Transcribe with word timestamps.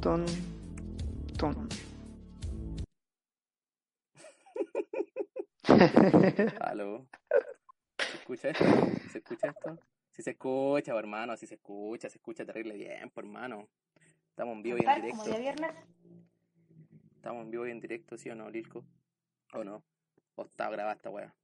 ton, 0.00 0.24
ton. 1.36 1.68
Aló. 6.60 7.06
¿Se 7.98 8.16
escucha 8.16 8.50
esto? 8.50 8.64
¿Se 9.10 9.18
escucha 9.18 9.48
esto? 9.48 9.78
Si 10.10 10.22
se 10.22 10.30
escucha, 10.30 10.98
hermano, 10.98 11.36
si 11.36 11.46
se 11.46 11.54
escucha, 11.54 12.08
se 12.08 12.18
escucha 12.18 12.44
terrible 12.44 12.74
bien, 12.74 13.10
pues, 13.10 13.26
hermano. 13.26 13.68
Estamos 14.30 14.56
en 14.56 14.62
vivo 14.62 14.78
y 14.78 14.86
en 14.86 14.94
directo. 14.94 15.18
como 15.18 15.24
día 15.24 15.38
viernes. 15.38 15.72
Estamos 17.16 17.44
en 17.44 17.50
vivo 17.50 17.66
y 17.66 17.70
en 17.70 17.80
directo, 17.80 18.16
¿sí 18.16 18.30
o 18.30 18.34
no, 18.34 18.48
Lilko? 18.50 18.84
¿O 19.52 19.64
no? 19.64 19.84
¿O 20.34 20.42
está 20.44 20.70
grabada 20.70 20.96
esta 20.96 21.10
weá? 21.10 21.34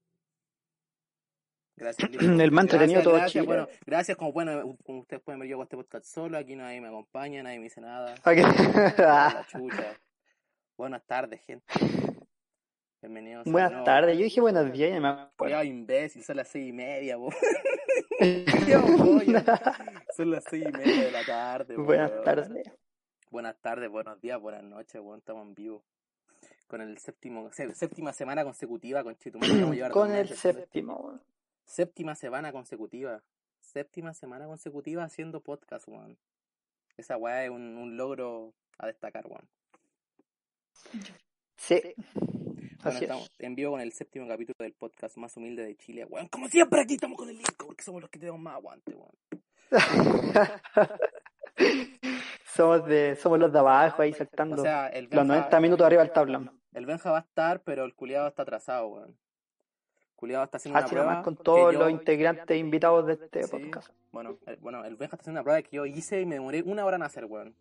Gracias. 1.77 2.11
El 2.21 2.51
más 2.53 2.65
entretenido 2.65 3.03
todo 3.03 3.15
gracias, 3.15 3.33
Chile. 3.33 3.47
Bueno, 3.47 3.69
gracias, 3.85 4.17
como, 4.17 4.33
bueno, 4.33 4.77
como 4.85 5.01
ustedes 5.01 5.23
pueden 5.23 5.41
ver, 5.41 5.49
yo 5.49 5.57
hago 5.57 5.65
este 5.65 5.77
podcast 5.77 6.07
solo, 6.07 6.39
aquí 6.39 6.57
nadie 6.57 6.81
me 6.81 6.89
acompaña, 6.89 7.43
nadie 7.43 7.59
me 7.59 7.65
dice 7.65 7.81
nada. 7.81 8.15
Ok. 8.25 8.37
La 8.99 9.47
chucha. 9.51 9.97
Buenas 10.77 11.05
tardes, 11.07 11.41
gente. 11.45 11.65
Bienvenidos. 13.03 13.45
Buenas 13.47 13.85
tardes, 13.85 14.17
yo 14.19 14.25
dije 14.25 14.41
buenos 14.41 14.73
días 14.73 14.97
y 14.97 15.01
me 15.01 15.09
acuerdo. 15.09 15.63
Imbécil, 15.63 16.25
son 16.25 16.37
las 16.37 16.49
seis 16.49 16.69
y 16.69 16.73
media, 16.73 17.17
pollo. 17.19 17.31
Son 20.17 20.31
las 20.31 20.45
seis 20.49 20.65
y 20.67 20.73
media 20.73 21.05
de 21.05 21.11
la 21.11 21.25
tarde, 21.25 21.77
Buenas 21.77 22.11
tardes. 22.25 22.49
Buenas 23.31 23.61
tardes, 23.61 23.91
buenos 23.91 24.19
días, 24.21 24.41
buenas 24.41 24.63
noches, 24.63 25.01
weón, 25.01 25.19
estamos 25.19 25.47
en 25.47 25.55
vivo. 25.55 25.85
Con 26.67 26.81
el 26.81 26.97
séptimo, 26.99 27.53
sé- 27.53 27.75
séptima 27.75 28.13
semana 28.13 28.43
consecutiva 28.45 29.05
con 29.05 29.15
llevar 29.17 29.91
Con 29.91 30.13
el 30.15 30.29
séptimo. 30.29 31.21
Séptima 31.67 32.15
semana 32.15 32.53
consecutiva. 32.53 33.23
Séptima 33.61 34.15
semana 34.15 34.47
consecutiva 34.47 35.05
haciendo 35.05 35.43
podcast, 35.43 35.87
weón. 35.89 36.17
Esa 36.97 37.17
weá 37.17 37.45
es 37.45 37.51
un, 37.51 37.77
un 37.77 37.97
logro 37.97 38.55
a 38.79 38.87
destacar, 38.87 39.27
weón. 39.27 39.49
Sí. 41.57 41.83
Bueno, 42.83 43.01
estamos 43.01 43.25
es. 43.25 43.41
en 43.41 43.57
vivo 43.57 43.73
con 43.73 43.81
el 43.81 43.93
séptimo 43.93 44.29
capítulo 44.29 44.55
del 44.61 44.75
podcast 44.75 45.17
más 45.17 45.37
humilde 45.37 45.65
de 45.65 45.77
Chile, 45.77 46.05
weón. 46.05 46.29
Como 46.29 46.49
siempre 46.49 46.81
aquí 46.81 46.95
estamos 46.95 47.19
con 47.19 47.29
el 47.29 47.37
Lilko, 47.37 47.67
porque 47.67 47.83
somos 47.83 48.01
los 48.01 48.11
que 48.11 48.21
tenemos 48.21 48.41
más 48.41 48.55
aguante, 48.55 48.95
weón. 48.95 49.17
somos 52.55 52.87
de, 52.87 53.17
somos 53.17 53.41
los 53.41 53.53
de 53.53 53.59
abajo 53.59 54.03
ahí 54.03 54.13
saltando. 54.13 54.63
O 54.63 54.65
sea, 54.65 54.87
el 54.89 55.07
los 55.07 55.11
Benja, 55.11 55.25
90 55.25 55.61
minutos 55.61 55.85
arriba 55.85 56.03
del 56.03 56.13
tablón. 56.13 56.61
el 56.75 56.87
Benja 56.87 57.11
va 57.11 57.19
a 57.19 57.23
estar, 57.23 57.61
pero 57.63 57.85
el 57.85 57.97
culiado 57.97 58.29
está 58.29 58.43
atrasado, 58.43 58.87
weón. 58.87 59.19
Culiado 60.17 60.45
está 60.45 60.57
haciendo 60.57 60.79
una 60.79 60.87
Así 60.87 60.95
prueba. 60.95 61.11
nomás 61.11 61.25
con 61.25 61.37
todos 61.37 61.73
yo- 61.75 61.79
los 61.79 61.91
integrantes 61.91 62.57
invitados 62.59 63.07
de 63.07 63.13
este 63.15 63.43
Sí, 63.45 63.51
podcast. 63.51 63.91
Bueno, 64.13 64.39
el, 64.47 64.57
bueno, 64.57 64.83
el 64.85 64.97
Benja 64.97 65.17
está 65.17 65.23
haciendo 65.23 65.41
una 65.41 65.45
prueba 65.45 65.61
que 65.63 65.77
yo 65.77 65.85
hice 65.87 66.21
y 66.23 66.27
me 66.27 66.37
demoré 66.37 66.63
una 66.63 66.85
hora 66.87 66.97
en 66.97 67.03
hacer, 67.03 67.27
weón. 67.27 67.55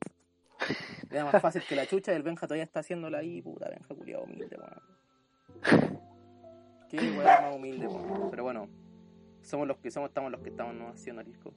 Era 1.11 1.25
más 1.25 1.41
fácil 1.41 1.61
que 1.67 1.75
la 1.75 1.85
chucha 1.85 2.13
y 2.13 2.15
el 2.15 2.23
Benja 2.23 2.47
todavía 2.47 2.63
está 2.63 2.79
haciéndola 2.79 3.17
ahí, 3.17 3.41
puta, 3.41 3.67
Benja 3.69 3.93
culiado 3.93 4.23
humilde, 4.23 4.57
weón. 4.57 5.99
Qué 6.89 6.97
weón 6.97 7.23
más 7.25 7.55
humilde, 7.55 7.87
weón. 7.87 8.29
Pero 8.31 8.43
bueno, 8.43 8.69
somos 9.41 9.67
los 9.67 9.77
que 9.77 9.91
somos, 9.91 10.09
estamos 10.09 10.31
los 10.31 10.39
que 10.41 10.49
estamos 10.49 10.73
no 10.75 10.87
haciendo 10.89 11.23
disco. 11.23 11.53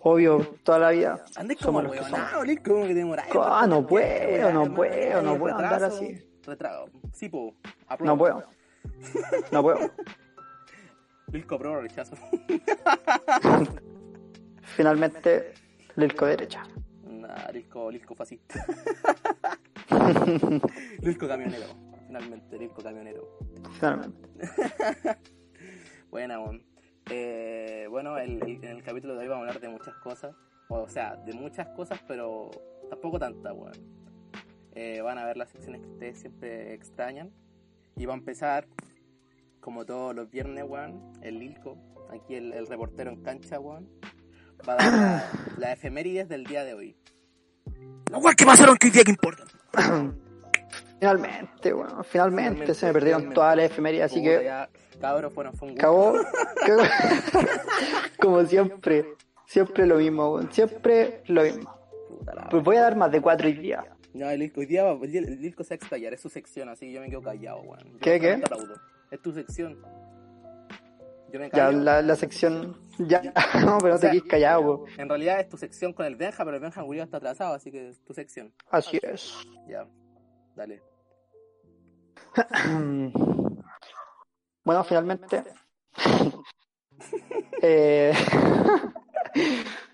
Obvio, 0.00 0.38
toda 0.62 0.78
la 0.78 0.90
vida. 0.90 1.24
Andes 1.36 1.56
como 1.58 1.80
Somos 1.80 1.84
los 1.84 1.92
que 2.06 2.12
weonado, 2.12 2.44
Nico, 2.44 2.62
como 2.72 2.82
que 2.82 2.88
te 2.88 2.94
demoráis. 2.94 3.32
Ah, 3.34 3.66
no 3.68 3.86
puedo, 3.86 4.46
Weón, 4.46 4.54
no 4.54 4.74
puedo, 4.74 5.22
no 5.22 5.38
puedo 5.38 5.56
andar 5.56 5.82
así. 5.84 6.24
Retraso. 6.44 6.88
Sí, 7.12 7.28
po. 7.28 7.54
No 8.00 8.16
puedo. 8.16 8.42
No 9.52 9.62
puedo. 9.62 9.90
Lilco 11.32 11.54
apruebo, 11.56 11.80
rechazo. 11.80 12.16
Finalmente, 14.76 15.54
Lilco 15.96 16.26
derecha. 16.26 16.62
Nah, 17.04 17.50
Lilco, 17.52 17.90
Lilco 17.90 18.14
fascista. 18.14 18.64
Lilco 21.02 21.28
camionero. 21.28 21.66
Finalmente, 22.06 22.58
Lilco 22.58 22.82
camionero. 22.82 23.38
Finalmente. 23.78 24.28
Eh, 27.10 27.86
bueno, 27.88 28.18
el, 28.18 28.42
el- 28.42 28.62
en 28.64 28.76
el 28.76 28.82
capítulo 28.82 29.14
de 29.14 29.20
hoy 29.20 29.28
vamos 29.28 29.44
a 29.44 29.48
hablar 29.48 29.60
de 29.62 29.68
muchas 29.70 29.94
cosas. 29.96 30.34
O 30.68 30.86
sea, 30.88 31.16
de 31.16 31.32
muchas 31.32 31.68
cosas, 31.68 31.98
pero 32.06 32.50
tampoco 32.90 33.18
tantas, 33.18 33.52
weón. 33.54 33.72
Eh, 34.74 35.00
van 35.00 35.16
a 35.16 35.24
ver 35.24 35.36
las 35.38 35.48
secciones 35.48 35.80
que 35.80 35.88
ustedes 35.88 36.18
siempre 36.20 36.74
extrañan. 36.74 37.30
Y 37.98 38.06
va 38.06 38.14
a 38.14 38.16
empezar, 38.16 38.66
como 39.60 39.84
todos 39.84 40.14
los 40.14 40.30
viernes, 40.30 40.64
weón, 40.66 41.12
el 41.22 41.38
Lilco. 41.38 41.76
Aquí 42.10 42.34
el, 42.36 42.52
el 42.54 42.66
reportero 42.66 43.10
en 43.10 43.22
cancha, 43.22 43.58
weón. 43.58 43.88
Va 44.66 44.74
a 44.74 44.76
dar 44.76 44.92
la, 44.92 45.24
la 45.58 45.72
efemérides 45.72 46.28
del 46.28 46.44
día 46.44 46.64
de 46.64 46.74
hoy. 46.74 46.96
Las 48.10 48.22
weas 48.22 48.36
que 48.36 48.46
pasaron 48.46 48.76
que 48.76 48.90
día 48.90 49.04
que 49.04 49.10
importan. 49.10 49.46
Finalmente, 51.00 51.72
bueno, 51.72 52.02
finalmente, 52.02 52.50
Finalmente, 52.50 52.74
se 52.74 52.86
me 52.86 52.92
perdieron 52.92 53.20
finalmente. 53.20 53.34
todas 53.36 53.56
las 53.56 53.66
efemérides, 53.66 54.04
así 54.06 54.18
Puta, 54.20 54.38
que 54.38 54.44
ya, 54.44 54.68
cabros, 55.00 55.32
bueno, 55.32 55.52
fue 55.52 55.68
un 55.68 55.74
gusto. 55.74 55.86
acabó. 55.86 56.14
cagó. 56.66 56.82
Como 58.20 58.44
siempre, 58.46 59.14
siempre 59.46 59.86
lo 59.86 59.96
mismo, 59.98 60.32
weón, 60.34 60.52
siempre 60.52 61.22
lo 61.28 61.42
mismo. 61.44 61.72
Pues 62.50 62.64
voy 62.64 62.76
a 62.78 62.82
dar 62.82 62.96
más 62.96 63.12
de 63.12 63.20
cuatro 63.20 63.48
día. 63.48 63.84
No, 64.14 64.28
el 64.30 64.52
hoy 64.56 64.66
día 64.66 64.84
va- 64.84 64.98
el, 65.04 65.40
Lilco 65.40 65.62
se 65.64 65.70
va 65.70 65.74
a 65.74 65.76
explayar, 65.76 66.14
es 66.14 66.20
su 66.20 66.28
sección, 66.28 66.68
así 66.68 66.86
que 66.86 66.92
yo 66.92 67.00
me 67.00 67.08
quedo 67.10 67.22
callado, 67.22 67.60
weón. 67.62 67.98
¿Qué, 68.00 68.18
qué? 68.18 68.42
Es 69.10 69.20
tu 69.22 69.32
sección. 69.32 69.80
Yo 71.32 71.38
me 71.38 71.46
Ya, 71.50 71.66
callo. 71.66 71.78
la, 71.80 72.00
la 72.02 72.16
sección. 72.16 72.80
Ya, 72.98 73.20
no, 73.64 73.78
pero 73.78 73.90
no 73.90 73.94
O 73.94 73.98
sea, 73.98 74.10
te 74.10 74.16
quedes 74.18 74.30
callado, 74.30 74.60
weón. 74.62 74.90
En 74.98 75.08
realidad 75.08 75.40
es 75.40 75.48
tu 75.48 75.56
sección 75.58 75.92
con 75.92 76.06
el 76.06 76.16
Benja, 76.16 76.44
pero 76.44 76.56
el 76.56 76.62
Benja 76.62 76.82
Julio 76.82 77.02
está 77.04 77.18
atrasado, 77.18 77.54
así 77.54 77.70
que 77.70 77.88
es 77.90 78.02
tu 78.04 78.14
sección. 78.14 78.52
Así 78.70 78.98
es. 79.02 79.34
Ya, 79.68 79.86
dale. 80.56 80.82
Bueno, 84.64 84.84
finalmente. 84.84 85.44
eh, 87.62 88.12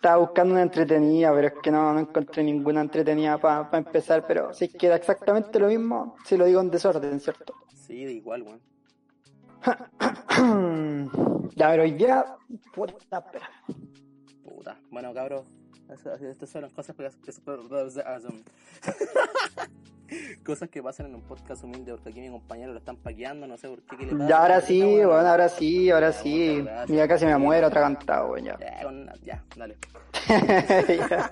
estaba 0.04 0.19
buscando 0.19 0.53
una 0.53 0.60
entretenida, 0.62 1.32
pero 1.32 1.47
es 1.47 1.54
que 1.62 1.70
no, 1.70 1.94
no 1.94 2.00
encontré 2.00 2.44
ninguna 2.44 2.82
entretenida 2.82 3.38
para 3.38 3.70
empezar. 3.78 4.26
Pero 4.26 4.53
si 4.53 4.66
es 4.66 4.75
que 4.75 4.88
era 4.88 4.97
exactamente 4.97 5.59
lo 5.59 5.69
mismo, 5.69 6.15
si 6.26 6.37
lo 6.37 6.44
digo 6.44 6.60
en 6.60 6.70
desorden, 6.70 7.19
¿cierto? 7.20 7.54
Sí, 7.75 8.04
de 8.04 8.12
igual, 8.12 8.43
weón. 8.43 8.60
ya, 11.56 11.70
pero 11.70 11.84
hoy 11.84 11.93
día. 11.93 12.22
Puta, 12.75 12.93
espera. 13.19 13.48
Puta. 14.44 14.78
Bueno, 14.91 15.14
cabros, 15.14 15.47
estas 15.88 16.50
son 16.50 16.60
las 16.60 16.72
cosas 16.75 16.94
que, 16.94 17.09
que- 17.22 17.32
cosas 20.44 20.69
que 20.69 20.82
pasan 20.82 21.06
en 21.06 21.14
un 21.14 21.22
podcast 21.22 21.64
humilde, 21.64 21.92
porque 21.92 22.10
aquí 22.10 22.20
mi 22.20 22.30
compañero 22.30 22.72
lo 22.72 22.78
están 22.78 22.97
paqueando, 22.97 23.47
no 23.47 23.56
sé 23.56 23.69
por 23.69 23.82
qué. 23.82 23.97
¿qué 23.97 24.06
le 24.06 24.12
pasa? 24.12 24.28
Ya, 24.28 24.38
ahora 24.38 24.54
¿Por 24.54 24.62
qué 24.62 24.69
sí, 24.69 24.82
bueno? 24.82 25.08
bueno, 25.08 25.28
ahora 25.28 25.48
sí, 25.48 25.91
ahora 25.91 26.10
Ya, 26.10 26.19
sí. 26.19 26.64
Mira, 26.88 27.08
casi 27.08 27.26
me 27.26 27.36
muero 27.38 27.66
atragantado, 27.66 28.32
weón, 28.32 28.44
ya. 28.44 28.58
Ya, 28.58 29.12
ya, 29.22 29.44
dale. 29.56 29.76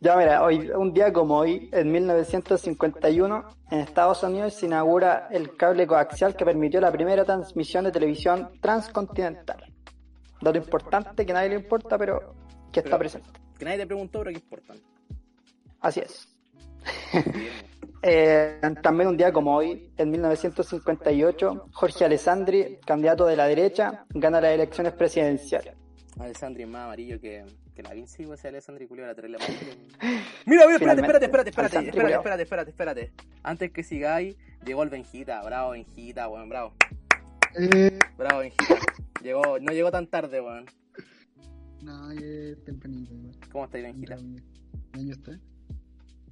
ya. 0.00 0.16
Mira, 0.16 0.42
hoy, 0.42 0.70
un 0.70 0.92
día 0.92 1.12
como 1.12 1.38
hoy, 1.38 1.70
en 1.72 1.90
1951, 1.90 3.48
en 3.70 3.80
Estados 3.80 4.22
Unidos 4.22 4.52
se 4.54 4.66
inaugura 4.66 5.28
el 5.30 5.56
cable 5.56 5.86
coaxial 5.86 6.36
que 6.36 6.44
permitió 6.44 6.80
la 6.80 6.92
primera 6.92 7.24
transmisión 7.24 7.84
de 7.84 7.92
televisión 7.92 8.50
transcontinental. 8.60 9.64
Dato 10.42 10.58
importante 10.58 11.24
que 11.24 11.32
a 11.32 11.36
nadie 11.36 11.48
le 11.48 11.54
importa, 11.56 11.96
pero 11.96 12.34
que 12.70 12.80
está 12.80 12.98
presente. 12.98 13.30
Que 13.58 13.64
nadie 13.64 13.78
te 13.78 13.86
preguntó, 13.86 14.18
pero 14.18 14.30
que 14.30 14.36
importan. 14.36 14.76
Así 15.80 16.00
es. 16.00 16.33
Eh, 18.06 18.60
también 18.82 19.08
un 19.08 19.16
día 19.16 19.32
como 19.32 19.56
hoy, 19.56 19.90
en 19.96 20.10
1958, 20.10 21.68
Jorge 21.72 22.04
Alessandri, 22.04 22.78
candidato 22.84 23.24
de 23.24 23.34
la 23.34 23.46
derecha, 23.46 24.04
gana 24.10 24.42
las 24.42 24.52
elecciones 24.52 24.92
presidenciales. 24.92 25.74
Alessandri 26.20 26.64
es 26.64 26.68
más 26.68 26.84
amarillo 26.84 27.18
que, 27.18 27.46
que 27.74 27.82
la 27.82 27.94
Vinci, 27.94 28.24
ese 28.24 28.48
Alessandri 28.48 28.86
culio 28.86 29.04
era 29.04 29.14
terrible 29.14 29.38
amarillo. 29.38 29.72
Mira, 30.44 30.66
mira, 30.66 30.76
espérate, 30.76 31.00
espérate, 31.00 31.24
espérate, 31.24 31.48
espérate, 31.48 31.88
espérate, 31.88 32.12
espérate, 32.12 32.42
espérate, 32.42 32.70
espérate. 32.70 33.12
Antes 33.42 33.72
que 33.72 33.82
sigáis, 33.82 34.36
llegó 34.66 34.82
el 34.82 34.90
Benjita, 34.90 35.42
bravo 35.42 35.70
Benjita, 35.70 36.28
weón, 36.28 36.50
bravo. 36.50 36.74
Eh, 37.58 37.98
Bravo 38.18 38.40
Benjita. 38.40 38.76
Llegó, 39.22 39.58
no 39.58 39.72
llegó 39.72 39.90
tan 39.90 40.08
tarde, 40.08 40.42
weón. 40.42 40.66
no, 41.80 42.12
ya 42.12 42.20
es 42.20 42.64
tempranito. 42.64 43.14
¿Cómo 43.50 43.64
estáis, 43.64 43.84
Benjita? 43.84 44.16
Bien, 44.16 44.44
bien, 44.92 45.08
¿y 45.08 45.12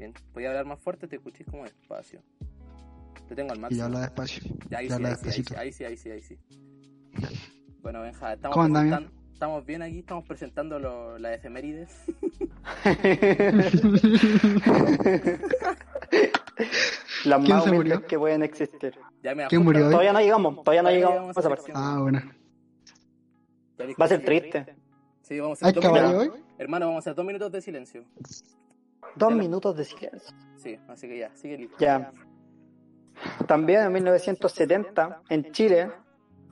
Bien. 0.02 0.14
¿Podía 0.34 0.48
hablar 0.48 0.66
más 0.66 0.80
fuerte? 0.80 1.06
Te 1.06 1.14
escuché 1.14 1.44
como 1.44 1.62
despacio. 1.62 2.20
Te 3.28 3.36
tengo 3.36 3.52
al 3.52 3.58
Y 3.58 3.60
máximo. 3.60 3.84
habla 3.84 4.00
despacio. 4.00 4.42
Ya, 4.68 4.78
ahí 4.78 4.86
y 4.86 4.88
sí, 4.88 4.94
habla 4.94 5.08
ahí 5.10 5.14
sí, 5.14 5.20
ahí 5.26 5.32
sí, 5.32 5.38
despacito. 5.42 5.60
ahí 5.60 5.72
sí, 5.72 5.84
ahí 5.84 5.96
sí, 5.96 6.10
ahí 6.10 6.22
sí. 6.22 6.38
Bueno, 7.82 8.02
Benja, 8.02 8.32
estamos, 8.32 8.54
¿Cómo 8.54 8.64
anda, 8.66 8.80
presentando- 8.80 9.12
estamos 9.32 9.64
bien 9.66 9.82
aquí, 9.82 9.98
estamos 10.00 10.24
presentando 10.26 10.78
lo- 10.80 11.18
las 11.20 11.36
efemérides. 11.36 11.90
Las 17.24 17.38
¿Quién 17.44 17.56
más 17.56 17.64
se 17.64 17.70
humildes 17.70 17.72
murió? 17.72 18.06
que 18.06 18.18
pueden 18.18 18.42
existir. 18.42 18.98
Ya 19.22 19.34
me 19.36 19.46
¿Quién 19.46 19.62
murió 19.62 19.84
hoy? 19.86 19.90
Todavía 19.92 20.12
no 20.12 20.20
llegamos, 20.20 20.56
todavía 20.64 20.82
no 20.82 20.90
llegamos 20.90 21.36
a 21.36 21.40
esa 21.40 21.48
a. 21.48 21.72
Ah, 21.76 21.98
bueno. 22.00 22.20
Va 24.00 24.04
a 24.04 24.08
ser 24.08 24.24
triste. 24.24 24.66
Sí, 25.22 25.38
vamos 25.38 25.62
a 25.62 25.66
¿Hay 25.66 25.70
hacer 25.70 25.82
caballo 25.82 26.18
hoy? 26.18 26.30
Hermano, 26.58 26.86
vamos 26.86 26.98
a 26.98 27.10
hacer 27.10 27.14
dos 27.14 27.24
minutos 27.24 27.52
de 27.52 27.60
silencio. 27.62 28.04
Dos 29.16 29.30
la- 29.32 29.36
minutos 29.38 29.76
de 29.76 29.84
silencio. 29.84 30.34
Sí, 30.56 30.78
así 30.88 31.08
que 31.08 31.18
ya, 31.18 31.30
sigue 31.34 31.58
listo. 31.58 31.76
Ya. 31.78 32.12
También 33.46 33.82
en 33.82 33.92
1970, 33.92 35.22
en 35.28 35.52
Chile, 35.52 35.90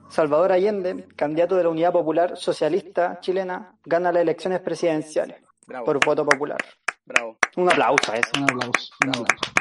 Salvador 0.09 0.51
Allende, 0.51 1.07
candidato 1.15 1.55
de 1.55 1.63
la 1.63 1.69
Unidad 1.69 1.91
Popular 1.91 2.37
Socialista 2.37 3.19
Chilena, 3.19 3.75
gana 3.85 4.11
las 4.11 4.21
elecciones 4.21 4.59
presidenciales 4.59 5.41
Bravo, 5.65 5.85
por 5.85 6.05
voto 6.05 6.25
popular. 6.25 6.57
bravo, 7.05 7.37
Un 7.57 7.69
aplauso 7.69 8.11
a 8.11 8.17
eso. 8.17 8.31
Un 8.37 8.43
aplauso. 8.43 8.93
Un 9.03 9.11
Bravo. 9.11 9.25
aplauso. 9.25 9.51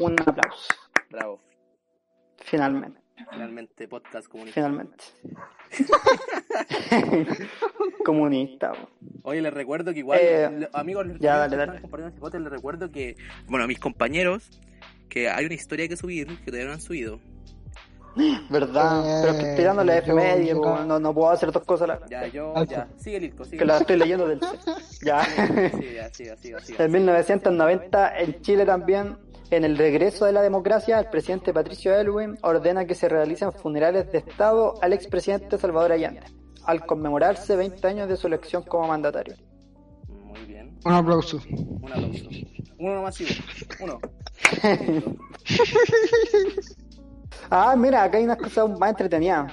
Un 0.00 0.16
aplauso. 0.26 0.74
bravo. 1.10 1.40
Finalmente, 2.38 3.00
Finalmente, 3.30 3.88
podcast 3.88 4.28
comunista. 4.28 4.54
finalmente. 4.60 5.04
Comunista. 8.04 8.70
bo. 8.72 8.88
Oye, 9.24 9.42
les 9.42 9.52
recuerdo 9.52 9.92
que 9.92 9.98
igual, 10.00 10.18
Eh, 10.22 10.50
lo- 10.60 10.68
amigos, 10.72 11.06
los 11.06 11.18
ya, 11.18 11.36
dale, 11.36 11.56
dale. 11.56 11.80
compartiendo 11.80 12.08
este 12.08 12.20
podcast, 12.20 12.42
les 12.44 12.52
recuerdo 12.52 12.90
que, 12.90 13.16
bueno, 13.46 13.64
a 13.64 13.68
mis 13.68 13.78
compañeros, 13.78 14.48
que 15.08 15.28
hay 15.28 15.44
una 15.46 15.54
historia 15.54 15.88
que 15.88 15.96
subir, 15.96 16.26
que 16.38 16.46
todavía 16.46 16.66
no 16.66 16.72
han 16.74 16.80
subido. 16.80 17.20
¿Verdad? 18.50 19.20
Pero 19.22 19.32
es 19.34 19.38
que 19.44 19.50
estoy 19.50 19.64
dando 19.64 19.84
la 19.84 19.98
Eh, 19.98 20.54
bo, 20.54 20.78
no, 20.84 20.98
no 20.98 21.14
puedo 21.14 21.30
hacer 21.30 21.52
dos 21.52 21.62
cosas 21.64 21.86
la 21.88 22.00
Ya, 22.08 22.26
yo, 22.26 22.52
ya, 22.64 22.88
sigue 22.96 23.20
Lilko, 23.20 23.44
sigue. 23.44 23.58
que 23.58 23.64
la 23.64 23.78
estoy 23.78 23.96
leyendo 23.96 24.26
del 24.26 24.40
Ya. 25.04 25.22
Sí, 25.24 25.94
ya, 25.94 26.12
siga, 26.12 26.36
siga, 26.36 26.60
siga. 26.60 26.84
En 26.84 26.90
1990, 26.90 28.18
en 28.18 28.40
Chile 28.40 28.64
también, 28.66 29.16
en 29.50 29.64
el 29.64 29.78
regreso 29.78 30.26
de 30.26 30.32
la 30.32 30.42
democracia, 30.42 30.98
el 30.98 31.06
presidente 31.06 31.52
Patricio 31.52 31.94
Elwin 31.94 32.38
ordena 32.42 32.84
que 32.84 32.94
se 32.94 33.08
realicen 33.08 33.52
funerales 33.52 34.10
de 34.12 34.18
Estado 34.18 34.74
al 34.82 34.92
expresidente 34.92 35.58
Salvador 35.58 35.92
Allende, 35.92 36.22
al 36.64 36.84
conmemorarse 36.84 37.56
20 37.56 37.86
años 37.86 38.08
de 38.08 38.16
su 38.16 38.26
elección 38.26 38.62
como 38.62 38.88
mandatario. 38.88 39.36
Muy 40.08 40.40
bien. 40.46 40.78
Un 40.84 40.92
aplauso. 40.92 41.40
Un 41.48 41.92
aplauso. 41.92 42.28
Uno 42.78 43.02
masivo. 43.02 43.30
Uno. 43.80 44.00
Ah, 47.50 47.74
mira, 47.76 48.02
acá 48.02 48.18
hay 48.18 48.24
unas 48.24 48.36
cosas 48.36 48.68
más 48.78 48.90
entretenidas. 48.90 49.50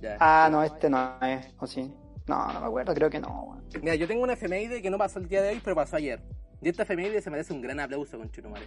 Ya. 0.00 0.16
Ah, 0.18 0.48
no, 0.50 0.62
este 0.62 0.88
no 0.88 1.18
es, 1.20 1.46
o 1.58 1.66
sí. 1.66 1.92
No, 2.26 2.52
no 2.52 2.60
me 2.60 2.66
acuerdo, 2.66 2.94
creo 2.94 3.10
que 3.10 3.20
no. 3.20 3.60
Mira, 3.82 3.96
yo 3.96 4.06
tengo 4.06 4.22
una 4.22 4.32
efeméride 4.32 4.80
que 4.80 4.88
no 4.88 4.96
pasó 4.96 5.18
el 5.18 5.28
día 5.28 5.42
de 5.42 5.50
hoy, 5.50 5.60
pero 5.62 5.76
pasó 5.76 5.96
ayer. 5.96 6.22
Y 6.62 6.68
esta 6.68 6.84
efeméride 6.84 7.20
se 7.20 7.30
merece 7.30 7.52
un 7.52 7.60
gran 7.60 7.80
aplauso 7.80 8.16
con 8.16 8.30
Chirumare. 8.30 8.64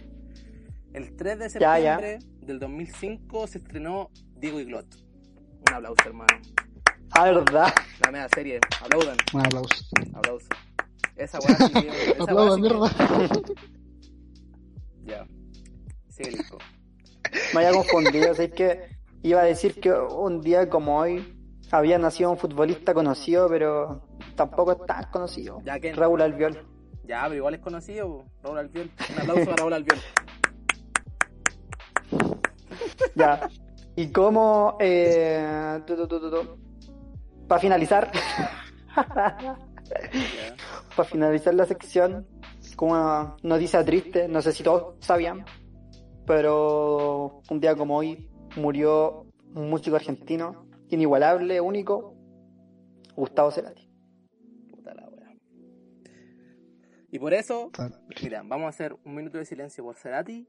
El 0.92 1.16
3 1.16 1.38
de 1.38 1.48
Ya, 1.60 1.78
ya. 1.78 1.98
septiembre 1.98 2.18
del 2.40 2.58
2005 2.58 3.46
se 3.46 3.58
estrenó 3.58 4.10
Diego 4.36 4.60
y 4.60 4.64
Glot. 4.64 4.86
Un 5.68 5.74
aplauso, 5.74 6.02
hermano. 6.06 6.34
Ah, 7.12 7.24
verdad. 7.24 7.68
La 8.04 8.10
media 8.10 8.28
serie. 8.34 8.60
Aplaudan. 8.82 9.16
Un 9.34 9.40
aplauso. 9.40 9.84
Aplauso. 10.14 10.46
Esa 11.16 11.38
weá 11.40 11.56
sí 11.56 11.72
que- 11.72 12.10
esa 12.12 12.22
Aplauda, 12.22 12.44
weá 12.44 12.54
sí 12.56 12.62
que- 12.62 12.68
mierda. 12.68 13.54
Ya. 15.04 15.26
Sigue 16.10 16.32
listo. 16.32 16.58
Me 17.54 17.64
había 17.66 17.72
confundido, 17.78 18.32
así 18.32 18.48
que 18.50 18.98
iba 19.22 19.40
a 19.40 19.44
decir 19.44 19.80
que 19.80 19.90
un 19.92 20.40
día 20.42 20.68
como 20.68 20.98
hoy 20.98 21.34
había 21.70 21.98
nacido 21.98 22.30
un 22.30 22.36
futbolista 22.38 22.92
conocido, 22.94 23.48
pero 23.48 24.02
tampoco 24.36 24.72
es 24.72 24.86
tan 24.86 25.10
conocido. 25.10 25.60
Ya 25.64 25.78
que- 25.80 25.92
Raúl 25.94 26.20
Albiol. 26.22 26.66
Ya, 27.04 27.22
pero 27.22 27.34
igual 27.36 27.54
es 27.54 27.60
conocido. 27.60 28.24
Raúl 28.42 28.58
Albiol. 28.58 28.90
Un 29.14 29.18
aplauso 29.20 29.44
para 29.46 29.56
Raúl 29.56 29.72
Albiol. 29.72 29.98
Ya. 33.14 33.48
Y 33.96 34.12
como, 34.12 34.76
eh, 34.80 35.80
para 37.48 37.60
finalizar, 37.60 38.12
para 40.96 41.08
finalizar 41.08 41.54
la 41.54 41.66
sección, 41.66 42.26
como 42.76 42.92
una 42.92 43.36
noticia 43.42 43.84
triste, 43.84 44.28
no 44.28 44.40
sé 44.40 44.52
si 44.52 44.62
todos 44.62 44.94
sabían, 45.00 45.44
pero 46.26 47.42
un 47.50 47.58
día 47.58 47.74
como 47.74 47.96
hoy 47.96 48.28
murió 48.56 49.26
un 49.54 49.68
músico 49.68 49.96
argentino 49.96 50.68
inigualable, 50.90 51.60
único, 51.60 52.14
Gustavo 53.16 53.50
Cerati. 53.50 53.90
Puta 54.70 54.94
la 54.94 55.08
wea. 55.08 55.34
Y 57.10 57.18
por 57.18 57.34
eso, 57.34 57.72
mira, 58.22 58.42
vamos 58.44 58.66
a 58.66 58.68
hacer 58.68 58.96
un 59.04 59.14
minuto 59.16 59.38
de 59.38 59.44
silencio 59.44 59.82
por 59.82 59.96
Cerati 59.96 60.46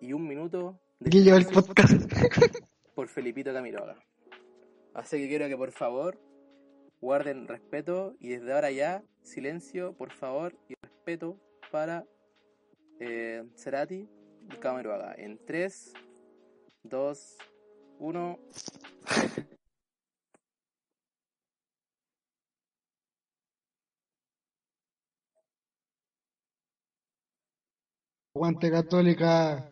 y 0.00 0.12
un 0.12 0.28
minuto 0.28 0.78
de 1.00 1.08
Aquí 1.08 1.22
lleva 1.22 1.36
el 1.36 1.46
silencio 1.46 1.62
podcast. 1.64 1.92
por 2.94 3.08
Felipito 3.08 3.52
Camiroga. 3.52 3.96
Así 4.94 5.18
que 5.18 5.28
quiero 5.28 5.46
que 5.48 5.56
por 5.56 5.70
favor 5.70 6.18
guarden 7.00 7.46
respeto 7.46 8.16
y 8.18 8.30
desde 8.30 8.52
ahora 8.52 8.72
ya 8.72 9.04
silencio, 9.22 9.92
por 9.92 10.12
favor, 10.12 10.56
y 10.68 10.74
respeto 10.82 11.38
para 11.70 12.04
eh, 12.98 13.44
Cerati 13.56 14.08
y 14.52 14.56
Camiroga. 14.56 15.14
En 15.16 15.38
3, 15.46 15.92
2, 16.82 17.36
1. 18.00 18.38
Aguante 28.34 28.70
católica. 28.70 29.68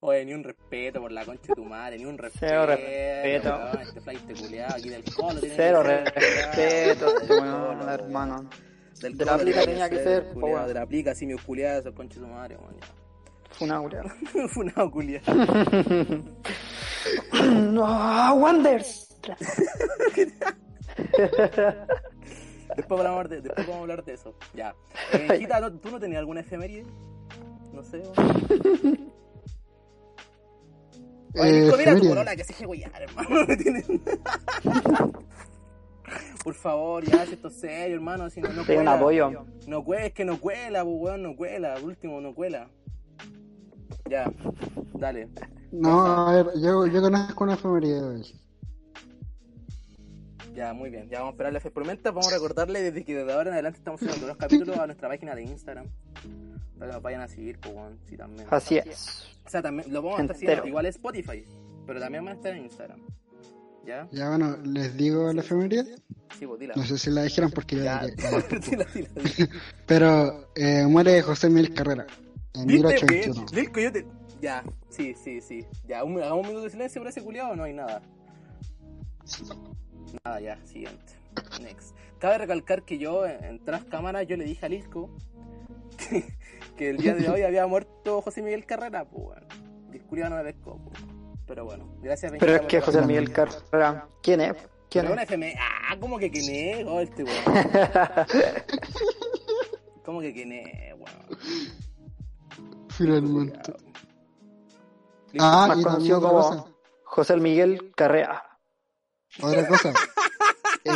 Oye, 0.00 0.24
ni 0.26 0.34
un 0.34 0.44
respeto 0.44 1.00
por 1.00 1.10
la 1.12 1.24
concha 1.24 1.46
de 1.48 1.54
tu 1.54 1.64
madre, 1.64 1.96
ni 1.96 2.04
un 2.04 2.18
respeto. 2.18 2.44
Cero 2.46 2.66
respeto. 2.66 3.48
weón, 3.56 3.80
Este 3.80 4.00
flight 4.02 4.38
culiado 4.38 4.74
aquí 4.76 4.88
del 4.90 5.04
colo. 5.14 5.40
tiene 5.40 5.54
Cero 5.56 5.82
que 5.82 6.04
respeto, 6.04 7.06
weón, 7.30 7.78
colo, 7.78 7.90
hermano. 7.90 8.50
Del 9.00 9.16
De 9.16 9.24
la 9.24 9.36
tiene 9.38 9.64
tenía 9.64 9.88
que 9.88 10.02
ser. 10.02 10.34
De 10.34 10.74
la 10.74 10.82
aplica, 10.82 11.12
así 11.12 11.24
mi 11.26 11.34
culiada, 11.36 11.78
esos 11.78 11.94
conchas 11.94 12.20
de 12.20 12.26
tu 12.26 12.32
madre, 12.32 12.56
weón. 12.56 12.76
ya. 12.78 12.86
Funauria. 13.52 14.02
Funado 14.52 14.90
culiado. 14.90 15.24
no, 17.72 18.34
Wonders. 18.36 19.00
Después 22.76 22.98
vamos 23.02 23.06
a 23.06 23.10
hablar 23.10 23.28
de, 23.28 23.40
después 23.42 23.66
vamos 23.66 23.78
a 23.78 23.82
hablar 23.82 24.04
de 24.04 24.14
eso. 24.14 24.34
Ya. 24.54 24.74
Eh, 25.12 25.38
Chita, 25.38 25.60
¿no- 25.60 25.72
¿tú 25.72 25.90
no 25.90 25.98
tenías 26.00 26.18
alguna 26.20 26.40
efeméride? 26.40 26.84
No 27.72 27.82
sé. 27.82 28.02
Oye, 28.16 29.08
Eh, 31.36 31.60
Nico, 31.64 31.76
mira 31.76 31.96
tu 31.98 32.06
polola 32.08 32.36
que 32.36 32.44
se 32.44 32.52
deje 32.52 32.66
huear, 32.66 33.02
hermano. 33.02 33.28
Por 36.44 36.54
favor, 36.54 37.02
ya, 37.04 37.24
si 37.26 37.32
esto 37.32 37.48
es 37.48 37.54
serio, 37.58 37.96
hermano. 37.96 38.28
Si 38.30 38.40
no, 38.40 38.50
no 38.50 38.62
Te 38.64 38.74
doy 38.74 38.76
un 38.78 38.84
cuela. 38.84 38.94
apoyo. 38.94 39.44
No 39.66 39.82
cuela, 39.82 40.06
es 40.06 40.12
que 40.12 40.24
no 40.24 40.38
cuela, 40.38 40.84
pues, 40.84 40.96
weón, 40.98 41.22
no 41.22 41.34
cuela. 41.34 41.74
Por 41.74 41.84
último, 41.84 42.20
no 42.20 42.34
cuela. 42.34 42.68
Ya, 44.08 44.30
dale. 44.92 45.28
No, 45.72 46.04
a 46.28 46.32
ver, 46.34 46.46
yo, 46.62 46.86
yo 46.86 47.00
conozco 47.00 47.44
una 47.44 47.54
efeméride 47.54 48.00
hoy. 48.02 48.40
Ya, 50.54 50.72
muy 50.72 50.90
bien. 50.90 51.08
Ya 51.08 51.18
vamos 51.18 51.32
a 51.32 51.34
esperar 51.34 51.52
la 51.52 51.60
fe. 51.60 51.70
Por 51.70 51.84
mientras, 51.84 52.14
vamos 52.14 52.28
a 52.28 52.34
recordarle 52.34 52.82
desde 52.82 53.04
que 53.04 53.14
desde 53.14 53.32
ahora 53.32 53.50
en 53.50 53.54
adelante 53.54 53.78
estamos 53.78 54.00
subiendo 54.00 54.26
los 54.26 54.36
capítulos 54.36 54.78
a 54.78 54.86
nuestra 54.86 55.08
página 55.08 55.34
de 55.34 55.42
Instagram. 55.42 55.86
Para 56.78 56.90
que 56.90 56.94
nos 56.94 57.02
vayan 57.02 57.20
a 57.22 57.28
seguir, 57.28 57.58
pues, 57.58 57.74
weón. 57.74 57.98
Sí, 58.08 58.16
también. 58.16 58.46
Así 58.50 58.78
es. 58.78 59.36
O 59.44 59.50
sea, 59.50 59.62
también 59.62 59.92
lo 59.92 60.02
vamos 60.02 60.20
a 60.20 60.22
estar 60.22 60.36
haciendo. 60.36 60.66
Igual 60.66 60.86
es 60.86 60.96
Spotify. 60.96 61.44
Pero 61.86 62.00
también 62.00 62.24
va 62.24 62.30
a 62.30 62.34
estar 62.34 62.54
en 62.54 62.64
Instagram. 62.64 63.00
¿Ya? 63.84 64.08
Ya 64.12 64.30
bueno, 64.30 64.56
les 64.64 64.96
digo 64.96 65.32
la 65.32 65.42
efeméride. 65.42 65.96
Sí, 66.38 66.46
pues 66.46 66.58
dila. 66.58 66.74
No 66.74 66.84
sé 66.84 66.96
si 66.96 67.10
la 67.10 67.22
dijeron 67.22 67.50
porque 67.50 67.76
yo 67.76 67.84
Ya, 67.84 68.02
la 68.02 68.06
dije. 68.06 68.60
dila, 68.70 68.86
dila, 68.94 69.08
dila. 69.14 69.48
Pero 69.86 70.48
eh, 70.54 70.86
muere 70.86 71.20
José 71.20 71.50
Miguel 71.50 71.74
Carrera 71.74 72.06
en 72.54 72.66
¿Viste, 72.66 72.86
1821. 72.86 73.34
weón? 73.34 73.46
Lilko, 73.52 73.80
yo 73.80 73.92
te... 73.92 74.06
Ya, 74.40 74.64
sí, 74.88 75.14
sí, 75.22 75.40
sí. 75.40 75.66
Ya, 75.86 76.04
un, 76.04 76.16
hagamos 76.18 76.40
un 76.42 76.48
minuto 76.48 76.64
de 76.64 76.70
silencio 76.70 77.00
por 77.00 77.08
ese 77.08 77.22
culiado 77.22 77.50
o 77.52 77.56
no 77.56 77.64
hay 77.64 77.74
nada. 77.74 78.02
Nada, 80.24 80.40
ya, 80.40 80.58
siguiente. 80.64 81.14
Next. 81.60 81.96
Cabe 82.18 82.38
recalcar 82.38 82.82
que 82.82 82.98
yo, 82.98 83.26
en, 83.26 83.42
en 83.44 83.64
tras 83.64 83.84
cámaras, 83.84 84.26
yo 84.26 84.36
le 84.36 84.44
dije 84.44 84.64
a 84.66 84.68
Lisco 84.68 85.10
que, 85.96 86.24
que 86.76 86.90
el 86.90 86.98
día 86.98 87.14
de 87.14 87.28
hoy 87.28 87.42
había 87.46 87.66
muerto 87.66 88.20
José 88.22 88.42
Miguel 88.42 88.66
Carrera, 88.66 89.04
pues, 89.04 89.26
weón. 89.26 89.44
Y 89.92 89.96
el 89.96 90.02
culiao 90.04 90.30
no 90.30 90.36
me 90.36 90.44
pescó, 90.44 90.78
pues. 90.78 90.98
Pero 91.46 91.64
bueno, 91.66 91.86
gracias 92.02 92.32
Pero 92.40 92.54
es 92.56 92.62
que 92.62 92.80
José 92.80 93.02
Miguel 93.02 93.30
Carrera, 93.30 94.08
¿quién 94.22 94.40
es? 94.40 94.54
¿Quién 94.88 95.04
Pero 95.04 95.12
una 95.12 95.22
es? 95.22 95.28
FM. 95.28 95.54
Ah, 95.60 95.96
¿cómo 96.00 96.18
que 96.18 96.30
quién 96.30 96.54
es? 96.54 96.86
Oh, 96.86 97.00
este 97.00 97.24
weón. 97.24 97.44
¿Cómo 100.04 100.20
que 100.20 100.32
quién 100.32 100.52
es, 100.52 100.94
weón? 100.94 101.38
Finalmente. 102.88 103.74
Ah, 105.38 105.66
Más 105.68 105.82
conocido 105.82 106.20
como. 106.20 106.74
José 107.04 107.36
Miguel 107.36 107.92
Carrea. 107.94 108.42
Otra 109.40 109.66
cosa. 109.68 109.92
Eh, 110.86 110.92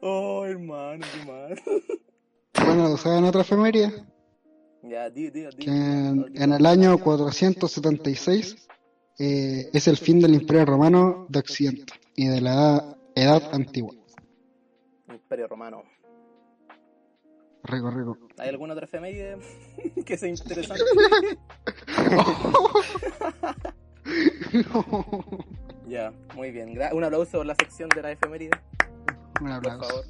Oh, 0.00 0.44
hermano, 0.46 1.04
qué 1.12 1.26
mal. 1.30 1.62
bueno, 2.64 2.96
¿saben 2.96 3.24
otra 3.24 3.42
efeméride? 3.42 3.92
Ya, 4.82 5.10
di, 5.10 5.30
di, 5.30 5.42
di. 5.46 5.64
que 5.64 5.70
en, 5.70 6.24
en 6.34 6.52
el 6.52 6.64
año 6.64 6.96
476 6.98 8.68
eh, 9.18 9.68
es 9.72 9.88
el 9.88 9.96
fin 9.96 10.20
del 10.20 10.34
Imperio 10.34 10.64
Romano 10.64 11.26
de 11.28 11.40
Occidente 11.40 11.92
y 12.14 12.26
de 12.28 12.40
la 12.40 12.52
edad, 12.52 12.96
edad 13.14 13.42
antigua. 13.54 13.94
Imperio 15.08 15.48
Romano. 15.48 15.82
Rico, 17.66 17.90
rico. 17.90 18.18
¿Hay 18.38 18.48
alguna 18.50 18.72
otra 18.74 18.84
efeméride 18.86 19.38
que 20.06 20.16
sea 20.16 20.28
interesante? 20.28 20.82
ya, 25.88 26.12
muy 26.34 26.50
bien. 26.50 26.78
Un 26.92 27.04
aplauso 27.04 27.38
por 27.38 27.46
la 27.46 27.54
sección 27.54 27.88
de 27.90 28.02
la 28.02 28.12
efeméride, 28.12 28.50
Un 29.40 29.46
por 29.46 29.52
aplauso. 29.52 29.88
favor. 29.88 30.04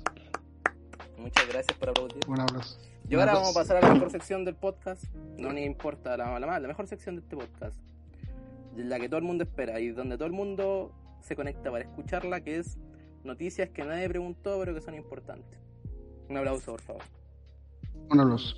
Muchas 1.18 1.48
gracias 1.48 1.78
por 1.78 1.88
aplaudir. 1.90 2.20
Un 2.28 2.40
aplauso. 2.40 2.78
Y 3.08 3.14
ahora 3.14 3.34
vamos 3.34 3.50
a 3.56 3.60
pasar 3.60 3.76
a 3.76 3.80
la 3.80 3.94
mejor 3.94 4.10
sección 4.10 4.44
del 4.44 4.56
podcast. 4.56 5.04
No 5.38 5.52
ni 5.52 5.62
importa, 5.64 6.16
la, 6.16 6.38
la, 6.38 6.46
más- 6.46 6.60
la 6.60 6.68
mejor 6.68 6.86
sección 6.88 7.16
de 7.16 7.22
este 7.22 7.36
podcast. 7.36 7.76
La 8.76 8.98
que 8.98 9.08
todo 9.08 9.18
el 9.18 9.24
mundo 9.24 9.44
espera 9.44 9.78
y 9.80 9.88
donde 9.90 10.16
todo 10.16 10.26
el 10.26 10.32
mundo 10.32 10.92
se 11.20 11.34
conecta 11.36 11.70
para 11.70 11.84
escucharla, 11.84 12.40
que 12.42 12.58
es 12.58 12.76
noticias 13.24 13.70
que 13.70 13.84
nadie 13.84 14.08
preguntó 14.08 14.58
pero 14.60 14.74
que 14.74 14.80
son 14.80 14.94
importantes. 14.94 15.58
Un 16.28 16.36
aplauso, 16.36 16.72
por 16.72 16.80
favor. 16.82 17.02
Aplauso. 18.10 18.56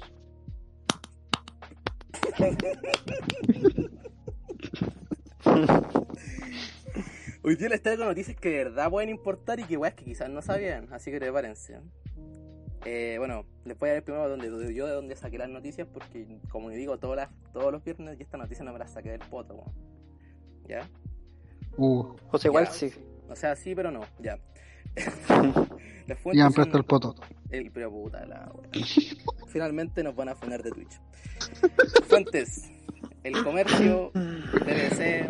Hoy 7.43 7.57
día 7.57 7.69
les 7.69 7.83
traigo 7.83 8.05
noticias 8.05 8.37
que 8.37 8.51
de 8.51 8.65
verdad 8.65 8.91
pueden 8.91 9.09
importar 9.09 9.59
y 9.61 9.65
que 9.65 9.77
weas 9.77 9.95
que 9.95 10.05
quizás 10.05 10.29
no 10.29 10.43
sabían, 10.43 10.93
así 10.93 11.11
que 11.11 11.19
prepárense. 11.19 11.81
Eh, 12.85 13.17
bueno, 13.19 13.45
les 13.65 13.79
voy 13.79 13.91
a 13.91 13.95
ver 13.95 14.05
primero 14.05 14.29
donde, 14.29 14.75
yo 14.75 14.87
de 14.87 14.93
dónde 14.93 15.17
saqué 15.17 15.39
las 15.39 15.49
noticias, 15.49 15.89
porque 15.93 16.41
como 16.51 16.71
digo 16.71 16.99
todas 16.99 17.17
las, 17.17 17.53
todos 17.53 17.73
los 17.73 17.83
viernes, 17.83 18.19
y 18.19 18.23
esta 18.23 18.37
noticia 18.37 18.65
no 18.65 18.73
me 18.73 18.79
la 18.79 18.87
saqué 18.87 19.11
del 19.11 19.21
poto, 19.21 19.55
weón. 19.55 19.73
¿Ya? 20.69 20.89
Uh, 21.77 22.15
igual 22.45 22.67
Ya. 22.67 22.71
sí. 22.71 22.93
O 23.29 23.37
sea, 23.37 23.57
sí, 23.57 23.75
pero 23.75 23.91
no, 23.91 24.01
ya. 24.19 24.39
Las 26.07 26.19
fuentes 26.21 26.45
han 26.45 26.53
puesto 26.53 26.79
el 26.79 26.85
poto. 26.85 27.15
el, 27.51 27.71
pero 27.71 27.91
puta 27.91 28.25
la. 28.25 28.51
Finalmente 29.49 30.03
nos 30.03 30.17
van 30.17 30.31
a 30.31 30.35
funar 30.35 30.63
de 30.63 30.71
Twitch. 30.71 31.01
Fuentes. 32.07 32.71
El 33.25 33.43
Comercio, 33.45 34.11
BBC, 34.15 35.29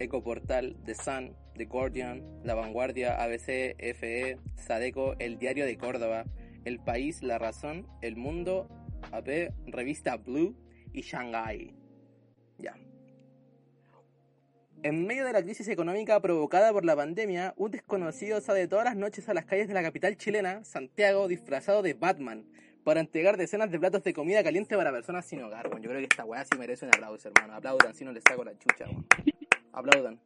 Ecoportal, 0.00 0.76
The 0.84 0.94
Sun, 0.94 1.34
The 1.54 1.64
Guardian, 1.64 2.22
La 2.44 2.54
Vanguardia, 2.54 3.22
ABC, 3.22 3.76
FE, 3.94 4.38
Sadeco, 4.56 5.14
El 5.18 5.38
Diario 5.38 5.64
de 5.64 5.78
Córdoba, 5.78 6.24
El 6.64 6.78
País, 6.78 7.22
La 7.22 7.38
Razón, 7.38 7.86
El 8.02 8.16
Mundo, 8.16 8.68
AP, 9.12 9.52
Revista 9.66 10.16
Blue 10.16 10.56
y 10.92 11.02
Shanghai. 11.02 11.74
Ya. 12.58 12.74
En 14.82 15.06
medio 15.06 15.24
de 15.24 15.32
la 15.32 15.42
crisis 15.42 15.66
económica 15.68 16.20
provocada 16.20 16.72
por 16.72 16.84
la 16.84 16.94
pandemia, 16.94 17.52
un 17.56 17.70
desconocido 17.70 18.40
sale 18.40 18.68
todas 18.68 18.84
las 18.84 18.96
noches 18.96 19.28
a 19.28 19.34
las 19.34 19.44
calles 19.44 19.66
de 19.68 19.74
la 19.74 19.82
capital 19.82 20.16
chilena, 20.16 20.64
Santiago, 20.64 21.26
disfrazado 21.26 21.82
de 21.82 21.94
Batman, 21.94 22.44
para 22.84 23.00
entregar 23.00 23.36
decenas 23.36 23.70
de 23.70 23.78
platos 23.78 24.04
de 24.04 24.12
comida 24.14 24.42
caliente 24.44 24.76
para 24.76 24.92
personas 24.92 25.26
sin 25.26 25.42
hogar. 25.42 25.66
weón. 25.68 25.82
Yo 25.82 25.88
creo 25.90 26.00
que 26.00 26.06
esta 26.10 26.24
weá 26.24 26.44
sí 26.44 26.56
merece 26.58 26.86
un 26.86 26.92
aplauso, 26.94 27.28
hermano. 27.28 27.54
Aplaudan, 27.54 27.92
si 27.94 28.04
no 28.04 28.12
les 28.12 28.22
saco 28.28 28.44
la 28.44 28.52
chucha, 28.56 28.84
weón. 28.86 29.06
Aplaudan. 29.72 30.20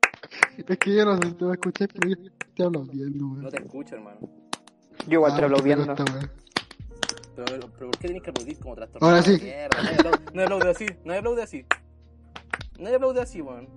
Es 0.56 0.78
que 0.78 0.94
yo 0.94 1.04
no 1.06 1.16
sé 1.16 1.28
si 1.28 1.34
te 1.34 1.44
voy 1.44 1.50
a 1.52 1.54
escuchar, 1.54 1.88
pero 1.94 2.08
yo 2.10 2.14
estoy 2.48 2.66
aplaudiendo, 2.66 3.26
weón. 3.26 3.42
No 3.42 3.48
te 3.50 3.56
escucho, 3.56 3.94
hermano. 3.94 4.18
Yo 5.06 5.12
igual 5.14 5.32
Ah, 5.32 5.34
estoy 5.34 5.48
qué 5.48 5.72
aplaudiendo. 5.72 5.94
Pero, 7.34 7.46
pero, 7.46 7.70
¿por 7.90 7.90
qué 7.98 8.08
tienes 8.08 8.22
que 8.22 8.30
aplaudir 8.30 8.58
como 8.58 8.74
trastornado? 8.74 9.14
Ahora 9.14 9.22
sí. 9.26 9.38
Mierda, 9.42 9.82
nadie 9.82 10.44
aplaude, 10.44 10.70
así, 10.70 10.86
nadie 11.04 11.18
aplaude 11.20 11.42
así. 11.42 11.64
Nadie 12.78 12.96
aplaude 12.96 13.20
así, 13.22 13.40
weón. 13.40 13.68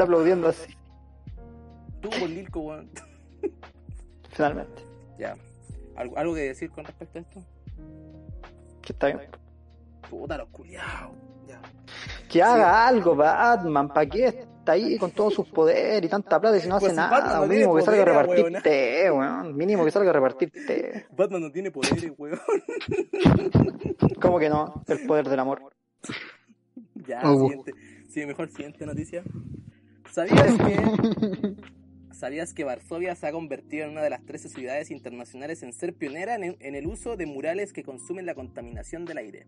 ¿Quién 0.00 0.04
está 0.04 0.04
aplaudiendo 0.04 0.48
así? 0.48 0.74
Tú, 2.00 2.08
por 2.08 2.30
Lilco, 2.30 2.60
weón. 2.60 2.88
Finalmente. 4.30 4.82
Ya. 5.18 5.36
¿Algo, 5.96 6.16
¿Algo 6.16 6.34
que 6.34 6.40
decir 6.40 6.70
con 6.70 6.84
respecto 6.86 7.18
a 7.18 7.20
esto? 7.20 7.40
Que 8.80 8.92
está 8.94 9.06
bien. 9.08 9.20
Puta, 10.08 10.38
los 10.38 10.48
culiados. 10.48 11.12
Ya. 11.46 11.60
Que 12.30 12.42
haga 12.42 12.86
algo, 12.88 13.14
Batman. 13.14 13.88
¿Para 13.88 14.06
qué 14.06 14.26
está 14.28 14.72
ahí 14.72 14.96
con 14.96 15.10
todos 15.10 15.34
sus 15.34 15.46
poderes 15.48 16.02
y 16.02 16.08
tanta 16.08 16.40
plata 16.40 16.56
y 16.56 16.60
si 16.60 16.68
no 16.68 16.78
Pues 16.78 16.84
hace 16.84 16.92
si 16.92 16.96
nada? 16.96 17.40
no 17.40 17.46
mínimo 17.46 17.74
que 17.76 17.82
salga 17.82 18.00
a 18.02 18.04
repartir 18.06 18.62
té, 18.62 19.10
weón. 19.10 19.54
Mínimo 19.54 19.84
que 19.84 19.90
salga 19.90 20.08
a 20.10 20.14
repartir 20.14 20.50
té. 20.50 21.06
Batman 21.16 21.42
no 21.42 21.52
tiene 21.52 21.70
poderes, 21.70 22.10
weón. 22.16 22.40
¿Cómo 24.22 24.38
que 24.38 24.48
no? 24.48 24.82
El 24.88 25.06
poder 25.06 25.28
del 25.28 25.40
amor. 25.40 25.60
Ya, 27.06 27.20
Oh. 27.24 27.40
siguiente. 27.48 27.74
Sí, 28.08 28.24
mejor 28.24 28.48
siguiente 28.48 28.86
noticia. 28.86 29.22
¿Sabías 30.12 30.56
que 30.58 31.54
¿Sabías 32.14 32.52
que 32.52 32.64
Varsovia 32.64 33.14
se 33.14 33.26
ha 33.26 33.32
convertido 33.32 33.84
en 33.84 33.92
una 33.92 34.02
de 34.02 34.10
las 34.10 34.24
13 34.26 34.50
ciudades 34.50 34.90
internacionales 34.90 35.62
en 35.62 35.72
ser 35.72 35.94
pionera 35.94 36.34
en, 36.34 36.56
en 36.60 36.74
el 36.74 36.86
uso 36.86 37.16
de 37.16 37.24
murales 37.24 37.72
que 37.72 37.82
consumen 37.82 38.26
la 38.26 38.34
contaminación 38.34 39.04
del 39.06 39.18
aire? 39.18 39.44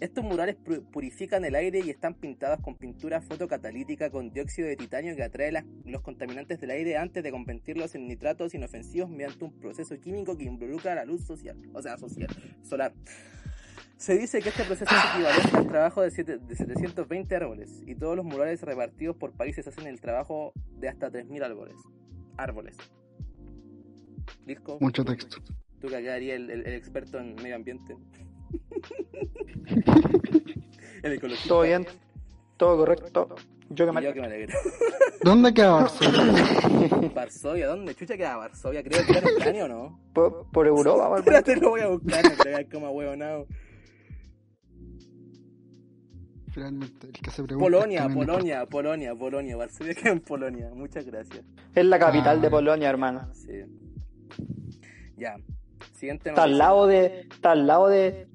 Estos 0.00 0.24
murales 0.24 0.56
pu- 0.56 0.82
purifican 0.90 1.44
el 1.44 1.54
aire 1.54 1.80
y 1.84 1.90
están 1.90 2.14
pintados 2.14 2.58
con 2.60 2.74
pintura 2.76 3.20
fotocatalítica 3.20 4.10
con 4.10 4.32
dióxido 4.32 4.66
de 4.66 4.76
titanio 4.76 5.14
que 5.14 5.22
atrae 5.22 5.52
las- 5.52 5.64
los 5.84 6.02
contaminantes 6.02 6.60
del 6.60 6.70
aire 6.72 6.96
antes 6.96 7.22
de 7.22 7.30
convertirlos 7.30 7.94
en 7.94 8.08
nitratos 8.08 8.54
inofensivos 8.54 9.08
mediante 9.08 9.44
un 9.44 9.52
proceso 9.60 9.96
químico 10.00 10.36
que 10.36 10.44
involucra 10.44 10.96
la 10.96 11.04
luz 11.04 11.24
social, 11.24 11.56
o 11.72 11.80
sea, 11.80 11.96
social, 11.96 12.28
solar. 12.62 12.92
Se 13.96 14.18
dice 14.18 14.40
que 14.42 14.48
este 14.50 14.64
proceso 14.64 14.92
es 14.94 15.14
equivalente 15.14 15.56
al 15.56 15.66
trabajo 15.68 16.02
de, 16.02 16.10
siete- 16.10 16.38
de 16.38 16.56
720 16.56 17.36
árboles 17.36 17.82
y 17.86 17.94
todos 17.94 18.16
los 18.16 18.24
murales 18.24 18.60
repartidos 18.62 19.16
por 19.16 19.32
países 19.32 19.66
hacen 19.66 19.86
el 19.86 20.00
trabajo 20.00 20.52
de 20.78 20.88
hasta 20.88 21.10
3.000 21.10 21.42
árboles. 21.44 21.76
Árboles. 22.36 22.76
Disco, 24.46 24.78
Mucho 24.80 25.04
texto. 25.04 25.38
tú 25.80 25.88
que 25.88 25.96
acá 25.96 26.16
el, 26.16 26.50
el- 26.50 26.66
el 26.66 26.74
experto 26.74 27.18
en 27.18 27.34
medio 27.36 27.56
ambiente. 27.56 27.96
el 31.02 31.12
ecologista. 31.12 31.48
Todo 31.48 31.62
bien. 31.62 31.86
Todo 32.56 32.76
correcto. 32.78 33.34
Yo 33.70 33.86
que 33.86 33.92
me... 33.92 34.02
yo 34.02 34.12
que 34.12 34.20
me 34.20 34.26
alegro. 34.26 34.56
¿Dónde 35.22 35.54
queda 35.54 35.72
Varsovia? 35.72 37.10
Varsovia, 37.14 37.66
¿dónde 37.66 37.94
chucha 37.94 38.16
queda 38.16 38.36
Varsovia? 38.36 38.82
Creo 38.82 39.04
que 39.06 39.12
era 39.12 39.28
en 39.28 39.34
Ucrania, 39.36 39.64
¿o 39.64 39.68
no? 39.68 40.00
Por, 40.12 40.46
por 40.50 40.66
Europa. 40.66 41.16
Espérate, 41.18 41.56
lo 41.56 41.70
voy 41.70 41.80
a 41.80 41.88
buscar, 41.88 42.22
no 42.24 42.36
creas 42.36 42.64
como 42.70 42.90
huevonao. 42.90 43.46
Finalmente, 46.54 47.08
el 47.08 47.12
que 47.12 47.30
se 47.32 47.42
pregunta. 47.42 47.64
Polonia, 47.64 48.08
Polonia, 48.08 48.64
Polonia, 48.66 49.14
Polonia. 49.16 49.56
Varsovia 49.56 49.92
queda 49.94 50.12
en 50.12 50.20
Polonia. 50.20 50.70
Muchas 50.72 51.04
gracias. 51.04 51.44
Es 51.74 51.84
la 51.84 51.98
capital 51.98 52.38
Ah. 52.38 52.40
de 52.40 52.48
Polonia, 52.50 52.88
hermano. 52.88 53.28
Sí. 53.34 53.64
Ya. 55.16 55.36
Siguiente 55.94 56.28
Está 56.30 56.44
al 56.44 56.56
lado 56.58 56.86
de... 56.86 57.26
Está 57.30 57.50
al 57.52 57.66
lado 57.66 57.88
de 57.88 58.28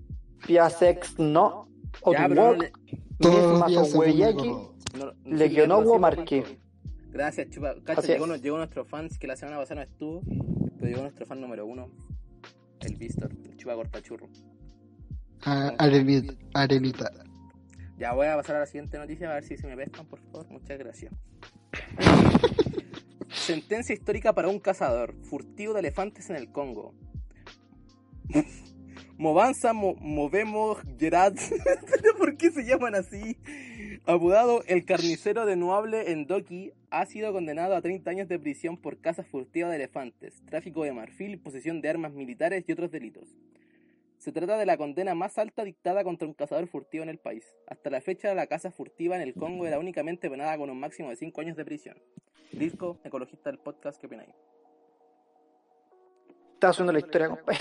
Piasek, 0.45 1.17
no. 1.17 1.69
Ya, 2.11 2.27
pero 2.27 2.35
no 2.35 2.53
le- 2.55 2.71
Legionowo 5.25 5.97
Marqué. 5.97 6.43
Gracias, 7.11 7.49
chupa. 7.49 7.75
Cacha, 7.83 8.01
Así 8.01 8.11
llegó, 8.11 8.35
llegó 8.35 8.57
nuestro 8.57 8.83
fans 8.85 9.17
que 9.17 9.27
la 9.27 9.35
semana 9.37 9.57
pasada 9.57 9.81
no 9.85 9.91
estuvo. 9.91 10.21
Pero 10.77 10.87
llegó 10.87 11.01
nuestro 11.03 11.25
fan 11.25 11.39
número 11.41 11.65
uno. 11.65 11.89
El 12.81 12.95
Vistor, 12.95 13.29
chupa 13.57 13.75
cortachurro. 13.75 14.27
Ah, 15.45 15.73
Arenita. 15.77 16.33
Arenita. 16.53 17.11
Ya 17.99 18.13
voy 18.13 18.27
a 18.27 18.35
pasar 18.37 18.55
a 18.55 18.59
la 18.59 18.65
siguiente 18.65 18.97
noticia 18.97 19.29
a 19.29 19.33
ver 19.35 19.43
si 19.43 19.57
se 19.57 19.67
me 19.67 19.75
pescan, 19.75 20.05
por 20.07 20.19
favor. 20.21 20.47
Muchas 20.49 20.79
gracias. 20.79 21.13
Sentencia 23.29 23.93
histórica 23.93 24.33
para 24.33 24.47
un 24.47 24.59
cazador. 24.59 25.13
Furtivo 25.23 25.73
de 25.73 25.81
elefantes 25.81 26.29
en 26.29 26.37
el 26.37 26.51
Congo. 26.51 26.93
Movanza 29.17 29.73
Mo- 29.73 29.95
Movemos 29.99 30.77
Gerard. 30.97 31.35
¿Por 32.17 32.37
qué 32.37 32.51
se 32.51 32.63
llaman 32.63 32.95
así? 32.95 33.37
Apodado 34.05 34.63
el 34.67 34.85
carnicero 34.85 35.45
de 35.45 35.57
Nuable 35.57 36.11
en 36.11 36.25
Doki, 36.25 36.71
ha 36.89 37.05
sido 37.05 37.33
condenado 37.33 37.75
a 37.75 37.81
30 37.81 38.09
años 38.09 38.27
de 38.29 38.39
prisión 38.39 38.77
por 38.77 39.01
caza 39.01 39.23
furtiva 39.23 39.67
de 39.69 39.75
elefantes, 39.75 40.41
tráfico 40.45 40.83
de 40.83 40.93
marfil, 40.93 41.37
posesión 41.39 41.81
de 41.81 41.89
armas 41.89 42.13
militares 42.13 42.63
y 42.65 42.71
otros 42.71 42.91
delitos. 42.91 43.35
Se 44.19 44.33
trata 44.33 44.57
de 44.57 44.65
la 44.65 44.75
condena 44.75 45.15
más 45.15 45.37
alta 45.37 45.63
dictada 45.63 46.03
contra 46.03 46.27
un 46.27 46.33
cazador 46.33 46.67
furtivo 46.67 47.03
en 47.03 47.09
el 47.09 47.19
país. 47.19 47.45
Hasta 47.67 47.89
la 47.89 48.01
fecha, 48.01 48.33
la 48.33 48.47
caza 48.47 48.69
furtiva 48.69 49.15
en 49.15 49.21
el 49.21 49.33
Congo 49.33 49.65
era 49.65 49.79
únicamente 49.79 50.29
penada 50.29 50.57
con 50.57 50.69
un 50.69 50.77
máximo 50.77 51.09
de 51.09 51.15
5 51.15 51.39
años 51.39 51.55
de 51.55 51.63
prisión. 51.63 51.97
Disco, 52.51 52.99
ecologista 53.05 53.49
del 53.49 53.59
podcast, 53.59 53.97
¿qué 53.97 54.07
opináis? 54.07 54.29
Está 56.53 56.69
haciendo 56.69 56.91
la 56.91 56.99
historia, 56.99 57.29
compadre. 57.29 57.59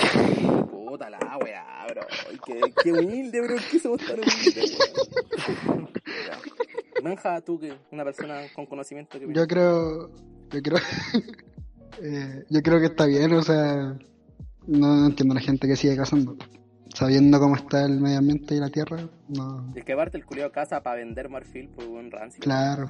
Puta 0.67 1.09
la 1.09 1.39
weá, 1.39 1.87
bro. 1.91 2.03
Qué, 2.45 2.61
qué 2.83 2.93
humilde, 2.93 3.41
bro. 3.41 3.57
¿Qué 3.71 3.79
somos 3.79 4.05
tan 4.05 4.19
humildes, 4.19 4.79
weón? 5.69 5.91
Ya. 6.27 6.39
Benja, 7.05 7.41
tú 7.41 7.61
que 7.61 7.73
una 7.93 8.03
persona 8.03 8.43
con 8.57 8.67
conocimiento 8.67 9.21
que 9.21 9.33
Yo 9.33 9.47
creo. 9.47 10.11
Yo 10.51 10.61
creo. 10.61 10.79
eh, 12.03 12.45
yo 12.51 12.63
creo 12.63 12.81
que 12.81 12.87
está 12.87 13.07
bien, 13.07 13.33
o 13.33 13.43
sea. 13.43 13.97
No 14.69 15.07
entiendo 15.07 15.33
a 15.33 15.37
la 15.37 15.41
gente 15.41 15.67
que 15.67 15.77
sigue 15.77 15.97
cazando. 15.97 16.37
sabiendo 16.95 17.39
cómo 17.41 17.57
está 17.57 17.85
el 17.85 18.01
medio 18.01 18.19
ambiente 18.19 18.55
y 18.55 18.61
la 18.61 18.69
tierra, 18.69 18.99
no. 19.29 19.73
Es 19.75 19.85
que 19.85 19.93
aparte 19.95 20.19
el 20.19 20.25
culiao 20.27 20.53
casa 20.53 20.83
para 20.83 20.97
vender 20.97 21.29
marfil 21.29 21.69
por 21.71 21.85
un 21.87 22.11
rancio. 22.11 22.41
Claro. 22.41 22.87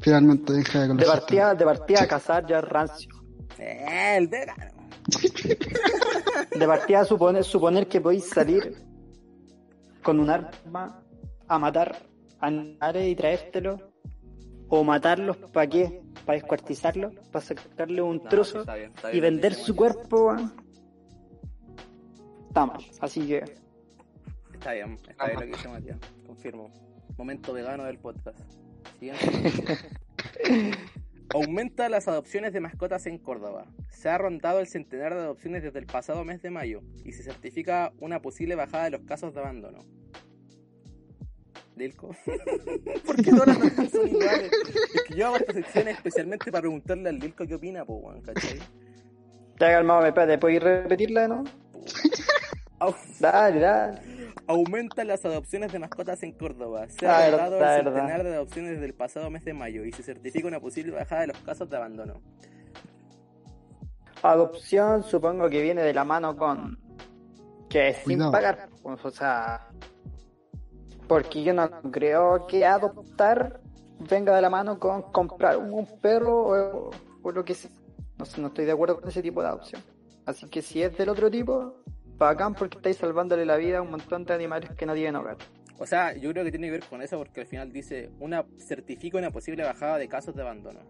Finalmente 0.00 0.52
deja 0.52 0.88
De 0.88 0.94
los 0.94 1.04
partida, 1.06 1.54
de 1.54 1.64
partida 1.64 2.02
a 2.02 2.06
cazar 2.08 2.46
ya 2.46 2.58
es 2.58 2.64
rancio. 2.64 3.08
Eh, 3.58 4.16
el 4.16 4.26
vegano. 4.28 4.72
De 6.58 6.66
partida 6.66 7.00
a 7.00 7.04
suponer, 7.04 7.44
suponer 7.44 7.86
que 7.86 8.00
podéis 8.00 8.28
salir 8.28 8.74
con 10.02 10.18
un 10.18 10.30
arma 10.30 11.00
a 11.46 11.58
matar 11.58 11.96
animales 12.40 13.06
y 13.06 13.14
traértelo. 13.14 13.92
O 14.68 14.82
matarlos, 14.82 15.36
¿para 15.52 15.68
qué? 15.68 16.02
¿Para 16.24 16.38
descuartizarlos? 16.38 17.12
¿Para 17.30 17.44
sacarle 17.44 18.00
un 18.02 18.16
No, 18.16 18.28
trozo 18.28 18.60
está 18.60 18.74
bien, 18.74 18.92
está 18.94 19.10
y 19.10 19.20
bien 19.20 19.34
vender 19.34 19.54
su 19.54 19.76
cuerpo? 19.76 20.34
Está 22.54 22.66
mal. 22.66 22.84
Así 23.00 23.26
que 23.26 23.42
Está 24.52 24.74
bien, 24.74 24.96
está 25.08 25.26
bien 25.26 25.34
lo 25.34 25.40
que 25.40 25.46
dice 25.48 25.68
Matías. 25.68 25.98
Confirmo. 26.24 26.70
Momento 27.18 27.52
vegano 27.52 27.82
del 27.82 27.98
podcast. 27.98 28.38
Aumenta 31.34 31.88
las 31.88 32.06
adopciones 32.06 32.52
de 32.52 32.60
mascotas 32.60 33.06
en 33.06 33.18
Córdoba. 33.18 33.66
Se 33.90 34.08
ha 34.08 34.18
rondado 34.18 34.60
el 34.60 34.68
centenar 34.68 35.14
de 35.14 35.22
adopciones 35.22 35.64
desde 35.64 35.80
el 35.80 35.86
pasado 35.86 36.24
mes 36.24 36.42
de 36.42 36.50
mayo 36.50 36.82
y 37.04 37.10
se 37.10 37.24
certifica 37.24 37.92
una 37.98 38.22
posible 38.22 38.54
bajada 38.54 38.84
de 38.84 38.90
los 38.90 39.00
casos 39.00 39.34
de 39.34 39.40
abandono. 39.40 39.80
Dilco. 41.74 42.14
¿Por 43.04 43.16
qué 43.16 43.32
todas 43.32 43.48
las 43.48 43.58
noticias 43.58 43.90
son 43.90 44.06
iguales? 44.06 44.52
Es 44.94 45.02
que 45.08 45.16
yo 45.16 45.26
hago 45.26 45.38
esta 45.38 45.54
sección 45.54 45.88
especialmente 45.88 46.52
para 46.52 46.62
preguntarle 46.62 47.08
al 47.08 47.18
Dilco 47.18 47.48
qué 47.48 47.56
opina, 47.56 47.84
po, 47.84 48.14
¿cachai? 48.24 48.60
ya 49.58 49.72
calmado, 49.72 50.06
espérate, 50.06 50.38
¿puedes 50.38 50.62
repetirla, 50.62 51.26
no? 51.26 51.42
Au- 52.86 52.94
Dale, 53.20 53.60
dale. 53.60 54.00
Aumentan 54.46 55.06
las 55.08 55.24
adopciones 55.24 55.72
de 55.72 55.78
mascotas 55.78 56.22
en 56.22 56.32
Córdoba. 56.32 56.86
Se 56.88 57.06
ha 57.06 57.30
rondado 57.30 57.56
el 57.56 57.60
verdad. 57.62 57.84
centenar 57.94 58.24
de 58.24 58.34
adopciones 58.34 58.72
desde 58.72 58.86
el 58.86 58.94
pasado 58.94 59.30
mes 59.30 59.44
de 59.44 59.54
mayo 59.54 59.84
y 59.84 59.92
se 59.92 60.02
certifica 60.02 60.46
una 60.48 60.60
posible 60.60 60.92
bajada 60.92 61.22
de 61.22 61.26
los 61.28 61.38
casos 61.38 61.68
de 61.70 61.76
abandono. 61.76 62.14
Adopción 64.22 65.02
supongo 65.02 65.48
que 65.50 65.60
viene 65.62 65.82
de 65.82 65.92
la 65.92 66.04
mano 66.04 66.36
con 66.36 66.78
que 67.68 67.88
es 67.88 67.98
sin 67.98 68.18
pagar. 68.30 68.68
pues, 68.82 69.04
o 69.04 69.10
sea, 69.10 69.68
porque 71.08 71.42
yo 71.42 71.52
no 71.52 71.68
creo 71.90 72.46
que 72.46 72.64
adoptar 72.64 73.60
venga 74.08 74.34
de 74.34 74.40
la 74.42 74.48
mano 74.50 74.78
con 74.78 75.02
comprar 75.12 75.56
un 75.58 75.86
perro 76.00 76.42
o, 76.46 76.90
o 77.22 77.32
lo 77.32 77.44
que 77.44 77.54
sea. 77.54 77.70
No 78.18 78.24
sé, 78.24 78.40
no 78.40 78.46
estoy 78.48 78.64
de 78.64 78.72
acuerdo 78.72 79.00
con 79.00 79.08
ese 79.08 79.20
tipo 79.22 79.42
de 79.42 79.48
adopción. 79.48 79.82
Así 80.24 80.46
que 80.48 80.62
si 80.62 80.82
es 80.82 80.96
del 80.96 81.08
otro 81.10 81.30
tipo, 81.30 81.74
bacán 82.16 82.54
porque 82.54 82.76
estáis 82.78 82.96
salvándole 82.96 83.44
la 83.44 83.56
vida 83.56 83.78
a 83.78 83.82
un 83.82 83.90
montón 83.90 84.24
de 84.24 84.34
animales 84.34 84.70
que 84.76 84.86
no 84.86 84.94
tienen 84.94 85.16
hogar. 85.16 85.36
O 85.78 85.86
sea, 85.86 86.16
yo 86.16 86.30
creo 86.30 86.44
que 86.44 86.50
tiene 86.52 86.68
que 86.68 86.72
ver 86.72 86.84
con 86.88 87.02
eso 87.02 87.18
porque 87.18 87.40
al 87.40 87.46
final 87.46 87.72
dice 87.72 88.10
una 88.20 88.44
certifica 88.58 89.18
una 89.18 89.30
posible 89.30 89.64
bajada 89.64 89.98
de 89.98 90.08
casos 90.08 90.34
de 90.34 90.42
abandono. 90.42 90.80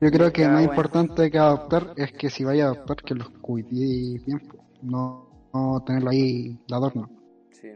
Yo 0.00 0.10
creo 0.10 0.32
que 0.32 0.42
Ya, 0.42 0.48
más 0.48 0.58
bueno. 0.66 0.72
importante 0.72 1.30
que 1.30 1.38
adoptar 1.38 1.92
es 1.96 2.12
que 2.12 2.28
si 2.30 2.44
vaya 2.44 2.64
a 2.64 2.66
adoptar 2.68 2.96
que 2.98 3.14
los 3.14 3.30
cuidéis 3.30 4.24
bien, 4.26 4.42
no, 4.82 5.48
no 5.52 5.82
tenerlo 5.84 6.10
ahí 6.10 6.58
de 6.68 6.74
adorno. 6.76 7.10
Sí, 7.50 7.70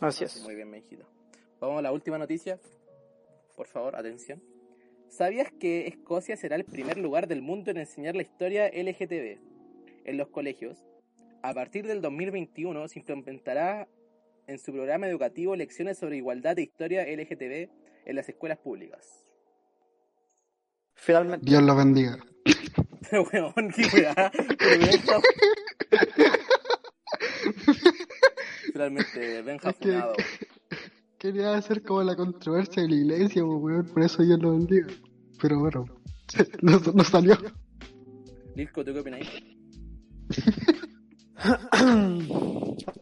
Así 0.00 0.24
es. 0.24 0.42
muy 0.44 0.56
bien, 0.56 0.74
hijito. 0.74 1.06
Vamos 1.60 1.78
a 1.78 1.82
la 1.82 1.92
última 1.92 2.18
noticia. 2.18 2.58
Por 3.56 3.68
favor, 3.68 3.94
atención. 3.96 4.42
¿Sabías 5.08 5.52
que 5.52 5.86
Escocia 5.86 6.36
será 6.36 6.56
el 6.56 6.64
primer 6.64 6.98
lugar 6.98 7.28
del 7.28 7.40
mundo 7.40 7.70
en 7.70 7.76
enseñar 7.76 8.16
la 8.16 8.22
historia 8.22 8.68
LGTB 8.68 9.38
en 10.04 10.16
los 10.16 10.28
colegios? 10.28 10.82
A 11.42 11.54
partir 11.54 11.86
del 11.86 12.00
2021 12.00 12.88
se 12.88 12.98
implementará 13.00 13.88
en 14.46 14.58
su 14.58 14.72
programa 14.72 15.08
educativo 15.08 15.56
lecciones 15.56 15.98
sobre 15.98 16.16
igualdad 16.16 16.58
e 16.58 16.62
historia 16.62 17.04
LGTB 17.04 17.68
en 18.06 18.16
las 18.16 18.28
escuelas 18.28 18.58
públicas. 18.58 19.24
Finalmente, 20.94 21.44
Dios 21.48 21.62
los 21.62 21.76
bendiga. 21.76 22.18
Pero 23.10 23.24
weón, 23.32 23.70
qué 23.74 23.82
weá. 23.92 24.30
Finalmente, 28.72 29.42
Benja 29.42 29.70
Es 29.70 29.76
que- 29.76 29.92
funado. 29.92 30.14
Quería 31.18 31.54
hacer 31.54 31.82
como 31.84 32.02
la 32.02 32.16
controversia 32.16 32.82
de 32.82 32.88
la 32.88 32.94
iglesia, 32.96 33.42
po, 33.42 33.56
weón, 33.58 33.86
por 33.86 34.02
eso 34.02 34.22
Dios 34.24 34.40
los 34.40 34.56
bendiga. 34.58 34.88
Pero 35.40 35.60
bueno, 35.60 35.84
no, 36.62 36.78
no 36.94 37.04
salió. 37.04 37.36
Lilko, 38.56 38.84
¿tú 38.84 38.92
qué 38.92 38.98
opinas? 39.00 39.20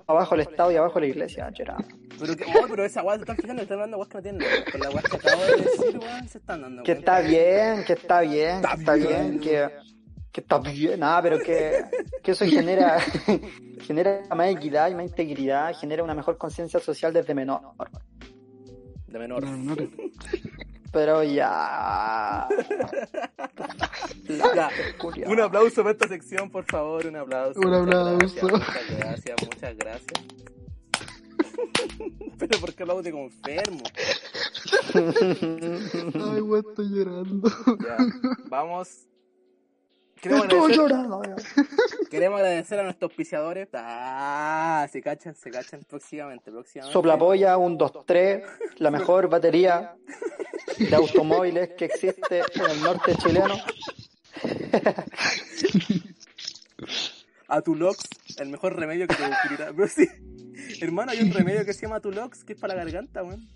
abajo 0.07 0.35
el 0.35 0.41
Estado 0.43 0.73
y 0.73 0.77
abajo 0.77 1.01
la 1.01 1.07
iglesia, 1.07 1.51
Gerard. 1.55 1.85
Pero, 2.19 2.37
que, 2.37 2.45
oh, 2.45 2.67
pero 2.69 2.85
esa 2.85 3.03
weá 3.03 3.17
se 3.17 3.23
están 3.23 3.37
fijando, 3.37 3.63
están 3.63 3.77
hablando 3.77 3.97
weas 3.97 4.09
que 4.09 4.17
no 4.19 4.23
tienen 4.23 4.41
nada. 4.41 4.65
Con 4.71 4.81
la 4.81 4.91
weá 4.91 5.03
que 5.03 5.17
acabo 5.17 5.43
de 5.43 5.57
decir, 5.57 5.99
weón, 5.99 6.29
se 6.29 6.39
están 6.39 6.61
dando. 6.63 6.83
Que 6.83 6.93
está 6.93 7.21
bien, 7.21 7.85
que 7.85 7.93
está 7.95 8.21
bien, 8.21 8.57
Está 8.57 8.75
que 8.75 8.81
está 8.81 8.95
bien. 8.95 9.09
bien, 9.09 9.41
que, 9.41 9.69
que 10.33 10.41
está 10.41 10.59
bien, 10.59 11.01
nada, 11.01 11.23
pero 11.23 11.39
que, 11.39 11.85
que 12.23 12.31
eso 12.33 12.45
genera, 12.45 12.99
genera 13.83 14.23
más 14.35 14.49
equidad 14.51 14.91
y 14.91 14.95
más 14.95 15.07
integridad, 15.07 15.75
genera 15.75 16.03
una 16.05 16.15
mejor 16.15 16.37
conciencia 16.37 16.81
social 16.81 17.13
desde 17.13 17.35
menor. 17.35 17.63
De 19.07 19.19
menor. 19.19 19.45
No, 19.45 19.57
no, 19.57 19.75
no. 19.75 19.89
Pero 20.93 21.23
ya. 21.23 22.49
Un 25.27 25.41
aplauso 25.41 25.83
para 25.83 25.93
esta 25.93 26.09
sección, 26.09 26.51
por 26.51 26.65
favor, 26.65 27.07
un 27.07 27.17
aplauso. 27.17 27.61
Un 27.61 27.71
Muchas 27.71 27.97
aplauso. 27.97 28.47
Gracias, 28.47 28.53
muchas 28.53 28.99
gracias, 28.99 29.37
muchas 29.47 29.77
gracias. 29.77 30.25
Pero 32.39 32.61
¿por 32.61 32.75
qué 32.75 32.83
aplaude 32.83 33.11
como 33.13 33.25
enfermo? 33.25 33.83
Ay, 36.33 36.41
weón, 36.41 36.65
estoy 36.69 36.89
llorando. 36.89 37.49
Ya, 37.81 37.97
vamos. 38.49 39.10
Queremos 40.21 40.45
Estoy 40.45 40.59
agradecer, 40.59 40.77
llorando. 40.77 41.23
queremos 42.11 42.41
agradecer 42.41 42.79
a 42.79 42.83
nuestros 42.83 43.11
auspiciadores. 43.11 43.69
Ah, 43.73 44.87
se 44.93 45.01
cachan, 45.01 45.35
se 45.35 45.51
cachan 45.51 45.83
próximamente, 45.89 46.51
próximamente. 46.51 46.93
Soplapolla 46.93 47.57
1, 47.57 47.77
2, 47.77 47.93
3, 48.05 48.43
la 48.79 48.91
mejor 48.91 49.29
batería 49.31 49.95
de 50.79 50.95
automóviles 50.95 51.71
que 51.71 51.87
existe 51.87 52.41
en 52.55 52.71
el 52.71 52.83
norte 52.83 53.15
chileno. 53.17 53.55
Atulox, 57.49 58.05
el 58.39 58.49
mejor 58.49 58.77
remedio 58.77 59.09
que 59.09 59.15
te 59.17 59.23
ocurrirá. 59.25 59.73
Pero 59.75 59.89
sí, 59.89 60.07
hermano, 60.81 61.13
hay 61.13 61.21
un 61.23 61.33
remedio 61.33 61.65
que 61.65 61.73
se 61.73 61.83
llama 61.83 61.97
Atulox 61.97 62.45
que 62.45 62.53
es 62.53 62.61
para 62.61 62.75
la 62.75 62.85
garganta, 62.85 63.23
weón. 63.23 63.49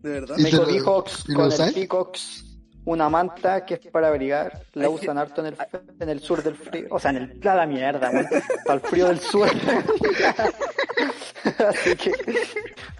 De 0.00 0.08
verdad. 0.10 0.36
¿Y 0.38 0.42
Me 0.44 0.50
con 0.50 0.68
el? 0.70 1.74
Picox, 1.74 2.44
una 2.90 3.08
manta 3.08 3.64
que 3.64 3.74
es 3.74 3.86
para 3.86 4.08
abrigar. 4.08 4.64
La 4.74 4.90
usan 4.90 5.16
harto 5.16 5.40
en 5.40 5.46
el, 5.48 5.56
en 6.00 6.08
el 6.08 6.20
sur 6.20 6.42
del 6.42 6.56
frío. 6.56 6.88
O 6.90 6.98
sea, 6.98 7.12
en 7.12 7.16
el. 7.18 7.48
A 7.48 7.54
la 7.54 7.66
mierda, 7.66 8.10
weón. 8.10 8.26
Para 8.64 8.80
el 8.80 8.82
frío 8.86 9.06
del 9.06 9.20
sur. 9.20 9.48
Así 11.68 11.96
que, 11.96 12.12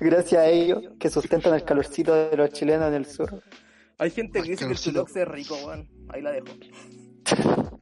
gracias 0.00 0.40
a 0.40 0.46
ellos 0.46 0.84
que 0.98 1.10
sustentan 1.10 1.54
el 1.54 1.64
calorcito 1.64 2.14
de 2.14 2.36
los 2.36 2.50
chilenos 2.50 2.88
en 2.88 2.94
el 2.94 3.06
sur. 3.06 3.42
Hay 3.98 4.10
gente 4.10 4.42
que 4.42 4.50
dice 4.50 4.66
que 4.66 4.72
el. 4.72 4.78
Atulox 4.78 5.16
es 5.16 5.28
rico, 5.28 5.56
weón. 5.66 5.88
Ahí 6.08 6.22
la 6.22 6.32
dejo. 6.32 6.46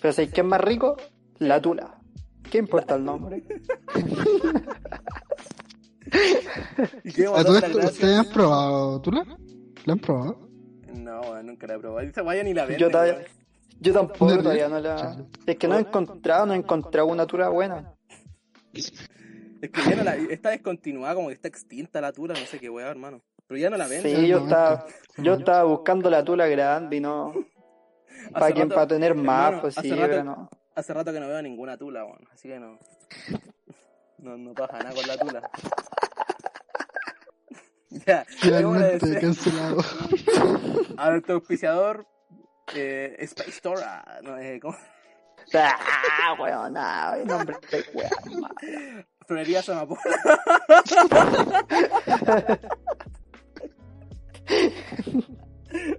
Pero 0.00 0.12
¿sabes 0.12 0.32
qué 0.32 0.40
es 0.40 0.46
más 0.46 0.60
rico? 0.60 0.96
La 1.38 1.60
tula. 1.60 1.98
¿Qué 2.48 2.58
importa 2.58 2.94
el 2.94 3.04
nombre? 3.04 3.44
¿Y 7.04 7.12
qué 7.12 7.26
¿A 7.26 7.44
todo 7.44 7.52
dar 7.54 7.62
las 7.62 7.64
esto 7.64 7.78
gracias? 7.78 7.92
ustedes 7.92 8.18
han 8.18 8.28
probado 8.30 9.00
Tula? 9.00 9.24
¿La 9.84 9.92
han 9.92 9.98
probado? 10.00 10.49
No, 11.00 11.42
nunca 11.42 11.66
la 11.66 11.74
he 11.74 11.78
probado. 11.78 12.00
Esa 12.06 12.22
vaya 12.22 12.42
ni 12.42 12.54
la 12.54 12.62
venden. 12.64 12.78
Yo, 12.80 12.90
todavía- 12.90 13.24
yo 13.80 13.92
tampoco 13.92 14.38
todavía 14.38 14.68
no 14.68 14.80
la. 14.80 15.16
Es 15.46 15.56
que 15.56 15.68
no 15.68 15.76
he 15.76 15.80
encontrado, 15.80 16.46
no 16.46 16.52
he 16.52 16.56
encontrado 16.56 17.06
una 17.08 17.26
tula 17.26 17.48
buena. 17.48 17.94
Es 18.72 18.92
que 19.70 19.82
ya 19.90 19.96
no 19.96 20.04
la, 20.04 20.14
está 20.16 20.50
descontinuada, 20.50 21.14
como 21.14 21.28
que 21.28 21.34
está 21.34 21.48
extinta 21.48 22.00
la 22.00 22.12
tula, 22.12 22.34
no 22.34 22.46
sé 22.46 22.58
qué 22.58 22.70
weón, 22.70 22.88
hermano. 22.90 23.20
Pero 23.46 23.58
ya 23.58 23.68
no 23.70 23.76
la 23.76 23.86
venden. 23.88 24.16
Sí, 24.16 24.26
yo 24.28 24.38
estaba, 24.38 24.86
yo 25.18 25.34
estaba 25.34 25.64
buscando 25.64 26.08
la 26.08 26.24
tula 26.24 26.46
grande 26.46 26.96
y 26.96 27.00
no. 27.00 27.32
Para 28.32 28.52
quien 28.52 28.68
rato- 28.68 28.74
para 28.74 28.86
tener 28.86 29.14
más, 29.14 29.46
hermano, 29.46 29.60
pues 29.62 29.74
sí, 29.74 29.90
rato- 29.90 30.02
pero 30.10 30.24
no. 30.24 30.50
Hace 30.74 30.94
rato 30.94 31.12
que 31.12 31.20
no 31.20 31.26
veo 31.28 31.42
ninguna 31.42 31.76
tula, 31.76 32.04
weón. 32.04 32.20
Así 32.32 32.48
que 32.48 32.58
no. 32.60 32.78
No, 34.18 34.36
no 34.36 34.52
pasa 34.52 34.78
nada 34.78 34.94
con 34.94 35.06
la 35.06 35.16
tula. 35.16 35.50
ya, 38.06 38.24
Finalmente 38.28 39.20
cancelado. 39.20 39.82
a 40.96 41.10
nuestro 41.10 41.34
auspiciador, 41.34 42.06
eh, 42.74 43.16
Space 43.20 43.50
Store. 43.50 43.82
ah, 43.84 44.20
no, 44.22 44.38
eh, 44.38 44.60
¿cómo? 44.60 44.76
Ah, 45.52 46.36
weón, 46.38 46.76
ah, 46.76 47.16
nombre 47.24 47.56
de 47.72 47.84
weón. 47.92 49.04
Florería 49.26 49.62
Samapola. 49.62 50.00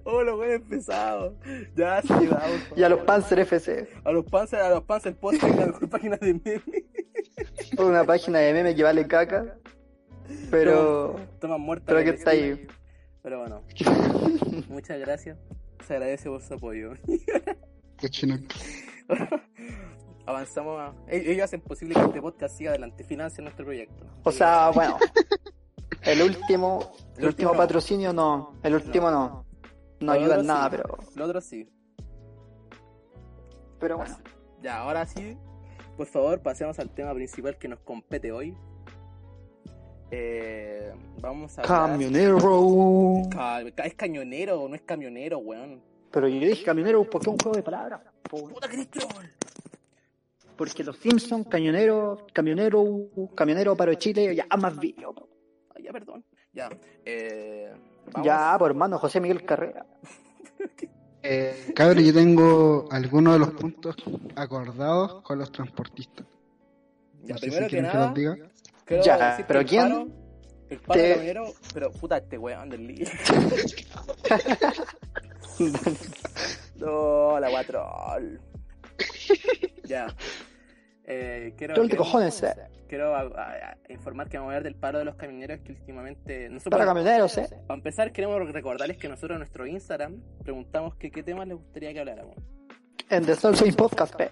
oh, 0.06 0.24
los 0.24 0.38
buenos 0.38 0.62
pesados. 0.70 1.34
Ya, 1.76 2.02
sí, 2.02 2.28
vamos. 2.28 2.62
Y 2.78 2.84
a 2.84 2.90
los 2.90 3.02
Panzer 3.02 3.40
FC. 3.40 3.90
A 4.06 4.12
los 4.12 4.24
Panzer, 4.26 4.62
a 4.62 4.70
los 4.70 4.84
Panzer 4.84 5.16
Post, 5.16 5.42
que 5.42 5.48
es 5.48 5.56
la 5.58 5.66
mejor 5.66 5.90
página 5.90 6.16
de 6.18 6.34
memes. 6.34 6.62
una 7.78 8.06
página 8.06 8.40
de 8.40 8.54
memes 8.54 8.76
que 8.76 8.84
vale 8.84 9.06
caca. 9.08 9.58
Pero. 10.50 11.16
Toman 11.40 11.62
muerta. 11.62 11.86
Pero 11.88 12.04
que 12.04 12.10
está 12.18 12.32
ahí. 12.32 12.68
Pero 13.22 13.40
bueno, 13.40 13.62
muchas 14.70 15.00
gracias. 15.00 15.38
Se 15.86 15.94
agradece 15.94 16.30
por 16.30 16.42
su 16.42 16.54
apoyo. 16.54 16.94
Avanzamos 20.26 20.80
a... 20.80 20.94
Ellos 21.08 21.44
hacen 21.44 21.62
posible 21.62 21.96
que 21.96 22.02
este 22.02 22.22
podcast 22.22 22.58
siga 22.58 22.72
adelante, 22.72 23.04
financien 23.04 23.44
nuestro 23.44 23.66
proyecto. 23.66 24.06
O 24.24 24.32
sea, 24.32 24.70
bueno. 24.70 24.98
El 26.04 26.22
último. 26.22 26.94
El 27.16 27.24
El 27.24 27.28
último 27.28 27.52
no. 27.52 27.58
patrocinio 27.58 28.14
no. 28.14 28.60
El 28.64 28.74
último 28.76 29.12
no. 29.12 29.46
No 30.00 30.12
ayuda 30.12 30.40
en 30.40 30.48
nada, 30.48 30.70
sí. 30.70 30.78
pero. 30.78 30.98
Lo 31.16 31.26
otro 31.26 31.42
sí. 31.42 31.70
Pero 33.80 33.98
bueno. 33.98 34.18
Ya, 34.62 34.80
ahora 34.80 35.06
sí, 35.06 35.38
por 35.98 36.08
favor, 36.08 36.42
pasemos 36.42 36.80
al 36.80 36.90
tema 36.90 37.14
principal 37.14 37.58
que 37.58 37.68
nos 37.68 37.80
compete 37.80 38.32
hoy. 38.32 38.56
Eh, 40.12 40.92
vamos 41.22 41.58
a 41.58 41.62
hablar... 41.62 41.90
Camionero. 41.92 42.38
Ca- 43.32 43.62
Es 43.86 43.96
cañonero, 43.96 44.68
no 44.68 44.76
es 44.76 44.82
camionero, 44.82 45.40
weón. 45.40 45.82
Pero 46.12 46.28
yo 46.28 46.40
dije 46.40 46.64
camionero 46.66 47.10
porque 47.10 47.30
es 47.30 47.34
un 47.34 47.40
juego 47.40 47.56
de 47.56 47.64
palabras. 47.64 48.02
¡Puta 48.30 48.68
que 48.68 48.86
troll! 48.86 49.26
Porque 50.58 50.84
los 50.84 50.98
Simpsons, 50.98 51.48
camionero, 51.48 52.28
camionero, 52.34 52.86
camionero 53.34 53.76
para 53.76 53.96
Chile, 53.98 54.36
ya 54.36 54.46
más 54.58 54.78
vídeo. 54.78 55.14
ya, 55.82 55.92
perdón. 55.92 56.24
Ya. 56.54 56.70
Eh, 57.06 57.72
vamos- 58.12 58.26
Ya, 58.26 58.56
por 58.60 58.70
hermano, 58.72 59.00
José 59.00 59.20
Miguel 59.22 59.44
Carrera. 59.46 59.86
Eh, 61.24 61.72
cabrón, 61.76 62.04
yo 62.04 62.14
tengo 62.16 62.88
algunos 62.90 63.34
de 63.34 63.40
los 63.40 63.52
puntos 63.52 63.96
acordados 64.36 65.22
con 65.22 65.38
los 65.38 65.52
transportistas. 65.52 66.26
Ya, 67.24 67.36
No 67.36 67.38
sé 67.38 67.42
primero 67.46 67.66
si 67.66 67.70
que 67.70 67.78
quieren 67.78 67.84
nada, 67.94 68.08
Ya, 69.04 69.38
que 69.38 69.44
pero 69.46 69.60
el 69.62 69.66
¿quién 69.66 69.90
paro, 69.90 70.08
el 70.70 70.80
paro 70.80 71.02
te- 71.02 71.10
camionero, 71.12 71.46
pero 71.74 71.92
puta 71.92 72.18
este 72.18 72.38
weón 72.38 72.70
del 72.70 72.88
líder. 72.88 73.10
no, 76.76 77.40
la 77.40 77.50
guatrol. 77.50 78.40
ya. 79.86 80.08
Eh, 81.06 81.54
quiero, 81.58 81.76
cojones, 81.98 82.42
eh. 82.44 82.54
quiero 82.88 83.16
a- 83.16 83.22
a- 83.22 83.78
a 83.88 83.92
informar 83.92 84.30
que 84.30 84.38
vamos 84.38 84.52
a 84.52 84.58
hablar 84.58 84.64
del 84.64 84.76
paro 84.76 85.00
de 85.00 85.06
los 85.06 85.16
camioneros 85.16 85.60
que 85.62 85.72
últimamente 85.74 86.48
nosotros 86.48 86.72
Para 86.72 86.86
camioneros, 86.86 87.38
eh. 87.38 87.48
para 87.68 87.78
empezar 87.78 88.12
queremos 88.14 88.40
recordarles 88.52 88.98
que 88.98 89.10
nosotros 89.10 89.32
en 89.32 89.40
nuestro 89.40 89.66
Instagram 89.68 90.22
preguntamos 90.44 90.96
que 90.96 91.12
qué 91.12 91.24
temas 91.24 91.48
les 91.48 91.58
gustaría 91.58 91.92
que 91.94 92.00
habláramos. 92.00 92.36
En 93.10 93.26
The 93.26 93.36
Soul 93.36 93.56
Podcast, 93.76 94.16
pe. 94.16 94.32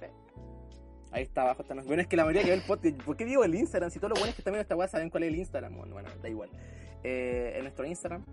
Ahí 1.12 1.24
está 1.24 1.42
abajo 1.42 1.64
están 1.64 1.78
los 1.78 1.86
bueno 1.88 2.02
es 2.02 2.08
que 2.08 2.16
la 2.16 2.24
mayoría 2.24 2.44
que 2.44 2.50
ve 2.50 2.56
el 2.58 2.62
podcast, 2.62 3.02
¿por 3.04 3.18
qué 3.18 3.26
digo 3.26 3.44
el 3.44 3.56
Instagram? 3.56 3.90
Si 3.90 4.00
todos 4.00 4.12
los 4.12 4.20
buenos 4.20 4.36
que 4.36 4.42
están 4.42 4.54
viendo 4.54 4.62
esta 4.62 4.76
weá 4.76 4.88
saben 4.88 5.10
cuál 5.10 5.24
es 5.24 5.30
el 5.30 5.36
Instagram, 5.38 5.76
bueno, 5.76 5.94
bueno, 5.94 6.10
da 6.22 6.30
igual. 6.30 6.50
Eh, 7.04 7.54
en 7.56 7.64
nuestro 7.64 7.86
Instagram 7.86 8.26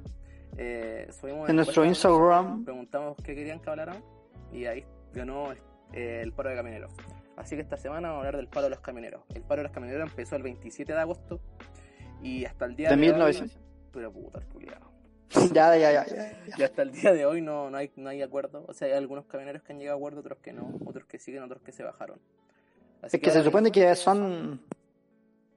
eh, 0.59 1.09
subimos 1.19 1.49
En 1.49 1.57
nuestro 1.57 1.85
Instagram. 1.85 2.65
preguntamos 2.65 3.17
qué 3.23 3.35
querían 3.35 3.61
que 3.61 3.71
habláramos 3.71 4.03
y 4.53 4.67
ahí 4.67 4.85
ganó 5.15 5.53
eh, 5.93 6.21
el 6.23 6.33
paro 6.33 6.51
de 6.51 6.57
camioneros. 6.57 6.93
Así 7.37 7.55
que 7.55 7.63
esta 7.63 7.77
semana 7.77 8.09
vamos 8.09 8.25
a 8.25 8.27
hablar 8.27 8.37
del 8.37 8.49
paro 8.49 8.65
de 8.65 8.71
los 8.71 8.81
camioneros. 8.81 9.23
El 9.35 9.43
paro 9.43 9.61
de 9.61 9.65
los 9.65 9.73
camioneros 9.73 10.11
empezó 10.11 10.37
el 10.37 10.43
27 10.43 10.93
de 10.93 10.99
agosto 10.99 11.41
y 12.23 12.45
hasta 12.45 12.65
el 12.65 12.77
día 12.77 12.91
De 12.91 12.97
de, 12.97 13.03
1900. 13.03 13.57
hoy... 13.57 13.63
Pero 13.93 14.13
puta, 14.13 14.39
el 14.39 14.47
culiao. 14.47 14.97
Ya, 15.53 15.77
ya, 15.77 15.93
ya. 15.93 16.07
ya. 16.07 16.39
Y 16.57 16.63
hasta 16.63 16.83
el 16.83 16.93
día 16.93 17.13
de 17.13 17.27
hoy 17.27 17.43
no, 17.43 17.71
no, 17.71 17.77
hay, 17.77 17.91
no 17.97 18.09
hay 18.09 18.23
acuerdo. 18.23 18.65
O 18.69 18.73
sea, 18.73 18.89
hay 18.89 18.95
algunos 18.95 19.27
camioneros 19.27 19.63
que 19.63 19.73
han 19.73 19.79
llegado 19.79 19.97
a 19.97 19.99
acuerdo, 19.99 20.21
otros 20.21 20.39
que 20.39 20.53
no, 20.53 20.79
otros 20.85 21.05
que 21.07 21.19
siguen, 21.19 21.43
otros 21.43 21.63
que 21.63 21.73
se 21.73 21.83
bajaron. 21.83 22.19
Así 23.03 23.17
Es 23.17 23.23
que 23.23 23.31
se 23.31 23.43
supone 23.43 23.71
que 23.71 23.95
son. 23.95 24.61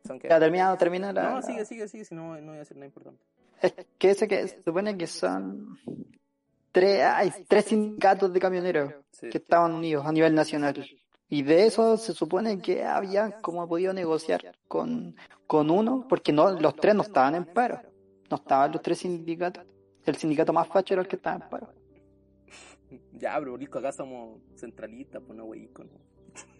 son 0.05 0.19
que- 0.19 0.27
Ya 0.29 0.39
terminado, 0.39 0.77
termina 0.77 1.11
la. 1.13 1.31
No, 1.31 1.41
sigue, 1.41 1.65
sigue, 1.65 1.87
sigue, 1.87 2.05
si 2.05 2.15
no, 2.15 2.39
no 2.39 2.47
voy 2.47 2.55
a 2.57 2.59
decir 2.59 2.77
nada 2.77 2.87
importante. 2.87 3.21
Es 3.61 3.73
que 3.97 4.09
ese 4.11 4.27
que 4.27 4.47
se 4.47 4.61
supone 4.63 4.97
que 4.97 5.07
son. 5.07 5.77
Tres, 6.71 7.01
hay 7.03 7.31
tres 7.47 7.65
sindicatos 7.65 8.31
de 8.31 8.39
camioneros 8.39 8.93
Sí. 9.11 9.27
que 9.29 9.39
estaban 9.39 9.73
unidos 9.73 10.05
a 10.05 10.11
nivel 10.11 10.35
nacional. 10.35 10.85
Y 11.27 11.41
de 11.43 11.65
eso 11.65 11.97
se 11.97 12.13
supone 12.13 12.59
que 12.61 12.83
habían 12.85 13.33
como 13.41 13.67
podido 13.67 13.91
negociar 13.93 14.55
con, 14.67 15.15
con 15.47 15.69
uno, 15.71 16.05
porque 16.07 16.31
no, 16.31 16.51
los 16.51 16.75
tres 16.75 16.93
no 16.95 17.01
estaban 17.03 17.35
en 17.35 17.45
paro. 17.45 17.81
No 18.29 18.37
estaban 18.37 18.71
los 18.71 18.81
tres 18.81 18.99
sindicatos. 18.99 19.63
El 20.05 20.15
sindicato 20.15 20.53
más 20.53 20.67
facho 20.67 20.93
era 20.93 21.01
el 21.01 21.07
que 21.07 21.15
estaba 21.17 21.43
en 21.43 21.49
paro. 21.49 21.73
Ya, 23.13 23.35
pero 23.37 23.55
Lisco, 23.57 23.77
acá 23.79 23.91
somos 23.91 24.39
centralistas, 24.55 25.21
pues 25.25 25.37
no, 25.37 25.45
wey, 25.45 25.67
con... 25.67 25.89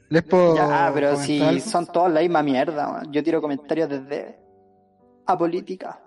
Les 0.09 0.23
puedo 0.23 0.55
Ya, 0.55 0.91
pero 0.93 1.11
comentar 1.11 1.25
si 1.27 1.41
algo? 1.41 1.61
son 1.65 1.85
todos 1.87 2.11
la 2.11 2.21
misma 2.21 2.41
mierda, 2.43 3.03
yo 3.11 3.23
tiro 3.23 3.41
comentarios 3.41 3.89
desde 3.89 4.37
apolítica. 5.25 6.01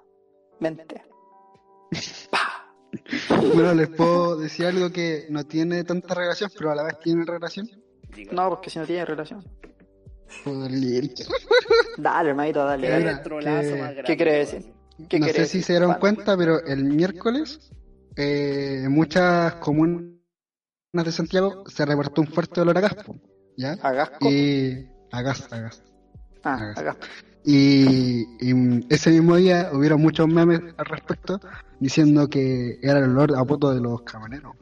Mente. 0.60 1.02
Bueno, 3.54 3.72
les 3.74 3.88
puedo 3.88 4.36
decir 4.36 4.66
algo 4.66 4.90
que 4.90 5.26
no 5.30 5.44
tiene 5.44 5.82
tanta 5.84 6.14
relación, 6.14 6.50
pero 6.56 6.70
a 6.72 6.74
la 6.74 6.82
vez 6.82 6.98
tiene 7.00 7.24
relación. 7.24 7.68
No, 8.30 8.50
porque 8.50 8.68
si 8.68 8.78
no 8.78 8.84
tiene 8.86 9.04
relación. 9.06 9.42
Joder, 10.44 10.70
Dale, 11.96 12.30
hermanito, 12.30 12.64
dale. 12.64 12.86
Qué 12.86 12.92
dale. 12.92 13.20
Mira, 13.40 13.94
que- 13.94 14.02
¿Qué 14.04 14.16
crees? 14.16 14.52
weón. 14.52 15.08
¿Qué 15.08 15.18
no 15.18 15.26
sé 15.26 15.32
si 15.32 15.38
decir, 15.40 15.62
se 15.64 15.72
dieron 15.72 15.94
cuenta, 15.94 16.36
pero 16.36 16.62
el 16.64 16.84
miércoles 16.84 17.70
eh, 18.14 18.82
en 18.84 18.92
muchas 18.92 19.54
comunas 19.54 20.12
de 20.92 21.12
Santiago 21.12 21.64
se 21.68 21.86
reportó 21.86 22.20
un 22.20 22.26
fuerte 22.28 22.60
olor 22.60 22.76
a 22.76 22.80
gas, 22.82 22.94
po, 22.94 23.16
¿ya? 23.56 23.72
¿A 23.82 23.92
gasco? 23.92 24.30
Y. 24.30 24.88
Ah, 25.10 25.18
a 25.18 25.22
gasco. 25.22 27.06
Y, 27.44 28.22
y 28.40 28.86
ese 28.88 29.10
mismo 29.10 29.36
día 29.36 29.70
hubieron 29.72 30.00
muchos 30.00 30.28
memes 30.28 30.60
al 30.76 30.86
respecto 30.86 31.40
diciendo 31.80 32.28
que 32.28 32.78
era 32.82 32.98
el 33.00 33.10
olor 33.10 33.36
a 33.36 33.44
poto 33.44 33.74
de 33.74 33.80
los 33.80 34.02
camioneros. 34.02 34.54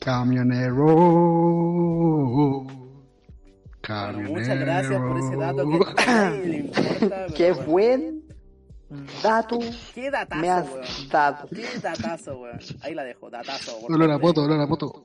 Camionero. 0.00 0.84
Bueno, 3.88 4.20
muchas 4.28 4.58
gracias 4.58 5.00
por 5.00 5.18
ese 5.18 5.36
dato 5.36 5.68
que 5.68 6.46
le 6.46 6.56
importa. 6.58 7.26
Qué 7.34 7.52
bueno. 7.52 7.66
buen 7.66 8.24
dato 9.22 9.58
Qué 9.94 10.10
datazo, 10.10 10.40
me 10.42 10.50
has 10.50 10.70
weón. 10.70 10.84
dado. 11.10 11.48
Qué 11.48 11.78
datazo, 11.80 12.38
weón. 12.38 12.58
Ahí 12.82 12.94
la 12.94 13.04
dejo, 13.04 13.30
datazo. 13.30 13.78
Olor 13.88 14.10
a 14.10 14.18
poto, 14.18 14.42
olor 14.42 14.60
a 14.60 14.66
poto. 14.66 15.04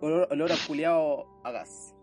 Olor, 0.00 0.28
olor 0.30 0.52
a 0.52 0.56
culiao 0.66 1.40
a 1.44 1.50
gas. 1.52 1.94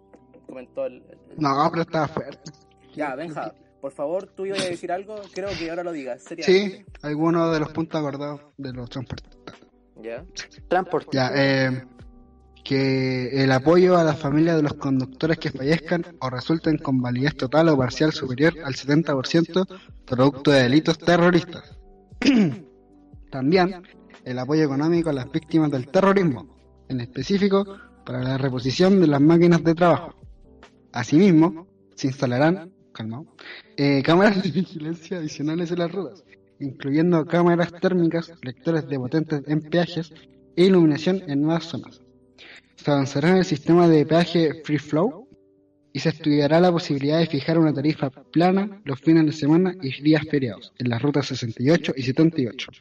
Comentó 0.47 0.85
el. 0.85 0.95
el- 1.09 1.17
No, 1.37 1.67
pero 1.71 1.81
estaba 1.83 2.07
fuerte. 2.07 2.51
Ya, 2.95 3.15
Benja, 3.15 3.53
por 3.81 3.91
favor, 3.91 4.27
tú 4.27 4.45
ibas 4.45 4.61
a 4.61 4.65
decir 4.65 4.91
algo. 4.91 5.15
Creo 5.33 5.49
que 5.57 5.69
ahora 5.69 5.83
lo 5.83 5.91
digas. 5.91 6.23
Sí, 6.41 6.83
algunos 7.01 7.53
de 7.53 7.59
los 7.59 7.71
puntos 7.71 7.99
acordados 7.99 8.41
de 8.57 8.73
los 8.73 8.89
transportistas. 8.89 9.55
Ya. 10.01 10.23
Transporte. 10.67 11.09
Ya, 11.13 11.31
eh, 11.33 11.83
que 12.63 13.43
el 13.43 13.51
apoyo 13.51 13.95
a 13.97 14.03
las 14.03 14.19
familias 14.19 14.55
de 14.57 14.63
los 14.63 14.73
conductores 14.73 15.37
que 15.37 15.51
fallezcan 15.51 16.03
o 16.19 16.29
resulten 16.29 16.77
con 16.79 17.01
validez 17.01 17.35
total 17.37 17.69
o 17.69 17.77
parcial 17.77 18.11
superior 18.11 18.53
al 18.63 18.73
70% 18.75 19.65
producto 20.05 20.51
de 20.51 20.63
delitos 20.63 20.97
terroristas. 20.97 21.77
También 23.31 23.83
el 24.23 24.39
apoyo 24.39 24.63
económico 24.63 25.09
a 25.09 25.13
las 25.13 25.31
víctimas 25.31 25.69
del 25.71 25.87
terrorismo, 25.87 26.47
en 26.89 27.01
específico 27.01 27.65
para 28.05 28.23
la 28.23 28.37
reposición 28.37 29.01
de 29.01 29.07
las 29.07 29.21
máquinas 29.21 29.63
de 29.63 29.75
trabajo. 29.75 30.15
Asimismo, 30.91 31.67
se 31.95 32.07
instalarán 32.07 32.71
eh, 33.77 34.01
cámaras 34.03 34.41
de 34.41 34.51
vigilancia 34.51 35.17
adicionales 35.17 35.71
en 35.71 35.79
las 35.79 35.91
rutas, 35.91 36.23
incluyendo 36.59 37.25
cámaras 37.25 37.73
térmicas, 37.81 38.31
lectores 38.41 38.87
de 38.87 38.97
potentes 38.97 39.41
en 39.47 39.61
peajes 39.61 40.13
e 40.55 40.65
iluminación 40.65 41.21
en 41.27 41.41
nuevas 41.41 41.65
zonas. 41.65 42.01
Se 42.75 42.91
avanzará 42.91 43.31
en 43.31 43.37
el 43.37 43.45
sistema 43.45 43.87
de 43.87 44.05
peaje 44.05 44.61
Free 44.63 44.77
Flow 44.77 45.27
y 45.91 45.99
se 45.99 46.09
estudiará 46.09 46.59
la 46.59 46.71
posibilidad 46.71 47.19
de 47.19 47.27
fijar 47.27 47.57
una 47.57 47.73
tarifa 47.73 48.09
plana 48.09 48.81
los 48.85 48.99
fines 48.99 49.25
de 49.25 49.31
semana 49.31 49.75
y 49.81 50.01
días 50.01 50.23
feriados 50.29 50.73
en 50.77 50.89
las 50.89 51.01
rutas 51.01 51.27
68 51.27 51.93
y 51.95 52.03
78. 52.03 52.71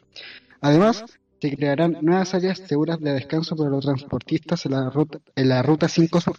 Además, 0.61 1.05
se 1.49 1.55
crearán 1.55 1.97
nuevas 2.01 2.33
áreas 2.33 2.57
seguras 2.57 2.99
de 2.99 3.13
descanso 3.13 3.55
para 3.55 3.69
los 3.69 3.85
transportistas 3.85 4.65
en 4.65 4.71
la 4.71 4.89
ruta, 4.89 5.19
en 5.35 5.49
la 5.49 5.61
ruta 5.61 5.87
5 5.87 6.19
Sur 6.19 6.37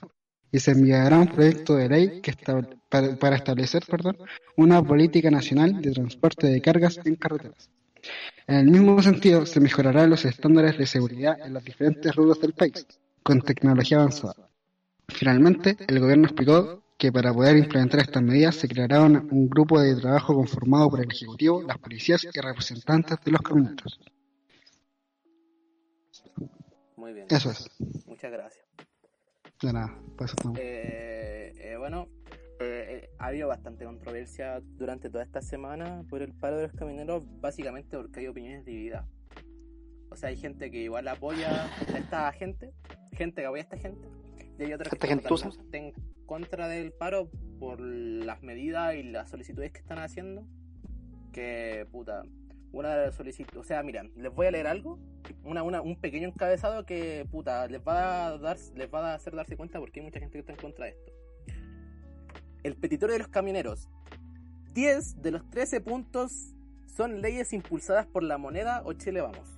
y 0.51 0.59
se 0.59 0.73
enviará 0.73 1.19
un 1.19 1.29
proyecto 1.29 1.77
de 1.77 1.89
ley 1.89 2.21
que 2.21 2.33
estable- 2.33 2.77
para, 2.89 3.17
para 3.17 3.37
establecer 3.37 3.85
perdón, 3.89 4.17
una 4.57 4.83
política 4.83 5.31
nacional 5.31 5.81
de 5.81 5.93
transporte 5.93 6.49
de 6.49 6.61
cargas 6.61 6.99
en 7.05 7.15
carreteras. 7.15 7.71
En 8.49 8.57
el 8.57 8.71
mismo 8.71 9.01
sentido, 9.01 9.47
se 9.47 9.61
mejorarán 9.61 10.11
los 10.11 10.25
estándares 10.25 10.77
de 10.77 10.87
seguridad 10.87 11.37
en 11.45 11.55
las 11.55 11.65
diferentes 11.65 12.15
rutas 12.15 12.41
del 12.41 12.53
país, 12.53 12.87
con 13.23 13.43
tecnología 13.43 13.99
avanzada. 13.99 14.35
Finalmente, 15.09 15.77
el 15.87 16.01
gobierno 16.01 16.27
explicó 16.27 16.83
que 16.99 17.13
para 17.13 17.33
poder 17.33 17.57
implementar 17.59 18.01
estas 18.01 18.23
medidas 18.23 18.57
se 18.57 18.69
creará 18.69 19.03
un, 19.03 19.17
un 19.31 19.49
grupo 19.49 19.81
de 19.81 19.95
trabajo 19.95 20.35
conformado 20.35 20.91
por 20.91 21.01
el 21.01 21.11
Ejecutivo, 21.11 21.63
las 21.63 21.79
policías 21.79 22.25
y 22.25 22.41
representantes 22.41 23.19
de 23.25 23.31
los 23.31 23.43
camioneros. 23.43 24.01
Muy 27.07 27.15
bien. 27.15 27.29
Eso 27.31 27.53
es. 27.53 27.71
Muchas 28.09 28.33
gracias. 28.33 28.67
De 29.63 29.73
nada, 29.73 29.97
pues, 30.19 30.35
no. 30.45 30.55
Eh, 30.57 31.55
eh, 31.57 31.77
bueno, 31.79 32.09
eh, 32.59 33.09
ha 33.21 33.27
habido 33.27 33.47
bastante 33.47 33.85
controversia 33.85 34.61
durante 34.77 35.09
toda 35.09 35.23
esta 35.23 35.41
semana 35.41 36.05
por 36.11 36.21
el 36.21 36.33
paro 36.33 36.57
de 36.57 36.65
los 36.65 36.73
camioneros, 36.73 37.23
básicamente 37.41 37.97
porque 37.97 38.19
hay 38.19 38.27
opiniones 38.27 38.65
divididas. 38.65 39.07
O 40.11 40.17
sea, 40.17 40.31
hay 40.31 40.37
gente 40.37 40.69
que 40.69 40.79
igual 40.79 41.07
apoya 41.07 41.67
a 41.67 41.97
esta 41.97 42.33
gente, 42.33 42.73
gente 43.13 43.41
que 43.41 43.47
apoya 43.47 43.63
a 43.63 43.67
esta 43.67 43.79
gente, 43.79 44.09
y 44.59 44.65
hay 44.65 44.73
otras 44.73 44.93
Esta 44.93 45.07
que 45.07 45.15
están 45.15 45.63
en 45.75 45.93
contra 46.27 46.67
del 46.67 46.91
paro 46.91 47.31
por 47.61 47.79
las 47.79 48.43
medidas 48.43 48.97
y 48.97 49.05
las 49.05 49.31
solicitudes 49.31 49.71
que 49.71 49.79
están 49.79 50.01
haciendo. 50.01 50.45
Que, 51.33 51.87
puta, 51.93 52.25
una 52.73 52.95
de 52.95 53.07
las 53.07 53.15
solicitudes, 53.15 53.57
o 53.57 53.65
sea, 53.65 53.83
miran, 53.83 54.11
les 54.17 54.33
voy 54.35 54.47
a 54.47 54.51
leer 54.51 54.67
algo, 54.67 54.99
una, 55.45 55.63
una, 55.63 55.81
un 55.81 55.97
pequeño 55.97 56.29
encabezado 56.29 56.85
que, 56.85 57.27
puta, 57.31 57.67
les 57.69 57.81
va 57.81 58.27
a 58.27 58.39
dar, 58.39 58.57
les 58.75 58.93
va 58.93 59.13
a 59.13 59.15
hacer 59.15 59.35
darse 59.35 59.57
cuenta 59.57 59.79
porque 59.79 60.01
hay 60.01 60.07
mucha 60.07 60.21
gente 60.21 60.33
que 60.35 60.41
está 60.41 60.53
en 60.53 60.59
contra 60.59 60.85
de 60.87 60.91
esto. 60.93 61.13
El 62.63 62.77
petitorio 62.77 63.13
de 63.15 63.21
los 63.21 63.29
camioneros. 63.29 63.89
10 64.75 65.23
de 65.23 65.31
los 65.31 65.49
13 65.51 65.81
puntos 65.81 66.55
son 66.87 67.23
leyes 67.23 67.53
impulsadas 67.53 68.07
por 68.07 68.23
la 68.23 68.37
moneda 68.39 68.83
o 68.85 68.93
Chile 68.93 69.21
Vamos. 69.23 69.49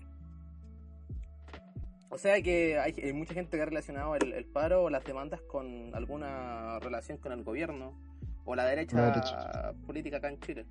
O 2.11 2.19
sea 2.19 2.41
que 2.41 2.79
hay, 2.79 2.95
hay 3.03 3.13
mucha 3.13 3.35
gente 3.35 3.57
que 3.57 3.63
ha 3.63 3.67
relacionado 3.67 4.15
el, 4.15 4.33
el 4.33 4.45
paro 4.47 4.85
o 4.85 4.91
las 4.91 5.05
demandas 5.05 5.41
con 5.43 5.95
alguna 5.95 6.79
relación 6.81 7.19
con 7.19 7.33
el 7.33 7.45
gobierno 7.45 7.99
o 8.45 8.55
la 8.55 8.65
derecha, 8.65 8.97
La 8.97 9.07
derecha. 9.11 9.73
política 9.87 10.17
acá 10.17 10.29
en 10.31 10.41
Chile. 10.41 10.67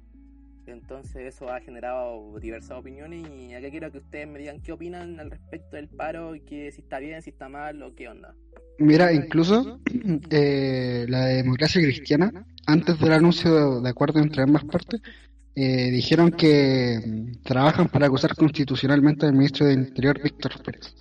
Entonces 0.67 1.36
eso 1.36 1.49
ha 1.49 1.60
generado 1.62 2.38
diversas 2.39 2.77
opiniones 2.77 3.25
y 3.30 3.53
acá 3.53 3.69
quiero 3.69 3.91
que 3.91 3.99
ustedes 3.99 4.27
me 4.27 4.39
digan 4.39 4.62
qué 4.62 4.73
opinan 4.73 5.19
al 5.19 5.32
respecto 5.32 5.75
del 5.77 5.88
paro 5.88 6.36
y 6.36 6.41
que 6.41 6.71
si 6.71 6.82
está 6.82 6.99
bien, 6.99 7.21
si 7.21 7.30
está 7.30 7.47
mal 7.49 7.82
o 7.82 7.95
qué 7.95 8.10
onda. 8.10 8.36
Mira, 8.80 9.12
incluso 9.13 9.80
eh, 10.30 11.06
la 11.08 11.25
democracia 11.25 11.82
cristiana, 11.82 12.45
antes 12.65 12.99
del 12.99 13.13
anuncio 13.13 13.82
de 13.82 13.89
acuerdo 13.89 14.19
entre 14.19 14.43
ambas 14.43 14.65
partes, 14.65 15.01
eh, 15.56 15.89
dijeron 15.89 16.32
que 16.32 16.99
mm, 17.03 17.43
trabajan 17.43 17.88
para 17.88 18.06
acusar 18.06 18.36
constitucionalmente 18.36 19.25
al 19.25 19.34
ministro 19.34 19.65
del 19.65 19.80
Interior, 19.80 20.21
Víctor 20.21 20.62
Pérez, 20.63 20.93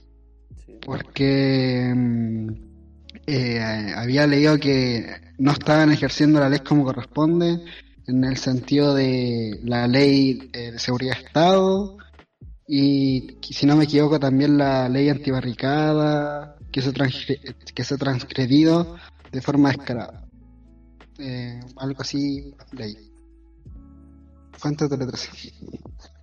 porque 0.80 1.92
mm, 1.94 2.48
eh, 3.26 3.60
había 3.94 4.26
leído 4.26 4.56
que 4.58 5.04
no 5.38 5.50
estaban 5.50 5.92
ejerciendo 5.92 6.40
la 6.40 6.48
ley 6.48 6.60
como 6.60 6.84
corresponde, 6.84 7.58
en 8.06 8.24
el 8.24 8.36
sentido 8.36 8.94
de 8.94 9.60
la 9.64 9.86
ley 9.88 10.50
eh, 10.52 10.72
de 10.72 10.78
seguridad 10.78 11.16
de 11.16 11.24
Estado, 11.24 11.96
y 12.68 13.38
si 13.42 13.66
no 13.66 13.76
me 13.76 13.84
equivoco 13.84 14.18
también 14.18 14.58
la 14.58 14.88
ley 14.88 15.08
antibarricada, 15.08 16.56
que 16.72 16.82
se, 16.82 16.92
que 17.74 17.84
se 17.84 17.94
ha 17.94 17.98
transgredido 17.98 18.96
de 19.32 19.40
forma 19.40 19.70
descarada. 19.70 20.26
Eh, 21.18 21.60
algo 21.76 22.02
así, 22.02 22.54
ley. 22.72 23.12
¿Cuánto 24.60 24.88
te 24.88 24.96
lo 24.96 25.06
traes? 25.06 25.30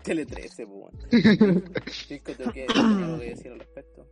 Tele 0.04 0.26
13, 0.26 0.67
pues 0.67 0.80
bueno. 0.80 1.00
Chico, 2.08 2.32
¿tú 2.34 2.52
qué 2.54 2.65
tienes 2.67 2.78
algo 2.78 3.19
que 3.19 3.30
decir 3.30 3.52
al 3.52 3.60
respecto? 3.60 4.08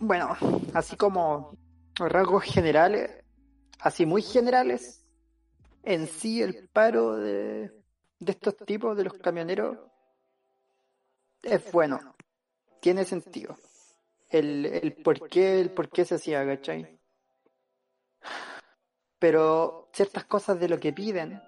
Bueno, 0.00 0.36
así 0.74 0.96
como 0.96 1.56
rasgos 1.96 2.44
generales, 2.44 3.10
así 3.80 4.06
muy 4.06 4.22
generales, 4.22 5.04
en 5.82 6.06
sí 6.06 6.42
el 6.42 6.68
paro 6.68 7.16
de, 7.16 7.70
de 8.18 8.32
estos 8.32 8.56
tipos, 8.56 8.96
de 8.96 9.04
los 9.04 9.14
camioneros, 9.14 9.78
es 11.42 11.70
bueno, 11.72 12.14
tiene 12.80 13.04
sentido. 13.04 13.56
El, 14.30 14.66
el 14.66 14.92
por 15.02 15.28
qué, 15.28 15.60
el 15.60 15.70
por 15.70 15.88
qué 15.88 16.04
se 16.04 16.16
hacía, 16.16 16.44
¿cachai? 16.44 16.98
Pero 19.18 19.88
ciertas 19.92 20.24
cosas 20.24 20.60
de 20.60 20.68
lo 20.68 20.78
que 20.78 20.92
piden, 20.92 21.40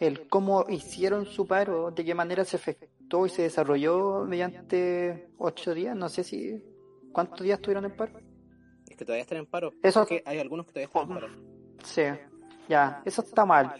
el 0.00 0.28
cómo 0.28 0.64
hicieron 0.68 1.26
su 1.26 1.46
paro, 1.46 1.90
de 1.90 2.04
qué 2.04 2.14
manera 2.14 2.44
se 2.44 2.56
efectuó 2.56 3.26
y 3.26 3.30
se 3.30 3.42
desarrolló 3.42 4.24
mediante 4.24 5.30
ocho 5.38 5.74
días, 5.74 5.96
no 5.96 6.08
sé 6.08 6.24
si 6.24 6.62
¿Cuántos 7.12 7.40
días 7.40 7.58
estuvieron 7.58 7.84
en 7.86 7.96
paro? 7.96 8.20
Es 8.86 8.96
que 8.96 9.04
todavía 9.04 9.22
están 9.22 9.38
en 9.38 9.46
paro. 9.46 9.72
Eso- 9.82 10.02
Es 10.02 10.08
que 10.08 10.22
hay 10.24 10.38
algunos 10.38 10.66
que 10.66 10.72
todavía 10.72 10.86
están 10.86 11.02
en 11.10 11.14
paro. 11.14 11.28
Sí, 11.82 12.02
ya, 12.68 13.02
eso 13.04 13.22
está 13.22 13.44
mal. 13.44 13.74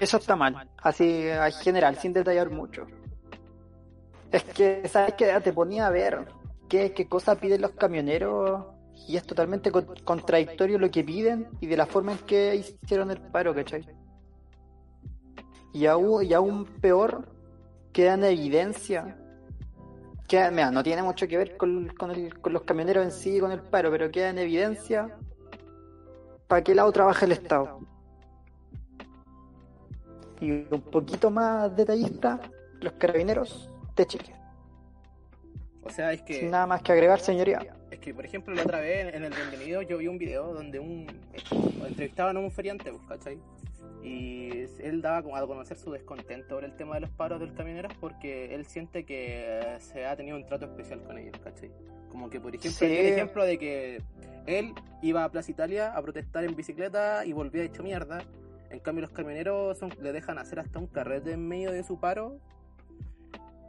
Eso 0.00 0.16
está 0.18 0.36
mal, 0.36 0.68
así 0.82 1.28
en 1.28 1.52
general, 1.52 1.96
sin 1.96 2.12
detallar 2.12 2.50
mucho. 2.50 2.86
Es 4.30 4.44
que, 4.44 4.86
¿sabes 4.88 5.14
qué? 5.14 5.32
Te 5.42 5.52
ponía 5.52 5.86
a 5.86 5.90
ver 5.90 6.26
qué, 6.68 6.92
qué 6.92 7.08
cosa 7.08 7.36
piden 7.36 7.62
los 7.62 7.70
camioneros 7.70 8.66
y 9.06 9.16
es 9.16 9.22
totalmente 9.24 9.70
con- 9.70 9.86
contradictorio 10.04 10.78
lo 10.78 10.90
que 10.90 11.04
piden 11.04 11.48
y 11.60 11.66
de 11.66 11.76
la 11.76 11.86
forma 11.86 12.12
en 12.12 12.18
que 12.18 12.56
hicieron 12.56 13.10
el 13.10 13.20
paro, 13.20 13.54
¿cachai? 13.54 13.86
Y 15.72 15.86
aún, 15.86 16.24
y 16.24 16.34
aún 16.34 16.66
peor, 16.66 17.28
queda 17.92 18.14
en 18.14 18.24
evidencia. 18.24 19.16
Queda, 20.26 20.50
mira, 20.50 20.70
no 20.70 20.82
tiene 20.82 21.02
mucho 21.02 21.26
que 21.26 21.38
ver 21.38 21.56
con, 21.56 21.88
con 21.96 22.52
los 22.52 22.62
camioneros 22.62 23.04
en 23.04 23.12
sí, 23.12 23.40
con 23.40 23.52
el 23.52 23.62
paro, 23.62 23.90
pero 23.90 24.10
queda 24.10 24.28
en 24.28 24.38
evidencia 24.38 25.16
para 26.48 26.64
qué 26.64 26.74
lado 26.74 26.90
trabaja 26.90 27.26
el 27.26 27.32
Estado. 27.32 27.80
Y 30.40 30.50
un 30.50 30.80
poquito 30.90 31.30
más 31.30 31.74
detallista, 31.76 32.40
los 32.80 32.92
carabineros 32.94 33.70
de 33.94 34.06
Chile. 34.06 34.34
O 35.82 35.90
sea, 35.90 36.12
es 36.12 36.22
que, 36.22 36.34
Sin 36.40 36.50
nada 36.50 36.66
más 36.66 36.82
que 36.82 36.92
agregar, 36.92 37.20
señoría. 37.20 37.60
es 37.90 37.98
que, 37.98 38.14
por 38.14 38.24
ejemplo, 38.24 38.54
la 38.54 38.62
otra 38.62 38.80
vez 38.80 39.14
en 39.14 39.24
el 39.24 39.32
bienvenido 39.32 39.82
yo 39.82 39.98
vi 39.98 40.08
un 40.08 40.18
video 40.18 40.52
donde 40.52 40.78
un 40.78 41.06
entrevistaban 41.86 42.36
a 42.36 42.40
un 42.40 42.50
feriante, 42.50 42.92
¿cachai? 43.08 43.38
Y 44.02 44.64
él 44.80 45.02
daba 45.02 45.22
como 45.22 45.36
a 45.36 45.46
conocer 45.46 45.76
su 45.76 45.90
descontento 45.90 46.54
por 46.54 46.64
el 46.64 46.76
tema 46.76 46.94
de 46.94 47.00
los 47.02 47.10
paros 47.10 47.40
del 47.40 47.52
camioneros 47.54 47.92
porque 48.00 48.54
él 48.54 48.64
siente 48.66 49.04
que 49.04 49.76
se 49.80 50.06
ha 50.06 50.16
tenido 50.16 50.36
un 50.36 50.46
trato 50.46 50.66
especial 50.66 51.02
con 51.02 51.18
ellos, 51.18 51.36
¿cachai? 51.42 51.70
Como 52.10 52.30
que, 52.30 52.40
por 52.40 52.54
ejemplo, 52.54 52.78
Sí. 52.78 52.96
el 52.96 53.06
ejemplo 53.06 53.44
de 53.44 53.58
que 53.58 54.02
él 54.46 54.72
iba 55.02 55.24
a 55.24 55.30
Plaza 55.30 55.50
Italia 55.50 55.92
a 55.94 56.00
protestar 56.02 56.44
en 56.44 56.54
bicicleta 56.56 57.26
y 57.26 57.32
volvía 57.32 57.64
hecho 57.64 57.82
mierda. 57.82 58.22
En 58.70 58.80
cambio, 58.80 59.02
los 59.02 59.10
camioneros 59.10 59.78
son, 59.78 59.92
le 60.00 60.12
dejan 60.12 60.38
hacer 60.38 60.58
hasta 60.60 60.78
un 60.78 60.86
carrete 60.86 61.32
en 61.32 61.46
medio 61.46 61.72
de 61.72 61.82
su 61.82 61.98
paro 61.98 62.38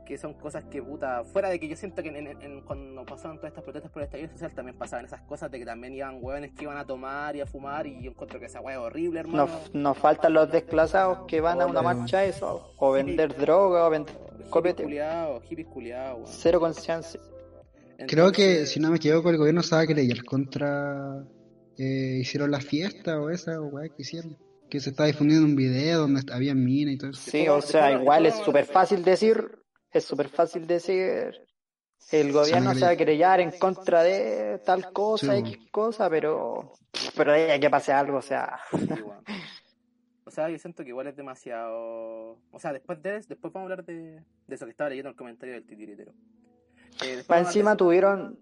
que 0.09 0.17
son 0.17 0.33
cosas 0.33 0.63
que 0.65 0.81
puta, 0.81 1.23
fuera 1.23 1.49
de 1.49 1.59
que 1.59 1.67
yo 1.69 1.75
siento 1.77 2.01
que 2.03 2.09
en- 2.09 2.17
en- 2.27 2.41
en- 2.41 2.61
cuando 2.61 3.05
pasaban 3.05 3.37
todas 3.37 3.51
estas 3.51 3.63
protestas 3.63 3.91
por 3.91 4.01
el 4.01 4.07
estallido 4.07 4.31
social 4.31 4.51
también 4.53 4.75
pasaban 4.77 5.05
esas 5.05 5.21
cosas 5.21 5.51
de 5.51 5.59
que 5.59 5.65
también 5.65 5.93
iban 5.93 6.17
hueones 6.19 6.51
que 6.53 6.63
iban 6.63 6.77
a 6.77 6.85
tomar 6.85 7.35
y 7.35 7.41
a 7.41 7.45
fumar 7.45 7.85
y 7.85 8.01
yo 8.03 8.09
encuentro 8.11 8.39
que 8.39 8.47
esa 8.47 8.59
hueá 8.59 8.75
es 8.77 8.81
horrible, 8.81 9.19
hermano. 9.21 9.45
Nos, 9.45 9.73
nos 9.75 9.97
faltan 9.97 10.33
los 10.33 10.51
desplazados 10.51 11.19
que 11.27 11.39
van 11.41 11.61
a 11.61 11.67
una 11.67 11.81
marcha 11.83 12.25
eso, 12.25 12.73
o 12.77 12.91
vender 12.91 13.37
droga, 13.37 13.85
o 13.87 13.89
vender 13.91 14.15
copete. 14.49 14.81
Hippies 14.83 14.85
culiados, 14.87 15.43
hippies 15.43 15.67
culiados, 15.67 16.15
weón. 16.21 16.27
Cero 16.27 16.59
conciencia. 16.59 17.19
Creo 18.07 18.31
que, 18.31 18.65
si 18.65 18.79
no 18.79 18.89
me 18.89 18.95
equivoco, 18.97 19.29
el 19.29 19.37
gobierno 19.37 19.61
sabe 19.61 19.87
que 19.87 19.93
leyes 19.95 20.23
contra. 20.23 21.23
eh, 21.77 22.17
hicieron 22.19 22.51
la 22.51 22.59
fiesta 22.59 23.21
o 23.21 23.29
esa 23.29 23.59
o 23.61 23.67
weá 23.67 23.87
que 23.87 24.01
hicieron. 24.01 24.37
Que 24.69 24.79
se 24.81 24.89
estaba 24.89 25.07
difundiendo 25.07 25.45
un 25.45 25.55
video 25.55 25.99
donde 26.01 26.21
había 26.31 26.53
minas 26.53 26.93
y 26.95 26.97
todo 26.97 27.11
eso. 27.11 27.21
Sí, 27.31 27.47
o 27.47 27.61
sea, 27.61 27.91
igual 27.93 28.25
es 28.25 28.35
súper 28.35 28.65
fácil 28.65 29.03
decir, 29.03 29.58
es 29.91 30.03
súper 30.05 30.29
fácil 30.29 30.65
decir, 30.67 31.35
el 32.11 32.31
gobierno 32.31 32.73
se 32.75 32.85
va 32.85 32.91
a 32.91 32.95
querellar 32.95 33.39
en 33.39 33.51
contra 33.59 34.03
de 34.03 34.59
tal 34.65 34.91
cosa, 34.93 35.33
Sí, 35.33 35.39
X 35.39 35.57
cosa, 35.71 36.09
pero, 36.09 36.73
pero 37.15 37.31
hay 37.33 37.59
que 37.59 37.69
pase 37.69 37.91
algo, 37.91 38.17
o 38.17 38.21
sea, 38.21 38.59
sí. 38.71 38.87
O 40.25 40.31
sea, 40.31 40.47
yo 40.49 40.59
siento 40.59 40.83
que 40.83 40.89
igual 40.89 41.07
es 41.07 41.15
demasiado. 41.15 42.37
O 42.51 42.59
sea, 42.59 42.71
después 42.71 43.01
de 43.01 43.13
después 43.27 43.51
vamos 43.51 43.67
a 43.69 43.73
hablar 43.73 43.83
de, 43.85 44.23
de 44.47 44.55
eso 44.55 44.65
que 44.65 44.71
estaba 44.71 44.89
leyendo 44.91 45.09
en 45.09 45.13
el 45.13 45.17
comentario 45.17 45.55
del 45.55 45.65
titiritero. 45.65 46.13
Eh, 47.03 47.23
encima 47.27 47.71
de- 47.71 47.77
tuvieron, 47.77 48.39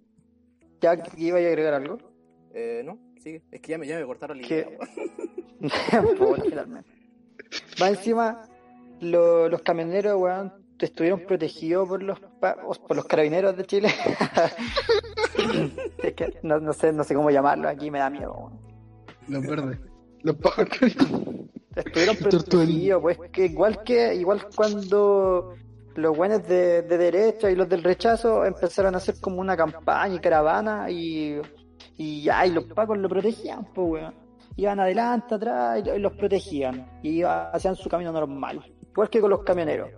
ya 0.82 1.02
iba 1.16 1.38
a 1.38 1.42
agregar 1.42 1.74
algo, 1.76 1.98
Eh, 2.54 2.82
no, 2.84 3.00
sigue. 3.22 3.42
Es 3.52 3.62
que 3.62 3.72
ya 3.72 3.78
me, 3.78 3.88
ya 3.88 3.98
me 4.00 4.06
cortaron 4.06 4.38
la 4.42 4.46
idea, 4.46 4.68
finalmente. 6.44 6.90
Más 7.80 7.90
encima, 7.92 8.50
lo- 9.00 9.48
los 9.48 9.62
camioneros, 9.62 10.20
weón, 10.20 10.52
estuvieron 10.86 11.22
protegidos 11.22 11.88
por 11.88 12.04
los 12.04 12.20
por 12.20 12.96
los 12.96 13.06
carabineros 13.06 13.58
de 13.58 13.66
Chile. 13.66 13.90
es 16.04 16.13
que 16.13 16.40
no, 16.44 16.60
no 16.60 16.74
sé, 16.74 16.94
no 16.94 17.04
sé 17.04 17.16
cómo 17.16 17.30
llamarlo, 17.30 17.70
aquí 17.70 17.92
me 17.92 18.00
da 18.00 18.10
miedo. 18.10 18.52
Los 19.28 19.46
verdes. 19.46 19.80
Los 20.22 20.36
pajos. 20.38 20.68
Estuvieron 21.76 22.16
protegidos, 22.18 23.02
pues 23.02 23.18
que 23.32 23.46
igual 23.46 23.84
que, 23.84 24.16
igual 24.16 24.48
cuando 24.56 25.54
los 25.96 26.16
buenos 26.16 26.48
de, 26.48 26.84
de 26.84 26.98
derecha 26.98 27.50
y 27.50 27.56
los 27.56 27.68
del 27.68 27.84
rechazo 27.84 28.46
empezaron 28.46 28.94
a 28.96 28.98
hacer 28.98 29.16
como 29.20 29.42
una 29.42 29.58
campaña 29.58 30.16
y 30.16 30.20
caravana 30.20 30.92
y, 30.92 31.40
y 31.98 32.24
ya, 32.24 32.46
y 32.46 32.52
los 32.52 32.66
pacos 32.66 32.98
lo 32.98 33.10
protegían, 33.10 33.66
pues 33.74 33.92
weón. 33.92 34.13
Iban 34.56 34.80
adelante, 34.80 35.36
atrás 35.36 35.84
y, 35.86 36.00
los 36.00 36.13
protegían. 36.13 37.00
Y 37.04 37.22
hacían 37.22 37.76
su 37.76 37.90
camino 37.90 38.12
normal. 38.12 38.63
Igual 38.90 39.10
que 39.10 39.22
con 39.22 39.30
los 39.30 39.44
camioneros. 39.44 39.92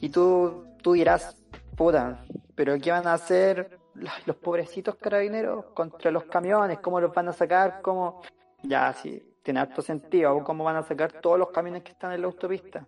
Y 0.00 0.08
tú, 0.08 0.64
tú 0.82 0.92
dirás, 0.92 1.36
puta, 1.76 2.24
pero 2.54 2.76
¿qué 2.78 2.90
van 2.90 3.06
a 3.06 3.14
hacer 3.14 3.78
los, 4.26 4.36
pobrecitos 4.36 4.96
carabineros 4.96 5.66
contra 5.66 6.10
los 6.10 6.24
camiones? 6.24 6.80
¿Cómo 6.80 7.00
los 7.00 7.14
van 7.14 7.28
a 7.28 7.32
sacar? 7.32 7.80
¿Cómo? 7.82 8.22
Ya, 8.62 8.92
sí, 8.92 9.22
tiene 9.42 9.60
harto 9.60 9.82
sentido. 9.82 10.42
¿Cómo 10.42 10.64
van 10.64 10.76
a 10.76 10.82
sacar 10.82 11.12
todos 11.20 11.38
los 11.38 11.50
camiones 11.50 11.82
que 11.82 11.92
están 11.92 12.12
en 12.12 12.22
la 12.22 12.26
autopista? 12.26 12.86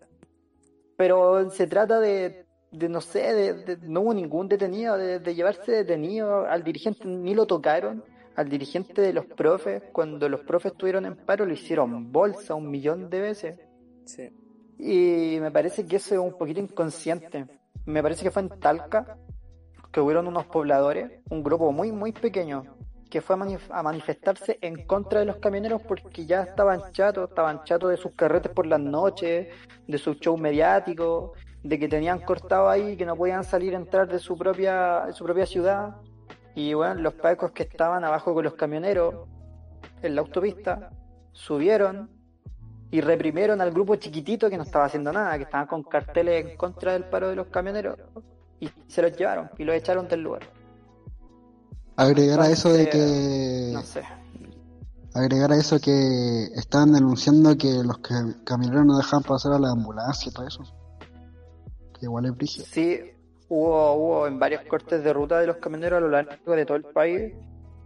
Pero 0.96 1.48
se 1.50 1.66
trata 1.66 2.00
de, 2.00 2.46
no 2.72 3.00
sé, 3.00 3.32
de, 3.32 3.78
no 3.82 4.00
hubo 4.00 4.14
ningún 4.14 4.48
detenido, 4.48 4.98
de, 4.98 5.20
de 5.20 5.34
llevarse 5.34 5.70
detenido 5.72 6.46
al 6.46 6.64
dirigente, 6.64 7.06
ni 7.06 7.34
lo 7.34 7.46
tocaron. 7.46 8.04
Al 8.36 8.48
dirigente 8.48 9.02
de 9.02 9.12
los 9.12 9.26
profes, 9.26 9.82
cuando 9.92 10.28
los 10.28 10.40
profes 10.40 10.72
estuvieron 10.72 11.04
en 11.04 11.16
paro, 11.16 11.44
lo 11.44 11.52
hicieron 11.52 12.10
bolsa 12.10 12.54
un 12.54 12.70
millón 12.70 13.10
de 13.10 13.20
veces. 13.20 13.60
Sí. 14.04 14.30
Y 14.82 15.38
me 15.40 15.50
parece 15.50 15.84
que 15.84 15.96
eso 15.96 16.14
es 16.14 16.20
un 16.20 16.38
poquito 16.38 16.60
inconsciente. 16.60 17.46
Me 17.84 18.02
parece 18.02 18.22
que 18.24 18.30
fue 18.30 18.42
en 18.42 18.48
Talca, 18.48 19.18
que 19.92 20.00
hubieron 20.00 20.26
unos 20.26 20.46
pobladores, 20.46 21.20
un 21.28 21.42
grupo 21.42 21.70
muy, 21.70 21.92
muy 21.92 22.12
pequeño, 22.12 22.64
que 23.10 23.20
fue 23.20 23.36
a, 23.36 23.38
manif- 23.40 23.68
a 23.70 23.82
manifestarse 23.82 24.58
en 24.62 24.86
contra 24.86 25.20
de 25.20 25.26
los 25.26 25.36
camioneros 25.36 25.82
porque 25.82 26.24
ya 26.24 26.42
estaban 26.42 26.92
chatos, 26.92 27.28
estaban 27.28 27.62
chatos 27.64 27.90
de 27.90 27.96
sus 27.98 28.12
carretes 28.12 28.52
por 28.52 28.66
las 28.66 28.80
noches, 28.80 29.48
de 29.86 29.98
su 29.98 30.14
show 30.14 30.38
mediático, 30.38 31.34
de 31.62 31.78
que 31.78 31.88
tenían 31.88 32.20
cortado 32.20 32.70
ahí, 32.70 32.96
que 32.96 33.04
no 33.04 33.16
podían 33.16 33.44
salir 33.44 33.74
a 33.74 33.78
entrar 33.78 34.08
de 34.08 34.18
su 34.18 34.38
propia, 34.38 35.04
de 35.06 35.12
su 35.12 35.24
propia 35.24 35.44
ciudad. 35.44 35.96
Y 36.54 36.72
bueno, 36.72 36.94
los 36.94 37.14
pacos 37.14 37.50
que 37.50 37.64
estaban 37.64 38.02
abajo 38.04 38.32
con 38.32 38.44
los 38.44 38.54
camioneros 38.54 39.14
en 40.02 40.14
la 40.14 40.22
autopista 40.22 40.90
subieron 41.32 42.08
y 42.90 43.00
reprimieron 43.00 43.60
al 43.60 43.70
grupo 43.70 43.96
chiquitito 43.96 44.50
que 44.50 44.56
no 44.56 44.64
estaba 44.64 44.86
haciendo 44.86 45.12
nada, 45.12 45.36
que 45.36 45.44
estaban 45.44 45.66
con 45.66 45.82
carteles 45.84 46.44
en 46.46 46.56
contra 46.56 46.92
del 46.92 47.04
paro 47.04 47.28
de 47.28 47.36
los 47.36 47.46
camioneros 47.48 47.98
y 48.58 48.68
se 48.88 49.02
los 49.02 49.16
llevaron 49.16 49.48
y 49.58 49.64
los 49.64 49.74
echaron 49.76 50.08
del 50.08 50.22
lugar. 50.22 50.42
Agregar 51.96 52.40
a 52.40 52.48
eso 52.50 52.72
de 52.72 52.88
que 52.88 53.70
No 53.72 53.82
sé. 53.82 54.02
agregar 55.14 55.52
a 55.52 55.56
eso 55.56 55.78
que 55.78 56.44
estaban 56.54 56.92
denunciando 56.92 57.56
que 57.56 57.68
los 57.84 57.98
cam- 58.00 58.42
camioneros 58.44 58.86
no 58.86 58.96
dejaban 58.96 59.22
pasar 59.22 59.52
a 59.52 59.58
la 59.58 59.70
ambulancia 59.70 60.30
y 60.30 60.32
todo 60.32 60.46
eso. 60.46 60.62
Que 61.98 62.06
igual 62.06 62.24
es 62.26 62.36
brígido. 62.36 62.64
Sí, 62.70 62.98
hubo, 63.48 63.92
hubo 63.94 64.26
en 64.26 64.38
varios 64.38 64.62
cortes 64.62 65.04
de 65.04 65.12
ruta 65.12 65.38
de 65.40 65.46
los 65.46 65.56
camioneros 65.56 65.98
a 65.98 66.00
lo 66.00 66.08
largo 66.08 66.52
de 66.56 66.64
todo 66.64 66.76
el 66.78 66.84
país, 66.84 67.34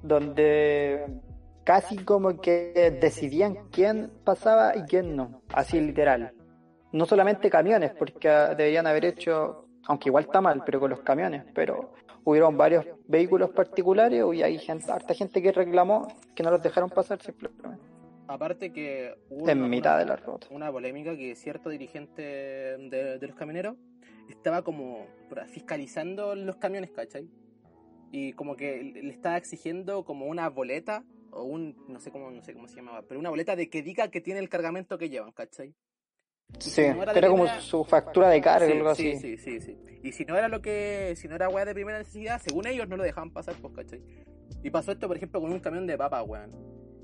donde 0.02 1.20
casi 1.64 1.96
como 2.04 2.40
que 2.40 2.96
decidían 3.00 3.68
quién 3.70 4.10
pasaba 4.24 4.76
y 4.76 4.82
quién 4.82 5.16
no, 5.16 5.42
así 5.52 5.80
literal. 5.80 6.32
No 6.92 7.06
solamente 7.06 7.50
camiones, 7.50 7.92
porque 7.98 8.28
deberían 8.28 8.86
haber 8.86 9.04
hecho, 9.06 9.66
aunque 9.86 10.08
igual 10.10 10.24
está 10.24 10.40
mal, 10.40 10.62
pero 10.64 10.78
con 10.78 10.90
los 10.90 11.00
camiones, 11.00 11.44
pero 11.54 11.92
hubieron 12.24 12.56
varios 12.56 12.86
vehículos 13.08 13.50
particulares 13.50 14.24
y 14.32 14.42
hay 14.42 14.58
gente, 14.58 14.90
harta 14.92 15.12
gente 15.14 15.42
que 15.42 15.52
reclamó 15.52 16.06
que 16.34 16.42
no 16.42 16.50
los 16.50 16.62
dejaron 16.62 16.90
pasar 16.90 17.20
simplemente 17.20 17.64
Aparte 18.26 18.72
que 18.72 19.14
hubo 19.28 19.48
en 19.50 19.58
una- 19.58 19.68
mitad 19.68 19.92
una- 19.92 19.98
de 19.98 20.04
la 20.06 20.16
ruta. 20.16 20.46
una 20.50 20.72
polémica 20.72 21.14
que 21.16 21.34
cierto 21.34 21.68
dirigente 21.68 22.22
de, 22.22 23.18
de 23.18 23.26
los 23.26 23.36
camioneros 23.36 23.76
estaba 24.30 24.62
como 24.62 25.04
fiscalizando 25.48 26.34
los 26.34 26.56
camiones, 26.56 26.90
¿cachai? 26.90 27.28
Y 28.12 28.32
como 28.32 28.56
que 28.56 28.82
le 28.82 29.10
estaba 29.10 29.36
exigiendo 29.36 30.04
como 30.04 30.26
una 30.26 30.48
boleta 30.48 31.04
o 31.34 31.42
un, 31.44 31.76
no 31.88 32.00
sé 32.00 32.10
cómo, 32.10 32.30
no 32.30 32.42
sé 32.42 32.54
cómo 32.54 32.68
se 32.68 32.76
llamaba, 32.76 33.02
pero 33.02 33.20
una 33.20 33.30
boleta 33.30 33.56
de 33.56 33.68
que 33.68 33.82
diga 33.82 34.08
que 34.08 34.20
tiene 34.20 34.40
el 34.40 34.48
cargamento 34.48 34.96
que 34.96 35.08
llevan, 35.08 35.32
¿cachai? 35.32 35.74
Sí, 36.58 36.82
no 36.94 37.02
era 37.02 37.12
como 37.28 37.44
primera- 37.44 37.60
su 37.60 37.84
factura 37.84 38.28
de 38.28 38.40
carga 38.40 38.66
o 38.66 38.70
sí, 38.70 38.76
algo 38.76 38.94
sí, 38.94 39.12
así. 39.12 39.36
sí, 39.36 39.38
sí, 39.38 39.60
sí. 39.60 39.78
Y 40.02 40.12
si 40.12 40.24
no 40.24 40.36
era 40.36 40.48
lo 40.48 40.60
que, 40.62 41.14
si 41.16 41.26
no 41.26 41.34
era 41.34 41.48
weá 41.48 41.64
de 41.64 41.74
primera 41.74 41.98
necesidad, 41.98 42.40
según 42.40 42.66
ellos 42.66 42.88
no 42.88 42.96
lo 42.96 43.02
dejaban 43.02 43.30
pasar, 43.32 43.54
pues, 43.60 43.74
¿cachai? 43.74 44.00
Y 44.62 44.70
pasó 44.70 44.92
esto, 44.92 45.08
por 45.08 45.16
ejemplo, 45.16 45.40
con 45.40 45.52
un 45.52 45.60
camión 45.60 45.86
de 45.86 45.96
papas, 45.98 46.22
weón. 46.26 46.50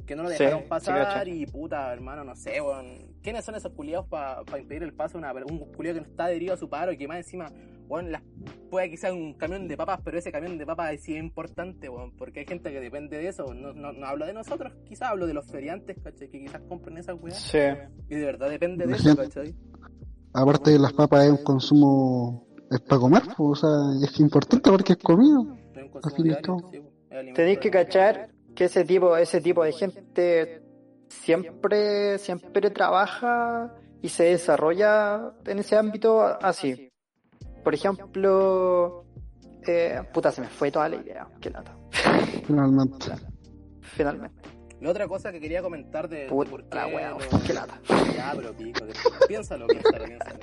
Que 0.06 0.14
no 0.16 0.22
lo 0.22 0.28
dejaron 0.28 0.62
sí, 0.62 0.68
pasar 0.68 1.28
y 1.28 1.46
puta, 1.46 1.92
hermano, 1.92 2.24
no 2.24 2.34
sé, 2.36 2.60
weón. 2.60 3.16
¿Quiénes 3.22 3.44
son 3.44 3.54
esos 3.54 3.72
culiados 3.72 4.06
para 4.06 4.42
impedir 4.58 4.82
el 4.82 4.92
paso 4.94 5.18
una, 5.18 5.32
un 5.32 5.58
culiado 5.72 5.98
que 5.98 6.04
no 6.04 6.10
está 6.10 6.24
adherido 6.26 6.54
a 6.54 6.56
su 6.56 6.68
paro 6.68 6.92
y 6.92 6.96
que 6.96 7.08
más 7.08 7.18
encima, 7.18 7.50
weón, 7.90 8.12
las, 8.12 8.22
puede 8.70 8.88
que 8.88 8.96
sea 8.96 9.12
un 9.12 9.34
camión 9.34 9.66
de 9.66 9.76
papas, 9.76 10.00
pero 10.04 10.18
ese 10.18 10.30
camión 10.30 10.56
de 10.56 10.64
papas 10.64 11.00
sí 11.00 11.14
es 11.14 11.22
importante, 11.22 11.88
porque 12.16 12.40
hay 12.40 12.46
gente 12.46 12.70
que 12.70 12.80
depende 12.80 13.18
de 13.18 13.28
eso. 13.28 13.52
No, 13.52 13.72
no, 13.72 13.92
no 13.92 14.06
hablo 14.06 14.26
de 14.26 14.32
nosotros, 14.32 14.72
quizás 14.84 15.10
hablo 15.10 15.26
de 15.26 15.34
los 15.34 15.46
feriantes, 15.50 15.98
¿cachai? 16.02 16.28
Que 16.28 16.40
quizás 16.40 16.62
compren 16.68 16.98
esas 16.98 17.16
weas. 17.20 17.36
Sí. 17.36 17.58
Y 18.08 18.14
de 18.14 18.24
verdad 18.24 18.48
depende 18.48 18.86
de 18.86 18.94
eso, 18.94 19.16
¿cachai? 19.16 19.54
Aparte 20.32 20.70
de 20.70 20.78
las 20.78 20.92
papas 20.92 21.24
es 21.24 21.30
un 21.32 21.44
consumo 21.44 22.46
es 22.70 22.80
para 22.82 23.00
comer, 23.00 23.22
pues, 23.36 23.38
o 23.38 23.54
sea, 23.56 24.06
es 24.06 24.20
importante 24.20 24.70
porque 24.70 24.92
es 24.92 24.98
comida. 25.00 25.38
Consumo 25.90 26.16
fin 26.16 26.26
y 26.26 27.14
al 27.14 27.34
Tenéis 27.34 27.58
que 27.58 27.70
cachar 27.70 28.30
que 28.54 28.66
ese 28.66 28.84
tipo, 28.84 29.16
ese 29.16 29.40
tipo 29.40 29.64
de 29.64 29.72
gente 29.72 30.62
siempre, 31.08 32.18
siempre 32.18 32.70
trabaja 32.70 33.74
y 34.00 34.08
se 34.08 34.24
desarrolla 34.24 35.32
en 35.44 35.58
ese 35.58 35.76
ámbito 35.76 36.22
así. 36.22 36.89
Por 37.64 37.74
ejemplo, 37.74 39.04
eh, 39.66 40.00
puta, 40.12 40.30
se 40.32 40.40
me 40.40 40.48
fue 40.48 40.70
toda 40.70 40.88
la 40.88 40.96
idea. 40.96 41.26
Qué 41.40 41.50
lata. 41.50 41.76
Finalmente. 42.46 43.06
Finalmente. 43.82 44.40
La 44.80 44.90
otra 44.90 45.06
cosa 45.06 45.30
que 45.30 45.40
quería 45.40 45.60
comentar 45.62 46.08
de, 46.08 46.26
Puta 46.26 46.50
por 46.50 46.64
qué 46.68 46.76
la 46.76 46.86
wea, 46.86 47.10
los- 47.10 47.26
qué 47.46 47.52
lata. 47.52 47.80
Ya, 48.16 48.32
pero 48.34 48.54
pico, 48.54 48.80
que- 48.86 49.26
piénsalo, 49.28 49.66
piénsalo, 49.66 50.04
piénsalo. 50.06 50.38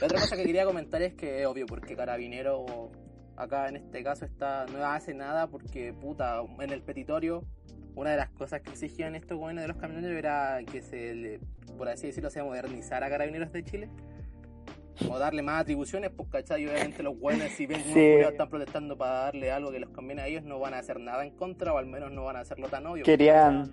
La 0.00 0.06
otra 0.06 0.20
cosa 0.20 0.36
que 0.36 0.44
quería 0.44 0.64
comentar 0.64 1.02
es 1.02 1.14
que 1.14 1.44
obvio, 1.46 1.66
porque 1.66 1.96
Carabinero 1.96 2.90
acá 3.36 3.68
en 3.68 3.76
este 3.76 4.02
caso 4.04 4.24
está 4.24 4.66
no 4.66 4.84
hace 4.84 5.12
nada 5.14 5.48
porque, 5.48 5.92
puta, 5.92 6.40
en 6.60 6.70
el 6.70 6.82
petitorio, 6.82 7.44
una 7.96 8.10
de 8.12 8.16
las 8.18 8.30
cosas 8.30 8.60
que 8.62 8.70
exigían 8.70 9.14
estos 9.16 9.38
jóvenes 9.38 9.62
de 9.62 9.68
los 9.68 9.76
camioneros 9.78 10.16
era 10.16 10.60
que 10.70 10.80
se 10.80 11.14
le, 11.14 11.40
por 11.76 11.88
así 11.88 12.06
decirlo, 12.06 12.30
se 12.30 12.42
modernizara 12.42 13.06
a 13.06 13.10
Carabineros 13.10 13.50
de 13.52 13.64
Chile. 13.64 13.90
O 15.08 15.18
darle 15.18 15.42
más 15.42 15.62
atribuciones, 15.62 16.10
pues, 16.16 16.28
¿cachai? 16.28 16.66
Obviamente 16.66 17.02
los 17.02 17.18
buenos, 17.18 17.48
si 17.50 17.66
ven 17.66 17.82
Sí. 17.84 18.00
están 18.00 18.48
protestando 18.48 18.96
para 18.96 19.12
darle 19.24 19.50
algo 19.50 19.70
que 19.70 19.80
les 19.80 19.88
conviene 19.90 20.22
a 20.22 20.26
ellos, 20.26 20.44
no 20.44 20.58
van 20.58 20.74
a 20.74 20.78
hacer 20.78 21.00
nada 21.00 21.24
en 21.24 21.36
contra, 21.36 21.72
o 21.72 21.78
al 21.78 21.86
menos 21.86 22.10
no 22.12 22.24
van 22.24 22.36
a 22.36 22.40
hacerlo 22.40 22.68
tan 22.68 22.86
obvio. 22.86 23.04
Querían, 23.04 23.70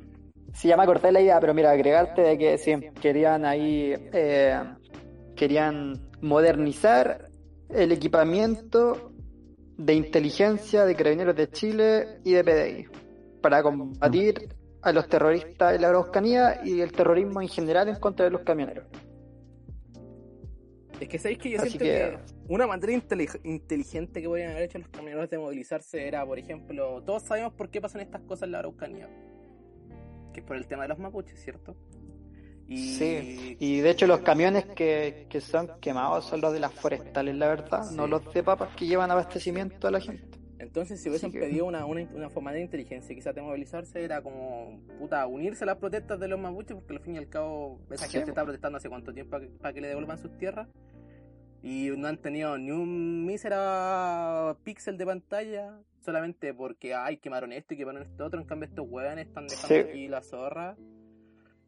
sí, 0.53 0.67
ya 0.69 0.77
me 0.77 0.85
corté 0.85 1.11
la 1.11 1.21
idea, 1.21 1.39
pero 1.39 1.53
mira, 1.53 1.71
agregarte 1.71 2.21
de 2.21 2.37
que 2.37 2.57
sí, 2.57 2.75
querían 3.01 3.45
ahí, 3.45 3.93
eh, 4.13 4.59
querían 5.35 5.99
modernizar 6.21 7.25
el 7.69 7.91
equipamiento 7.91 9.11
de 9.77 9.93
inteligencia 9.93 10.85
de 10.85 10.95
Carabineros 10.95 11.35
de 11.35 11.49
Chile 11.49 12.19
y 12.23 12.33
de 12.33 12.43
PDI 12.43 12.87
para 13.41 13.61
combatir 13.61 14.49
a 14.81 14.91
los 14.91 15.07
terroristas 15.07 15.73
de 15.73 15.79
la 15.79 15.89
Araucanía 15.89 16.61
y 16.63 16.81
el 16.81 16.91
terrorismo 16.91 17.41
en 17.41 17.47
general 17.47 17.89
en 17.89 17.95
contra 17.95 18.25
de 18.25 18.31
los 18.31 18.41
camioneros. 18.41 18.85
Es 20.99 21.07
que 21.09 21.19
sabéis 21.19 21.37
que 21.39 21.49
yo 21.51 21.59
Así 21.59 21.69
siento 21.77 21.85
que- 21.85 22.17
que... 22.25 22.53
una 22.53 22.65
manera 22.67 22.91
intelig- 22.93 23.39
inteligente 23.43 24.21
que 24.21 24.27
podrían 24.27 24.51
haber 24.51 24.63
hecho 24.63 24.79
los 24.79 24.87
camioneros 24.89 25.29
de 25.29 25.37
movilizarse 25.37 26.07
era, 26.07 26.25
por 26.25 26.39
ejemplo, 26.39 27.03
todos 27.03 27.23
sabemos 27.23 27.53
por 27.53 27.69
qué 27.69 27.79
pasan 27.81 28.01
estas 28.01 28.21
cosas 28.21 28.43
en 28.47 28.51
la 28.53 28.59
Araucanía. 28.59 29.07
Que 30.33 30.39
es 30.39 30.45
por 30.45 30.55
el 30.55 30.65
tema 30.67 30.83
de 30.83 30.89
los 30.89 30.99
mapuches, 30.99 31.39
¿cierto? 31.43 31.75
Y... 32.67 32.77
Sí, 32.95 33.55
y 33.59 33.79
de 33.79 33.89
hecho 33.91 34.07
los 34.07 34.19
camiones 34.19 34.65
que, 34.65 35.27
que 35.29 35.39
son 35.39 35.69
quemados 35.79 36.25
son 36.25 36.41
los 36.41 36.51
de 36.51 36.59
las 36.59 36.73
forestales, 36.73 37.35
la 37.35 37.47
verdad, 37.47 37.83
Sí. 37.83 37.95
no 37.95 38.07
los 38.07 38.33
de 38.33 38.43
papas 38.43 38.75
que 38.75 38.85
llevan 38.85 39.09
abastecimiento 39.11 39.87
a 39.87 39.91
la 39.91 40.01
gente. 40.01 40.36
Entonces, 40.59 40.99
si 41.01 41.09
hubiesen 41.09 41.31
que- 41.31 41.39
pedido 41.39 41.65
una, 41.65 41.85
una, 41.85 42.01
una 42.13 42.29
forma 42.29 42.51
de 42.51 42.61
inteligencia 42.61 43.13
quizás 43.15 43.35
de 43.35 43.41
movilizarse, 43.41 44.03
era 44.03 44.21
como, 44.21 44.79
puta, 44.99 45.25
unirse 45.27 45.63
a 45.63 45.67
las 45.67 45.77
protestas 45.77 46.19
de 46.19 46.27
los 46.27 46.39
mapuches, 46.39 46.75
porque 46.75 46.93
al 46.95 46.99
fin 47.01 47.15
y 47.15 47.17
al 47.19 47.29
cabo 47.29 47.79
esa 47.91 48.05
Sí, 48.05 48.13
gente 48.13 48.31
está 48.31 48.43
protestando 48.43 48.77
hace 48.77 48.89
cuánto 48.89 49.13
tiempo 49.13 49.31
para 49.31 49.45
que, 49.45 49.51
para 49.51 49.73
que 49.73 49.81
le 49.81 49.87
devuelvan 49.89 50.17
sus 50.17 50.35
tierras. 50.37 50.67
Y 51.61 51.89
no 51.97 52.07
han 52.07 52.17
tenido 52.17 52.57
ni 52.57 52.71
un 52.71 53.25
mísera 53.25 54.55
píxel 54.63 54.97
de 54.97 55.05
pantalla, 55.05 55.79
solamente 56.01 56.53
porque, 56.53 56.93
ay, 56.93 57.17
quemaron 57.17 57.51
esto 57.51 57.73
y 57.73 57.77
quemaron 57.77 58.03
esto 58.03 58.25
otro. 58.25 58.39
En 58.39 58.45
cambio, 58.47 58.67
estos 58.69 58.87
hueones 58.87 59.27
están 59.27 59.47
dejando 59.47 59.75
Sí. 59.75 59.81
aquí 59.81 60.07
la 60.07 60.21
zorra. 60.21 60.77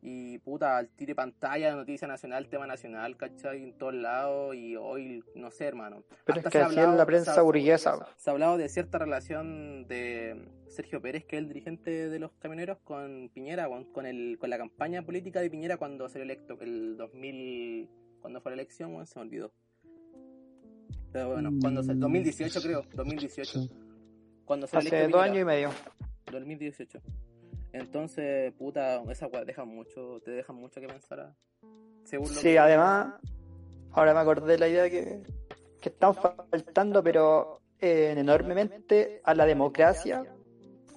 Y 0.02 0.38
puta, 0.40 0.78
al 0.78 0.88
tire 0.90 1.14
pantalla, 1.14 1.76
noticia 1.76 2.08
nacional, 2.08 2.48
tema 2.48 2.66
nacional, 2.66 3.18
¿cachai? 3.18 3.62
En 3.64 3.78
todos 3.78 3.94
lados. 3.94 4.56
Y 4.56 4.78
hoy, 4.78 5.22
no 5.36 5.52
sé, 5.52 5.66
hermano. 5.66 6.04
Pero 6.26 6.38
Hasta 6.38 6.48
es 6.50 6.54
que 6.54 6.58
se 6.60 6.64
hablado- 6.64 6.96
la 6.96 7.00
se 7.04 7.06
prensa 7.06 7.42
burguesa. 7.42 8.08
se 8.16 8.30
ha 8.30 8.34
hablado 8.34 8.58
de 8.58 8.70
cierta 8.70 8.98
relación 8.98 9.86
de 9.88 10.48
Sergio 10.68 11.02
Pérez, 11.02 11.26
que 11.26 11.36
es 11.36 11.42
el 11.42 11.48
dirigente 11.50 12.10
de 12.10 12.20
los 12.20 12.32
camioneros, 12.40 12.78
con 12.86 13.30
Piñera, 13.34 13.68
con, 13.92 14.06
el, 14.06 14.38
con 14.40 14.50
la 14.50 14.58
campaña 14.58 15.02
política 15.04 15.42
de 15.42 15.50
Piñera 15.50 15.76
cuando 15.76 16.08
salió 16.08 16.24
electo, 16.24 16.58
el 16.62 16.96
2000, 16.96 17.90
cuando 18.22 18.40
fue 18.40 18.52
la 18.52 18.56
elección, 18.62 18.92
bueno, 18.94 19.06
se 19.06 19.20
me 19.20 19.26
olvidó. 19.26 19.52
Pero 21.12 21.30
bueno, 21.34 21.50
cuando 21.60 21.84
se- 21.84 21.94
2018 21.96 22.62
creo, 22.62 22.84
2018. 22.94 23.60
Sí. 23.64 23.70
Cuando 24.46 24.66
fue 24.68 24.80
Hace 24.80 25.08
dos 25.10 25.22
años 25.22 25.40
y 25.42 25.46
medio. 25.46 25.72
2018. 26.32 27.02
Entonces, 27.74 28.52
puta, 28.54 29.02
esas 29.12 29.32
weas 29.32 29.46
dejan 29.46 29.68
mucho, 29.68 30.20
te 30.24 30.32
dejan 30.32 30.56
mucho 30.56 30.80
que 30.82 30.88
pensar. 30.88 31.20
ah. 31.20 31.36
Según 32.04 32.28
lo 32.28 32.34
Sí, 32.34 32.50
que- 32.50 32.60
además, 32.60 33.14
ahora 33.92 34.14
me 34.14 34.20
acordé 34.22 34.54
de 34.54 34.58
la 34.60 34.68
idea 34.68 34.90
que, 34.90 35.22
que 35.82 35.90
están 35.90 36.16
faltando, 36.16 37.04
pero 37.04 37.60
eh, 37.80 38.14
enormemente 38.18 39.22
a 39.24 39.34
la 39.36 39.46
democracia 39.46 40.26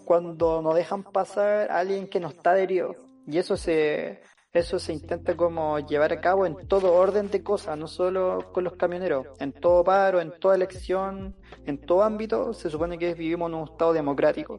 cuando 0.05 0.62
no 0.62 0.75
dejan 0.75 1.05
pasar 1.05 1.70
a 1.70 1.79
alguien 1.79 2.09
que 2.09 2.18
no 2.20 2.29
está 2.29 2.53
adherido. 2.53 2.95
Y 3.27 3.39
eso 3.39 3.57
se, 3.57 4.20
eso 4.53 4.79
se 4.81 4.93
intenta 4.93 5.37
como 5.37 5.79
llevar 5.79 6.12
a 6.12 6.20
cabo 6.20 6.45
en 6.47 6.66
todo 6.66 6.93
orden 6.95 7.31
de 7.31 7.43
cosas, 7.43 7.79
no 7.79 7.87
solo 7.87 8.51
con 8.53 8.64
los 8.64 8.73
camioneros. 8.75 9.27
En 9.39 9.53
todo 9.53 9.85
paro, 9.85 10.20
en 10.20 10.33
toda 10.41 10.57
elección, 10.57 11.37
en 11.66 11.79
todo 11.79 12.03
ámbito, 12.03 12.53
se 12.53 12.68
supone 12.70 12.99
que 12.99 13.14
vivimos 13.14 13.49
en 13.51 13.55
un 13.57 13.64
estado 13.68 13.93
democrático. 13.93 14.57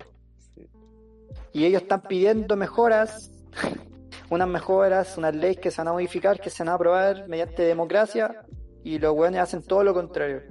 Y 1.54 1.66
ellos 1.66 1.84
están 1.84 2.02
pidiendo 2.02 2.56
mejoras, 2.56 3.32
unas 4.30 4.48
mejoras, 4.48 5.18
unas 5.18 5.36
leyes 5.36 5.60
que 5.60 5.72
se 5.72 5.78
van 5.78 5.90
a 5.90 5.94
modificar, 5.94 6.40
que 6.40 6.50
se 6.50 6.64
van 6.64 6.70
a 6.70 6.74
aprobar 6.76 7.28
mediante 7.28 7.64
democracia, 7.64 8.44
y 8.84 9.00
los 9.00 9.14
weones 9.14 9.42
hacen 9.42 9.64
todo 9.64 9.84
lo 9.84 9.94
contrario. 9.94 10.42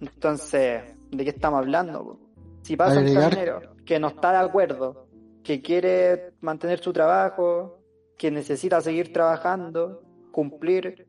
Entonces, 0.00 0.82
¿de 1.10 1.24
qué 1.24 1.30
estamos 1.30 1.58
hablando? 1.58 2.04
po? 2.04 2.20
Si 2.62 2.76
pasa 2.76 3.00
un 3.00 3.14
camionero 3.14 3.60
que 3.84 3.98
no 3.98 4.08
está 4.08 4.32
de 4.32 4.38
acuerdo, 4.38 5.08
que 5.42 5.62
quiere 5.62 6.34
mantener 6.40 6.80
su 6.80 6.92
trabajo, 6.92 7.78
que 8.16 8.30
necesita 8.30 8.80
seguir 8.80 9.12
trabajando, 9.12 10.02
cumplir 10.32 11.06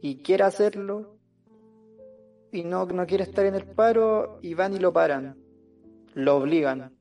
y 0.00 0.22
quiere 0.22 0.44
hacerlo, 0.44 1.16
y 2.52 2.64
no, 2.64 2.86
no 2.86 3.06
quiere 3.06 3.24
estar 3.24 3.46
en 3.46 3.54
el 3.54 3.64
paro, 3.64 4.38
y 4.42 4.54
van 4.54 4.74
y 4.74 4.78
lo 4.78 4.92
paran, 4.92 5.36
lo 6.14 6.36
obligan. 6.36 6.96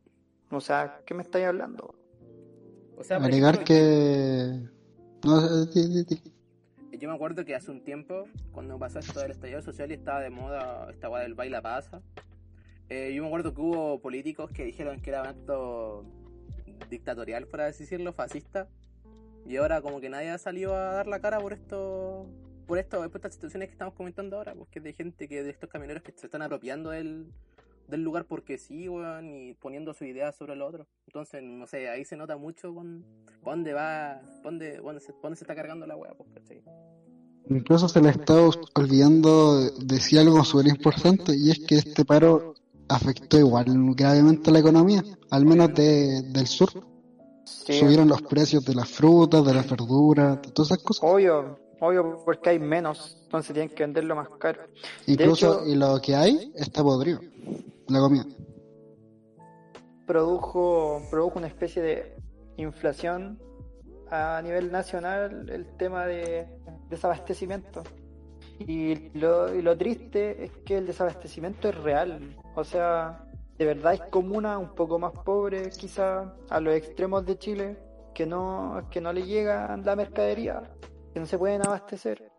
O 0.51 0.61
sea, 0.61 1.01
¿qué 1.05 1.13
me 1.13 1.21
estáis 1.21 1.45
hablando? 1.45 1.95
O 2.97 3.03
sea, 3.03 3.17
ejemplo, 3.17 3.63
que. 3.63 4.59
No, 5.23 5.65
eh. 5.73 6.97
Yo 6.99 7.07
me 7.07 7.15
acuerdo 7.15 7.45
que 7.45 7.55
hace 7.55 7.71
un 7.71 7.83
tiempo, 7.83 8.25
cuando 8.51 8.77
pasó 8.77 8.99
esto 8.99 9.19
del 9.21 9.31
estallido 9.31 9.61
social 9.61 9.91
y 9.91 9.93
estaba 9.93 10.19
de 10.19 10.29
moda 10.29 10.89
esta 10.91 11.09
weá 11.09 11.23
del 11.23 11.33
baila 11.33 11.61
pasa, 11.61 12.01
eh, 12.89 13.13
yo 13.13 13.21
me 13.21 13.27
acuerdo 13.27 13.53
que 13.53 13.61
hubo 13.61 14.01
políticos 14.01 14.51
que 14.51 14.65
dijeron 14.65 14.99
que 14.99 15.11
era 15.11 15.21
un 15.21 15.27
acto 15.27 16.03
dictatorial, 16.89 17.47
por 17.47 17.61
así 17.61 17.83
decirlo, 17.83 18.11
fascista, 18.11 18.67
y 19.45 19.55
ahora 19.57 19.81
como 19.81 20.01
que 20.01 20.09
nadie 20.09 20.31
ha 20.31 20.37
salido 20.37 20.75
a 20.75 20.93
dar 20.93 21.07
la 21.07 21.21
cara 21.21 21.39
por 21.39 21.53
esto, 21.53 22.27
por 22.65 22.79
esto, 22.79 22.97
por 22.97 23.15
estas 23.15 23.33
situaciones 23.35 23.69
que 23.69 23.73
estamos 23.73 23.93
comentando 23.93 24.37
ahora, 24.37 24.55
porque 24.55 24.79
es 24.79 24.83
de 24.83 24.93
gente 24.93 25.27
que, 25.27 25.43
de 25.43 25.51
estos 25.51 25.69
camioneros 25.69 26.03
que 26.03 26.11
se 26.11 26.25
están 26.25 26.41
apropiando 26.41 26.89
del, 26.89 27.31
del 27.89 28.01
lugar 28.03 28.25
porque 28.25 28.57
sí, 28.57 28.87
weón, 28.87 29.27
y 29.29 29.53
poniendo 29.55 29.93
su 29.93 30.05
idea 30.05 30.31
sobre 30.31 30.55
lo 30.55 30.67
otro. 30.67 30.87
Entonces, 31.07 31.41
no 31.43 31.65
sé, 31.67 31.89
ahí 31.89 32.05
se 32.05 32.15
nota 32.15 32.37
mucho 32.37 32.73
con, 32.73 33.03
dónde 33.43 33.73
va, 33.73 34.21
dónde, 34.43 34.77
dónde 34.77 35.01
se, 35.01 35.13
dónde 35.21 35.35
se 35.37 35.43
está 35.43 35.55
cargando 35.55 35.85
la 35.87 35.95
weá, 35.95 36.13
pues, 36.13 36.29
¿cachai? 36.33 36.61
Incluso 37.49 37.89
se 37.89 37.99
le 38.01 38.09
está 38.09 38.35
olvidando 38.75 39.59
decir 39.79 40.19
algo 40.19 40.43
súper 40.43 40.67
importante 40.67 41.35
y 41.35 41.49
es 41.49 41.59
que 41.59 41.75
este 41.75 42.05
paro 42.05 42.53
afectó 42.87 43.39
igual 43.39 43.65
gravemente 43.95 44.51
la 44.51 44.59
economía, 44.59 45.03
al 45.31 45.45
menos 45.45 45.73
de, 45.73 46.21
del 46.23 46.45
sur. 46.47 46.69
Sí, 47.45 47.73
Subieron 47.79 48.07
los 48.07 48.21
precios 48.21 48.63
de 48.65 48.75
las 48.75 48.87
frutas, 48.89 49.43
de 49.45 49.53
las 49.53 49.67
verduras, 49.69 50.41
de 50.41 50.51
todas 50.51 50.71
esas 50.71 50.83
cosas. 50.83 51.03
obvio, 51.03 51.57
obvio, 51.79 52.21
porque 52.23 52.49
hay 52.51 52.59
menos, 52.59 53.17
entonces 53.23 53.53
tienen 53.53 53.69
que 53.73 53.83
venderlo 53.83 54.15
más 54.15 54.29
caro. 54.37 54.61
Incluso 55.07 55.61
hecho- 55.61 55.67
y 55.67 55.75
lo 55.75 55.99
que 56.01 56.15
hay 56.15 56.51
está 56.55 56.83
podrido, 56.83 57.19
la 57.89 57.99
comida. 57.99 58.25
produjo, 60.05 61.01
produjo 61.09 61.37
una 61.37 61.47
especie 61.47 61.81
de 61.81 62.15
inflación 62.57 63.39
a 64.09 64.41
nivel 64.41 64.71
nacional 64.71 65.49
el 65.49 65.65
tema 65.77 66.05
de 66.05 66.47
desabastecimiento. 66.89 67.83
Y 68.59 69.09
lo, 69.17 69.53
y 69.55 69.61
lo 69.61 69.77
triste 69.77 70.43
es 70.43 70.51
que 70.65 70.77
el 70.77 70.87
desabastecimiento 70.87 71.69
es 71.69 71.75
real. 71.75 72.35
O 72.55 72.63
sea, 72.63 73.23
de 73.57 73.65
verdad 73.65 73.91
hay 73.91 74.01
comunas 74.09 74.57
un 74.57 74.73
poco 74.75 74.99
más 74.99 75.13
pobres, 75.13 75.77
quizá 75.77 76.33
a 76.49 76.59
los 76.59 76.73
extremos 76.73 77.25
de 77.25 77.37
Chile, 77.37 77.77
que 78.13 78.25
no, 78.25 78.87
que 78.89 79.01
no 79.01 79.13
le 79.13 79.23
llega 79.23 79.77
la 79.77 79.95
mercadería, 79.95 80.63
que 81.13 81.19
no 81.19 81.25
se 81.25 81.37
pueden 81.37 81.65
abastecer. 81.65 82.31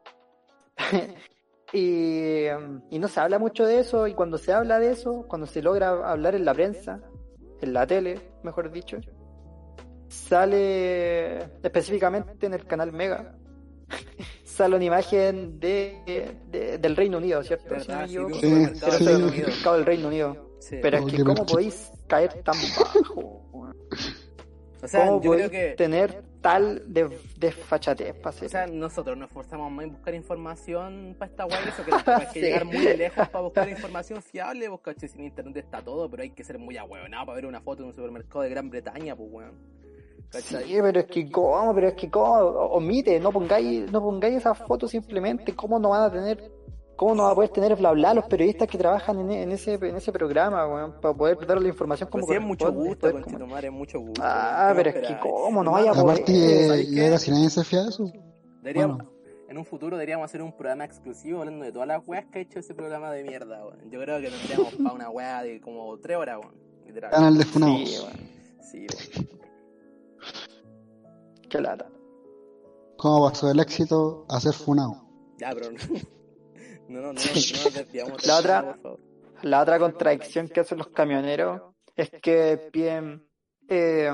y, 1.72 2.46
um, 2.48 2.82
y 2.90 2.98
no 2.98 3.08
se 3.08 3.20
habla 3.20 3.38
mucho 3.38 3.64
de 3.64 3.78
eso, 3.80 4.06
y 4.06 4.14
cuando 4.14 4.38
se 4.38 4.52
habla 4.52 4.78
de 4.78 4.92
eso, 4.92 5.24
cuando 5.28 5.46
se 5.46 5.62
logra 5.62 5.88
hablar 6.10 6.34
en 6.34 6.44
la 6.44 6.54
prensa, 6.54 7.00
en 7.60 7.72
la 7.72 7.86
tele, 7.86 8.20
mejor 8.42 8.70
dicho, 8.72 8.98
sale 10.08 11.38
específicamente 11.62 12.46
en 12.46 12.54
el 12.54 12.64
canal 12.66 12.92
Mega. 12.92 13.34
sale 14.44 14.76
una 14.76 14.84
imagen 14.84 15.58
de, 15.58 16.36
de- 16.50 16.78
del 16.78 16.96
Reino 16.96 17.18
Unido, 17.18 17.42
¿cierto? 17.42 17.78
Sí, 17.80 17.90
un 17.92 18.00
equivoco. 18.02 18.34
Sí, 18.40 18.72
Pero 18.80 18.92
es 18.92 19.00
el 19.06 19.24
mercado 19.46 19.76
del 19.76 19.86
Reino 19.86 20.08
Unido. 20.08 20.50
Sí. 20.60 20.76
Pero 20.82 20.98
es 20.98 21.04
Oh, 21.04 21.06
que 21.06 21.24
¿cómo 21.24 21.46
podéis 21.46 21.90
caer 22.06 22.42
tan 22.42 22.54
bajo? 22.78 23.40
O 24.82 24.88
sea, 24.88 25.04
¿Cómo 25.06 25.20
yo 25.20 25.32
creo 25.32 25.48
podéis 25.48 25.50
que. 25.50 25.74
tener 25.76 26.22
tal 26.40 26.82
de, 26.86 27.18
desfachatez 27.38 28.16
O 28.24 28.48
sea, 28.48 28.66
nosotros 28.66 29.16
nos 29.16 29.28
esforzamos 29.28 29.70
más 29.70 29.84
en 29.84 29.92
buscar 29.92 30.14
información 30.14 31.16
para 31.18 31.30
esta 31.30 31.46
web, 31.46 31.58
eso 31.66 31.84
que 31.84 31.92
hay 32.10 32.26
que 32.32 32.40
llegar 32.40 32.64
muy 32.64 32.78
lejos 32.78 33.28
para 33.28 33.42
buscar 33.42 33.68
información 33.68 34.22
fiable, 34.22 34.68
pues 34.68 34.80
caché, 34.80 35.08
si 35.08 35.18
en 35.18 35.24
internet 35.24 35.56
está 35.56 35.82
todo, 35.82 36.10
pero 36.10 36.22
hay 36.22 36.30
que 36.30 36.44
ser 36.44 36.58
muy 36.58 36.76
ahueonado 36.76 37.26
para 37.26 37.36
ver 37.36 37.46
una 37.46 37.60
foto 37.60 37.82
de 37.82 37.88
un 37.88 37.94
supermercado 37.94 38.42
de 38.42 38.50
Gran 38.50 38.70
Bretaña, 38.70 39.14
pues 39.16 39.28
weón. 39.30 39.80
¿Cachai? 40.30 40.64
Sí, 40.64 40.76
pero 40.80 41.00
es 41.00 41.06
que 41.06 41.30
cómo, 41.30 41.74
pero 41.74 41.88
es 41.88 41.94
que 41.94 42.08
cómo, 42.08 42.34
omite, 42.34 43.18
no 43.18 43.32
pongáis, 43.32 43.90
no 43.90 44.00
pongáis 44.00 44.36
esas 44.36 44.56
fotos 44.58 44.90
simplemente, 44.90 45.54
cómo 45.54 45.78
no 45.78 45.90
van 45.90 46.04
a 46.04 46.10
tener, 46.10 46.52
cómo 47.00 47.14
no 47.14 47.22
van 47.22 47.32
a 47.32 47.34
poder 47.34 47.48
tener 47.50 47.74
bla 47.76 47.92
bla 47.92 48.12
los 48.12 48.26
periodistas 48.26 48.68
que 48.68 48.76
trabajan 48.76 49.18
en, 49.20 49.30
en 49.30 49.52
ese, 49.52 49.72
en 49.74 49.96
ese 49.96 50.12
programa, 50.12 50.66
weón, 50.66 51.00
para 51.00 51.14
poder 51.14 51.46
dar 51.46 51.58
la 51.62 51.68
información 51.68 52.10
como 52.10 52.26
Pues 52.26 52.36
sí, 52.36 52.42
es 52.42 52.46
mucho 52.46 52.70
gusto, 52.70 53.00
poder 53.00 53.12
como- 53.14 53.24
conchetumare, 53.24 53.66
es 53.68 53.72
mucho 53.72 54.00
gusto. 54.00 54.20
Ah, 54.22 54.72
weón. 54.74 54.76
¿Qué 54.76 54.90
pero 54.92 54.98
es 55.00 55.08
que 55.08 55.18
cómo, 55.20 55.64
no 55.64 55.72
vaya 55.72 55.92
a 55.92 55.94
poder. 55.94 56.10
Aparte, 56.10 56.32
Eh, 56.32 56.64
eh, 56.64 56.66
¿sabéis 56.68 56.92
y 56.92 57.00
ahora 57.00 57.18
si 57.18 57.30
nadie 57.30 57.48
se 57.50 57.64
fía 57.64 57.82
de 57.84 57.88
eso. 57.88 58.12
Deberíamos, 58.62 58.96
Bueno. 58.98 59.10
en 59.48 59.56
un 59.58 59.64
futuro 59.64 59.96
deberíamos 59.96 60.26
hacer 60.26 60.42
un 60.42 60.52
programa 60.52 60.84
exclusivo 60.84 61.38
hablando 61.40 61.64
de 61.64 61.72
todas 61.72 61.88
las 61.88 62.06
weas 62.06 62.26
que 62.26 62.38
ha 62.40 62.42
hecho 62.42 62.58
ese 62.58 62.74
programa 62.74 63.10
de 63.12 63.22
mierda, 63.24 63.64
weón. 63.64 63.90
Yo 63.90 63.98
creo 64.02 64.20
que 64.20 64.28
tendríamos 64.28 64.74
para 64.74 64.94
una 64.94 65.08
wea 65.10 65.42
de 65.42 65.58
como 65.62 65.96
tres 66.00 66.18
horas, 66.18 66.38
weón. 66.40 66.54
Canal 67.10 67.38
de 67.38 67.44
Sí, 67.44 67.48
Funados. 67.50 68.00
weón, 68.04 68.30
Sí, 68.60 68.86
weón. 68.86 69.28
qué 71.48 71.60
lata. 71.62 71.86
¿Cómo 72.98 73.26
pasó 73.30 73.48
del 73.48 73.60
éxito 73.60 74.26
a 74.28 74.38
ser 74.38 74.52
funado? 74.52 75.02
Ya, 75.38 75.50
pero 75.54 75.68
no. 76.90 77.00
No, 77.00 77.00
no, 77.00 77.06
no, 77.08 77.12
nos- 77.14 77.64
no 77.64 77.70
desviamos 77.70 78.26
La 78.26 78.38
otra- 78.38 78.62
por 78.74 78.80
favor. 78.82 79.00
La 79.42 79.62
otra 79.62 79.78
contradicción 79.78 80.48
que 80.48 80.60
hacen 80.60 80.78
los 80.78 80.88
camioneros 80.88 81.62
es 81.96 82.10
que 82.22 82.68
piden 82.72 83.26
eh, 83.68 84.10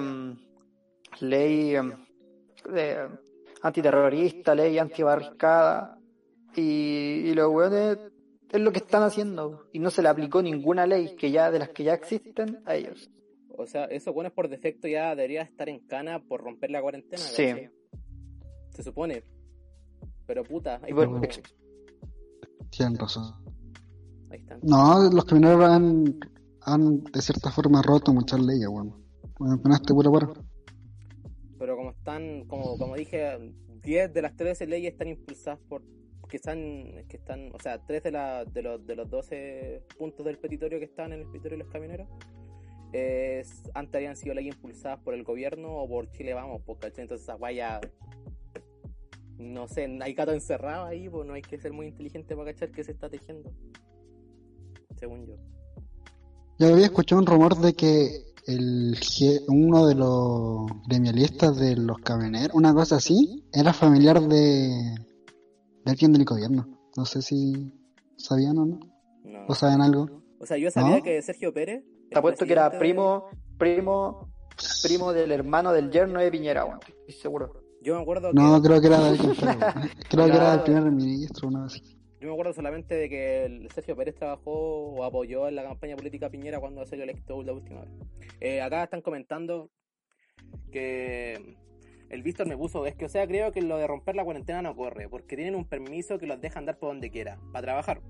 ley 1.21 1.75
eh, 1.75 3.09
antiterrorista, 3.63 4.55
ley 4.55 4.79
antibarricada, 4.79 5.99
y, 6.55 6.63
y 7.31 7.35
los 7.35 7.49
weones 7.53 7.99
es 8.51 8.61
lo 8.61 8.71
que 8.73 8.79
están 8.79 9.03
haciendo, 9.03 9.69
y 9.73 9.79
no 9.81 9.91
se 9.91 10.03
le 10.03 10.09
aplicó 10.09 10.41
ninguna 10.43 10.87
ley 10.87 11.17
que 11.17 11.31
ya 11.31 11.51
de 11.51 11.59
las 11.59 11.71
que 11.71 11.85
ya 11.85 11.95
existen 11.95 12.63
a 12.65 12.77
ellos. 12.77 13.11
O 13.59 13.67
sea, 13.67 13.87
esos 13.87 14.15
buenos 14.15 14.33
por 14.33 14.49
defecto 14.49 14.87
ya 14.87 15.11
debería 15.17 15.43
estar 15.43 15.69
en 15.69 15.81
cana 15.87 16.23
por 16.23 16.43
romper 16.43 16.71
la 16.71 16.81
cuarentena. 16.83 17.19
Sí. 17.19 17.69
Se 18.71 18.83
supone. 18.83 19.25
Pero 20.27 20.45
puta, 20.45 20.77
ahí, 20.83 20.91
Y 20.91 20.95
por- 20.95 21.09
Tienen 22.77 22.99
razón. 22.99 23.35
ahí 24.31 24.39
están. 24.39 24.61
No, 24.63 25.11
los 25.11 25.25
camioneros 25.25 25.65
han, 25.65 26.19
han 26.63 27.05
de 27.05 27.23
cierta 27.23 27.51
forma 27.51 27.83
roto 27.83 28.13
muchas 28.13 28.41
leyes. 28.41 28.69
Bueno, 28.69 28.99
con 29.35 29.73
este 29.73 29.95
puro 29.95 30.13
paro. 30.13 30.33
Pero 31.59 31.77
como 31.77 31.91
están, 31.91 32.45
como, 32.47 32.77
como 32.77 32.97
dije, 32.97 33.55
10 33.83 34.13
de 34.13 34.23
las 34.23 34.37
13 34.37 34.67
leyes 34.67 34.93
están 34.93 35.09
impulsadas 35.09 35.59
por 35.69 35.83
que 36.29 36.39
están, 36.39 36.59
que 37.09 37.19
están, 37.19 37.53
o 37.55 37.59
sea, 37.61 37.79
3 37.87 38.03
de, 38.03 38.11
la, 38.11 38.45
de, 38.45 38.61
los, 38.61 38.85
de 38.85 38.97
los 38.97 39.09
12 39.09 39.85
puntos 39.97 40.27
del 40.27 40.39
petitorio 40.39 40.81
que 40.81 40.87
están 40.87 41.13
en 41.13 41.21
el 41.21 41.27
petitorio 41.27 41.59
de 41.59 41.65
los 41.65 41.73
camioneros 41.73 42.09
eh, 42.93 43.45
antes 43.75 43.95
habían 43.95 44.17
sido 44.17 44.35
leyes 44.35 44.55
impulsadas 44.55 45.01
por 45.01 45.15
el 45.15 45.23
gobierno 45.23 45.69
o 45.77 45.89
por 45.89 46.11
Chile 46.13 46.35
Vamos, 46.35 46.63
¿cachai? 46.81 47.03
Entonces 47.03 47.25
esa 47.25 47.37
vaya 47.37 47.81
no 49.39 49.69
sé, 49.69 49.87
hay 50.01 50.15
gato 50.15 50.33
encerrado 50.33 50.87
ahí, 50.87 51.09
pues 51.09 51.27
no 51.27 51.35
hay 51.35 51.43
que 51.43 51.59
ser 51.59 51.73
muy 51.73 51.87
inteligente 51.87 52.35
para 52.37 52.53
cachar 52.53 52.71
que 52.71 52.85
se 52.85 52.93
está 52.93 53.09
tejiendo. 53.09 53.53
Según 54.99 55.27
yo. 55.27 55.35
Yo 56.59 56.69
había 56.73 56.87
escuchado 56.87 57.21
un 57.21 57.27
rumor 57.27 57.57
de 57.59 57.75
que 57.75 58.25
el 58.47 58.95
je- 58.97 59.43
uno 59.49 59.87
de 59.87 59.95
los 59.95 60.67
gremialistas 60.89 61.57
de 61.59 61.77
los 61.77 61.99
camioneros, 61.99 62.55
una 62.57 62.73
cosa 62.73 62.97
así, 62.97 63.45
era 63.53 63.73
familiar 63.73 64.21
de, 64.23 64.95
de 65.85 65.91
alguien 65.91 66.13
del 66.13 66.25
gobierno. 66.25 66.67
No 66.97 67.05
sé 67.05 67.21
si 67.21 67.73
sabían 68.17 68.57
o 68.59 68.65
no. 68.67 68.81
No. 69.25 69.45
¿O 69.49 69.55
saben 69.55 69.83
algo? 69.83 70.23
O 70.41 70.47
sea, 70.47 70.57
yo 70.57 70.71
sabía 70.71 70.97
¿No? 70.99 71.03
que 71.03 71.21
Sergio 71.21 71.53
Pérez. 71.53 71.85
Te 72.11 72.19
apuesto 72.19 72.47
que 72.47 72.53
era 72.53 72.71
primo, 72.79 73.27
primo, 73.59 74.31
primo 74.83 75.13
del 75.13 75.33
hermano 75.33 75.73
del 75.73 75.91
yerno 75.91 76.21
de 76.21 76.31
Piñera, 76.31 76.65
estoy 76.89 77.15
seguro. 77.21 77.66
Yo 77.87 77.95
me 77.95 78.03
acuerdo 78.03 78.31
que. 78.31 78.35
No, 78.35 78.61
creo 78.61 78.81
que 78.81 78.89
era 78.89 78.99
pero- 78.99 79.59
creo 80.11 80.27
que 80.27 80.33
era 80.33 80.51
del 80.57 80.63
primer 80.65 80.91
ministro, 80.91 81.47
una 81.47 81.63
vez. 81.63 81.81
Yo 82.21 82.27
me 82.27 82.33
acuerdo 82.33 82.53
solamente 82.53 82.97
de 82.97 83.09
que 83.09 83.45
el 83.45 83.71
Sergio 83.71 83.95
Pérez 83.95 84.17
trabajó 84.17 84.51
o 84.51 85.05
apoyó 85.05 85.47
en 85.47 85.55
la 85.55 85.63
campaña 85.63 85.95
política 85.95 86.29
Piñera 86.29 86.59
cuando 86.59 86.85
salió 86.85 87.05
electo 87.05 87.41
la 87.45 87.53
última 87.53 87.83
vez. 87.83 87.91
Eh, 88.41 88.61
acá 88.61 88.83
están 88.83 89.03
comentando 89.03 89.71
que 90.73 91.57
el 92.09 92.23
Víctor 92.25 92.49
me 92.49 92.57
puso, 92.57 92.87
es 92.87 92.97
que 92.97 93.05
o 93.05 93.09
sea, 93.09 93.25
creo 93.29 93.53
que 93.53 93.63
lo 93.63 93.77
de 93.77 93.87
romper 93.87 94.17
la 94.17 94.25
cuarentena 94.25 94.63
no 94.63 94.75
corre, 94.75 95.09
porque 95.09 95.37
tienen 95.37 95.55
un 95.55 95.65
permiso 95.69 96.19
que 96.19 96.27
los 96.27 96.41
deja 96.41 96.59
andar 96.59 96.79
por 96.79 96.89
donde 96.89 97.11
quiera, 97.13 97.39
para 97.53 97.67
trabajar. 97.67 98.01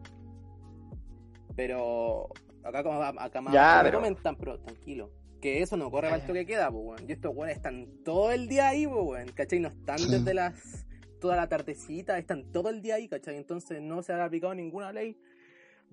Pero 1.55 2.29
acá 2.63 2.83
como 2.83 3.03
acá 3.03 3.41
más 3.43 3.53
Ya, 3.53 3.81
me 3.83 3.91
pero- 3.91 3.99
comentan, 3.99 4.37
pero 4.37 4.59
tranquilo. 4.59 5.11
Que 5.41 5.61
eso 5.63 5.77
no 5.77 5.91
corre 5.91 6.09
para 6.09 6.21
el 6.23 6.27
toque 6.27 6.47
queda, 6.47 6.71
pues, 6.71 6.83
weón. 6.85 7.09
Y 7.09 7.13
estos 7.13 7.35
weones 7.35 7.57
están 7.57 7.87
todo 8.05 8.31
el 8.33 8.49
día 8.49 8.69
ahí, 8.69 8.87
pues, 8.87 9.05
weón. 9.05 9.29
¿Cachai? 9.33 9.61
No 9.61 9.69
están 9.69 9.99
Sí. 9.99 10.11
desde 10.11 10.35
las. 10.35 10.85
toda 11.21 11.35
la 11.37 11.49
tardecita, 11.49 12.19
están 12.19 12.53
todo 12.53 12.69
el 12.69 12.83
día 12.83 12.97
ahí, 12.97 13.09
¿cachai? 13.09 13.37
Entonces 13.37 13.81
no 13.81 14.03
se 14.03 14.13
ha 14.13 14.23
aplicado 14.23 14.55
ninguna 14.55 14.93
ley. 14.93 15.17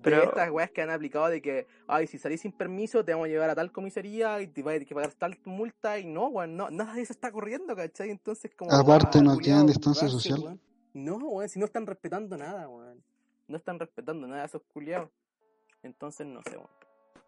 Pero 0.02 0.18
Pero- 0.18 0.22
estas 0.24 0.50
weas 0.50 0.70
que 0.70 0.82
han 0.82 0.90
aplicado 0.90 1.28
de 1.28 1.40
que, 1.40 1.66
ay, 1.86 2.06
si 2.06 2.18
salís 2.18 2.42
sin 2.42 2.52
permiso, 2.52 3.02
te 3.04 3.12
vamos 3.12 3.24
a 3.26 3.28
llevar 3.30 3.48
a 3.48 3.54
tal 3.54 3.72
comisaría 3.72 4.42
y 4.42 4.48
te 4.48 4.62
vas 4.62 4.72
a 4.72 4.74
tener 4.74 4.86
que 4.86 4.94
pagar 4.94 5.12
tal 5.14 5.38
multa 5.46 5.98
y 5.98 6.04
no, 6.04 6.28
weón, 6.28 6.56
no, 6.56 6.70
nada 6.70 6.94
de 6.94 7.00
eso 7.02 7.14
está 7.14 7.32
corriendo, 7.32 7.74
¿cachai? 7.74 8.10
Entonces, 8.10 8.50
como. 8.54 8.70
Aparte, 8.70 9.18
ah, 9.18 9.22
no 9.22 9.38
tienen 9.38 9.66
distancia 9.66 10.08
social. 10.08 10.60
No, 10.92 11.16
weón, 11.16 11.48
si 11.48 11.58
no 11.58 11.64
están 11.64 11.86
respetando 11.86 12.36
nada, 12.36 12.68
weón. 12.68 13.02
No 13.48 13.56
están 13.56 13.78
respetando 13.78 14.26
nada 14.28 14.42
a 14.42 14.46
esos 14.46 14.62
culiados. 14.74 15.08
Entonces, 15.82 16.26
no 16.26 16.42
sé, 16.42 16.50
weón. 16.56 16.68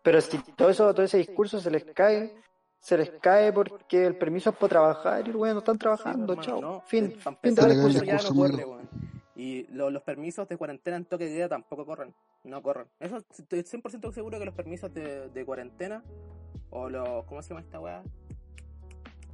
Pero 0.07 0.21
si 0.21 0.39
todo 0.55 0.71
eso, 0.71 0.95
todo 0.95 1.05
ese 1.05 1.19
discurso 1.19 1.59
se 1.59 1.69
les 1.69 1.83
cae, 1.85 2.33
se 2.79 2.97
les 2.97 3.11
cae 3.21 3.53
porque 3.53 4.07
el 4.07 4.15
permiso 4.17 4.51
es 4.51 4.57
para 4.57 4.69
trabajar 4.69 5.27
y 5.27 5.33
bueno, 5.33 5.55
no 5.55 5.59
están 5.59 5.77
trabajando, 5.79 6.35
Sí, 6.35 6.41
chao. 6.43 6.61
no. 6.61 6.81
Fin, 6.83 7.07
Eh, 7.07 7.19
fin 7.43 7.55
de 7.57 7.67
discurso. 7.67 7.81
curso 7.83 8.05
ya 8.05 8.17
no 8.19 8.35
corre. 8.37 8.67
Y 9.35 9.67
lo- 9.73 9.91
los 9.91 10.03
permisos 10.05 10.47
de 10.49 10.57
cuarentena 10.57 10.97
en 10.97 11.07
toque 11.07 11.25
de 11.27 11.35
queda 11.35 11.49
tampoco 11.49 11.85
corren. 11.85 12.15
No 12.45 12.63
corren. 12.63 12.87
Eso 13.01 13.17
estoy 13.37 13.65
100% 13.65 14.13
seguro 14.13 14.39
que 14.39 14.45
los 14.45 14.55
permisos 14.55 14.95
de, 14.95 15.29
de 15.29 15.45
cuarentena 15.45 16.05
o 16.71 16.89
los. 16.89 17.25
¿Cómo 17.25 17.43
se 17.43 17.49
llama 17.49 17.63
esta 17.63 17.81
weá? 17.81 18.05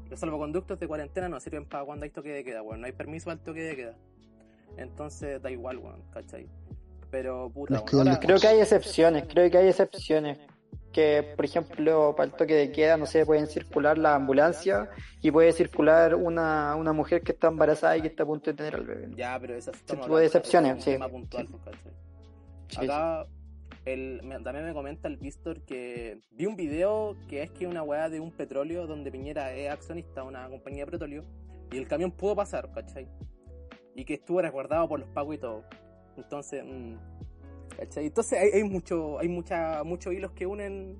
Los 0.08 0.20
salvoconductos 0.20 0.80
de 0.80 0.88
cuarentena 0.88 1.28
no 1.28 1.38
sirven 1.38 1.66
para 1.66 1.84
cuando 1.84 2.04
hay 2.04 2.10
toque 2.10 2.30
de 2.32 2.44
queda, 2.44 2.62
weón. 2.62 2.80
No 2.80 2.86
hay 2.86 2.92
permiso 2.92 3.30
al 3.30 3.40
toque 3.40 3.60
de 3.60 3.76
queda. 3.76 3.94
Entonces 4.78 5.40
da 5.42 5.50
igual, 5.50 5.76
weón, 5.76 6.02
¿cachai? 6.14 6.48
Pero 7.10 7.50
puta, 7.52 7.74
weón, 7.92 8.08
ahora- 8.08 8.20
Creo 8.20 8.38
que 8.38 8.46
hay 8.46 8.60
excepciones, 8.60 9.24
creo 9.28 9.50
que 9.50 9.58
hay 9.58 9.68
excepciones. 9.68 10.38
Que, 10.92 11.22
por 11.36 11.44
ejemplo, 11.44 12.14
para 12.14 12.30
el 12.30 12.36
toque 12.36 12.54
de 12.54 12.70
queda, 12.70 12.98
no 12.98 13.06
sé, 13.06 13.24
pueden 13.24 13.46
circular 13.46 13.96
la 13.96 14.14
ambulancia 14.14 14.90
y 15.22 15.30
puede 15.30 15.52
circular 15.52 16.14
una, 16.14 16.76
una 16.76 16.92
mujer 16.92 17.22
que 17.22 17.32
está 17.32 17.48
embarazada 17.48 17.96
y 17.96 18.02
que 18.02 18.08
está 18.08 18.24
a 18.24 18.26
punto 18.26 18.50
de 18.50 18.56
tener 18.56 18.74
al 18.74 18.84
bebé. 18.84 19.08
Ya, 19.16 19.38
pero 19.40 19.54
esas 19.54 19.74
estamos 19.74 20.04
tipo 20.04 20.18
de 20.18 20.26
excepciones, 20.26 20.74
un 20.74 20.80
sí. 20.82 20.98
puntual. 20.98 21.48
Sí, 22.68 22.84
Acá 22.84 23.26
el, 23.84 24.20
también 24.44 24.66
me 24.66 24.74
comenta 24.74 25.08
el 25.08 25.16
Víctor 25.16 25.62
que 25.62 26.20
vi 26.30 26.46
un 26.46 26.56
video 26.56 27.16
que 27.28 27.42
es 27.42 27.50
que 27.50 27.66
una 27.66 27.82
weá 27.82 28.08
de 28.08 28.20
un 28.20 28.30
petróleo 28.30 28.86
donde 28.86 29.10
Piñera 29.10 29.52
es 29.54 29.70
accionista 29.70 30.22
una 30.22 30.48
compañía 30.48 30.84
de 30.84 30.92
petróleo 30.92 31.24
y 31.72 31.78
el 31.78 31.88
camión 31.88 32.12
pudo 32.12 32.36
pasar, 32.36 32.70
¿cachai? 32.72 33.08
Y 33.94 34.04
que 34.04 34.14
estuvo 34.14 34.40
resguardado 34.40 34.88
por 34.88 35.00
los 35.00 35.08
pagos 35.08 35.34
y 35.34 35.38
todo. 35.38 35.64
Entonces, 36.16 36.62
mm, 36.64 36.94
¿cachai? 37.76 38.06
Entonces 38.06 38.38
hay, 38.38 38.60
hay 38.60 38.64
mucho, 38.64 39.18
hay 39.18 39.28
mucha, 39.28 39.82
muchos 39.84 40.12
hilos 40.12 40.32
que 40.32 40.46
unen, 40.46 40.98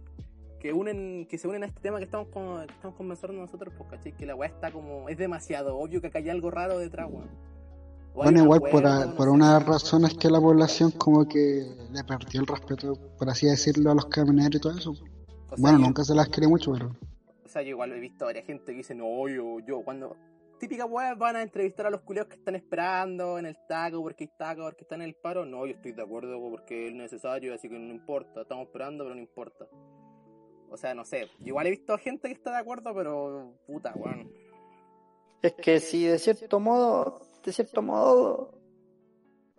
que 0.60 0.72
unen, 0.72 1.26
que 1.28 1.38
se 1.38 1.48
unen 1.48 1.62
a 1.64 1.66
este 1.66 1.80
tema 1.80 1.98
que 1.98 2.04
estamos 2.04 2.28
con, 2.28 2.66
que 2.66 2.72
estamos 2.72 2.96
conversando 2.96 3.36
nosotros, 3.40 3.74
pues, 3.76 3.90
¿cachai? 3.90 4.12
Que 4.12 4.26
la 4.26 4.34
weá 4.34 4.48
está 4.48 4.70
como, 4.70 5.08
es 5.08 5.16
demasiado 5.18 5.76
obvio 5.78 6.00
que 6.00 6.06
acá 6.08 6.18
hay 6.18 6.30
algo 6.30 6.50
raro 6.50 6.78
detrás, 6.78 7.08
weón. 7.10 7.28
Bueno, 8.14 8.42
igual 8.44 8.60
por, 8.70 8.86
a- 8.86 9.14
por 9.16 9.28
una 9.30 9.58
razón 9.58 10.04
es 10.04 10.14
que 10.14 10.28
la 10.28 10.38
población 10.40 10.90
como 10.90 11.26
que 11.26 11.66
le 11.90 12.04
perdió 12.04 12.42
el 12.42 12.46
respeto, 12.46 12.98
por 13.18 13.30
así 13.30 13.46
decirlo, 13.46 13.90
a 13.90 13.94
los 13.94 14.04
camioneros 14.06 14.54
y 14.56 14.60
todo 14.60 14.76
eso. 14.76 14.90
O 14.90 14.94
sea, 14.96 15.56
bueno, 15.56 15.78
yo- 15.78 15.84
nunca 15.86 16.04
se 16.04 16.14
las 16.14 16.28
quiere 16.28 16.46
mucho, 16.46 16.72
pero... 16.72 16.94
O 17.44 17.48
sea, 17.48 17.62
yo 17.62 17.70
igual 17.70 17.92
he 17.92 18.00
visto 18.00 18.24
a 18.24 18.28
varias 18.28 18.44
gente 18.46 18.72
que 18.72 18.78
dice, 18.78 18.94
no, 18.94 19.28
yo, 19.28 19.60
yo, 19.66 19.82
cuando. 19.82 20.16
Típica 20.62 20.86
weá, 20.86 21.16
van 21.16 21.34
a 21.34 21.42
entrevistar 21.42 21.86
a 21.86 21.90
los 21.90 22.02
culeos 22.02 22.28
que 22.28 22.36
están 22.36 22.54
esperando 22.54 23.36
en 23.36 23.46
el 23.46 23.56
taco, 23.66 24.00
porque 24.00 24.22
hay 24.22 24.30
taco, 24.38 24.62
porque 24.62 24.84
están 24.84 25.02
en 25.02 25.08
el 25.08 25.16
paro. 25.16 25.44
No, 25.44 25.66
yo 25.66 25.72
estoy 25.72 25.90
de 25.90 26.02
acuerdo 26.02 26.38
porque 26.38 26.86
es 26.86 26.94
necesario, 26.94 27.52
así 27.52 27.68
que 27.68 27.76
no 27.76 27.92
importa. 27.92 28.42
Estamos 28.42 28.66
esperando, 28.66 29.02
pero 29.02 29.16
no 29.16 29.20
importa. 29.20 29.66
O 30.70 30.76
sea, 30.76 30.94
no 30.94 31.04
sé. 31.04 31.28
Igual 31.40 31.66
he 31.66 31.70
visto 31.70 31.98
gente 31.98 32.28
que 32.28 32.34
está 32.34 32.52
de 32.52 32.58
acuerdo, 32.58 32.94
pero 32.94 33.58
puta, 33.66 33.92
weón. 33.96 34.30
Es 35.42 35.54
que 35.54 35.80
si 35.80 36.04
de 36.04 36.20
cierto 36.20 36.60
modo, 36.60 37.20
de 37.44 37.52
cierto 37.52 37.82
modo, 37.82 38.54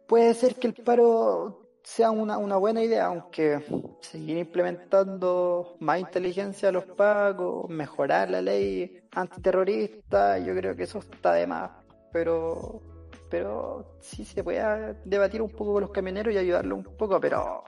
puede 0.08 0.34
ser 0.34 0.56
que 0.56 0.68
el 0.68 0.74
paro 0.74 1.68
sea 1.84 2.12
una, 2.12 2.38
una 2.38 2.56
buena 2.56 2.82
idea, 2.82 3.08
aunque 3.08 3.60
seguir 4.00 4.38
implementando 4.38 5.76
más 5.82 6.00
inteligencia 6.00 6.70
a 6.70 6.72
los 6.72 6.86
pagos, 6.86 7.70
mejorar 7.70 8.30
la 8.30 8.42
ley 8.42 9.03
antiterrorista, 9.16 10.38
yo 10.40 10.56
creo 10.56 10.76
que 10.76 10.84
eso 10.84 11.00
está 11.00 11.34
de 11.34 11.48
más. 11.48 11.72
Pero, 12.12 12.82
pero 13.30 13.98
sí 14.00 14.24
se 14.26 14.44
puede 14.44 14.96
debatir 15.06 15.42
un 15.42 15.50
poco 15.50 15.74
con 15.74 15.82
los 15.82 15.92
camioneros 15.92 16.34
y 16.34 16.38
ayudarlos 16.38 16.78
un 16.78 16.98
poco, 16.98 17.20
pero 17.20 17.64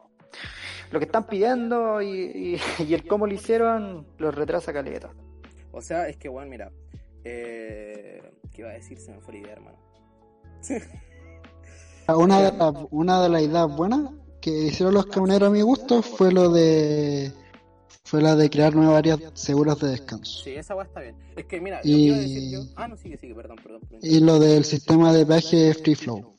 lo 0.91 0.99
que 0.99 1.05
están 1.05 1.25
pidiendo 1.25 2.01
y, 2.01 2.57
y, 2.79 2.83
y 2.83 2.93
el 2.93 3.07
cómo 3.07 3.27
lo 3.27 3.33
hicieron 3.33 4.05
los 4.17 4.35
retrasa 4.35 4.71
caleta. 4.71 5.11
O 5.71 5.81
sea, 5.81 6.07
es 6.07 6.17
que, 6.17 6.29
weón, 6.29 6.49
mira. 6.49 6.71
Eh, 7.23 8.21
¿Qué 8.53 8.61
iba 8.61 8.69
a 8.69 8.73
decir? 8.73 8.99
Se 8.99 9.11
me 9.11 9.19
fue 9.19 9.33
la 9.33 9.39
idea, 9.39 9.53
hermano. 9.53 9.77
Una 12.07 12.41
de, 12.41 12.57
las, 12.57 12.73
una 12.91 13.21
de 13.21 13.29
las 13.29 13.41
ideas 13.41 13.75
buenas 13.75 14.11
que 14.39 14.51
hicieron 14.51 14.93
los 14.93 15.07
camioneros 15.07 15.49
a 15.49 15.51
mi 15.51 15.61
gusto 15.61 16.03
fue 16.03 16.31
lo 16.31 16.49
de 16.49 17.33
fue 18.03 18.21
la 18.21 18.35
de 18.35 18.49
crear 18.49 18.75
nuevas 18.75 18.97
áreas 18.97 19.19
seguras 19.33 19.79
de 19.79 19.89
descanso. 19.89 20.43
Sí, 20.43 20.51
esa 20.51 20.75
weá 20.75 20.85
está 20.85 21.01
bien. 21.01 21.15
Es 21.35 21.45
que, 21.45 21.59
mira, 21.61 21.81
lo 21.83 21.89
Y- 21.89 21.93
que 21.93 21.99
iba 22.01 22.15
a 22.15 22.19
decir 22.19 22.51
yo. 22.51 22.59
Ah, 22.75 22.87
no, 22.87 22.97
sigue, 22.97 23.17
sigue, 23.17 23.33
perdón, 23.35 23.57
perdón. 23.61 23.81
perdón. 23.81 23.99
Y 24.03 24.19
lo 24.19 24.39
del 24.39 24.63
sistema 24.65 25.13
de 25.13 25.25
peaje 25.25 25.73
free 25.73 25.95
flow. 25.95 26.35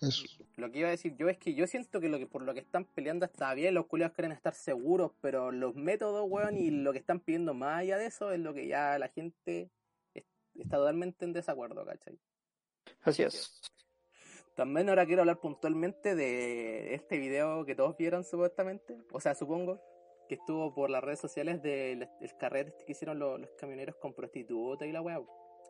Eso. 0.00 0.24
Lo 0.56 0.70
que 0.70 0.80
iba 0.80 0.88
a 0.88 0.92
decir 0.92 1.16
yo 1.16 1.28
es 1.28 1.38
que 1.38 1.54
yo 1.54 1.66
siento 1.66 2.00
que 2.00 2.08
lo 2.08 2.18
que 2.18 2.26
por 2.26 2.42
lo 2.42 2.52
que 2.54 2.60
están 2.60 2.84
peleando 2.84 3.24
está 3.24 3.52
bien, 3.54 3.74
los 3.74 3.86
culiados 3.86 4.14
quieren 4.14 4.32
estar 4.32 4.54
seguros, 4.54 5.12
pero 5.20 5.50
los 5.50 5.74
métodos, 5.74 6.24
weón, 6.28 6.56
y 6.56 6.70
lo 6.70 6.92
que 6.92 6.98
están 6.98 7.20
pidiendo 7.20 7.54
más 7.54 7.80
allá 7.80 7.98
de 7.98 8.06
eso 8.06 8.32
es 8.32 8.40
lo 8.40 8.52
que 8.52 8.66
ya 8.66 8.98
la 8.98 9.08
gente 9.08 9.70
es- 10.14 10.24
está 10.56 10.76
totalmente 10.76 11.24
en 11.24 11.32
desacuerdo, 11.32 11.84
¿cachai? 11.86 12.18
Así 13.02 13.22
es. 13.22 13.60
También 14.54 14.88
ahora 14.90 15.06
quiero 15.06 15.22
hablar 15.22 15.40
puntualmente 15.40 16.14
de 16.14 16.94
este 16.94 17.16
video 17.18 17.64
que 17.64 17.74
todos 17.74 17.96
vieron 17.96 18.22
supuestamente, 18.22 18.98
o 19.10 19.20
sea, 19.20 19.34
supongo, 19.34 19.80
que 20.28 20.34
estuvo 20.36 20.72
por 20.74 20.88
las 20.90 21.02
redes 21.02 21.20
sociales 21.20 21.60
del 21.62 22.08
el 22.20 22.36
carrete 22.38 22.70
este 22.70 22.84
que 22.84 22.92
hicieron 22.92 23.18
los, 23.18 23.40
los 23.40 23.50
camioneros 23.58 23.96
con 23.96 24.14
prostitutas 24.14 24.86
y 24.88 24.92
la 24.92 25.00
weá, 25.02 25.20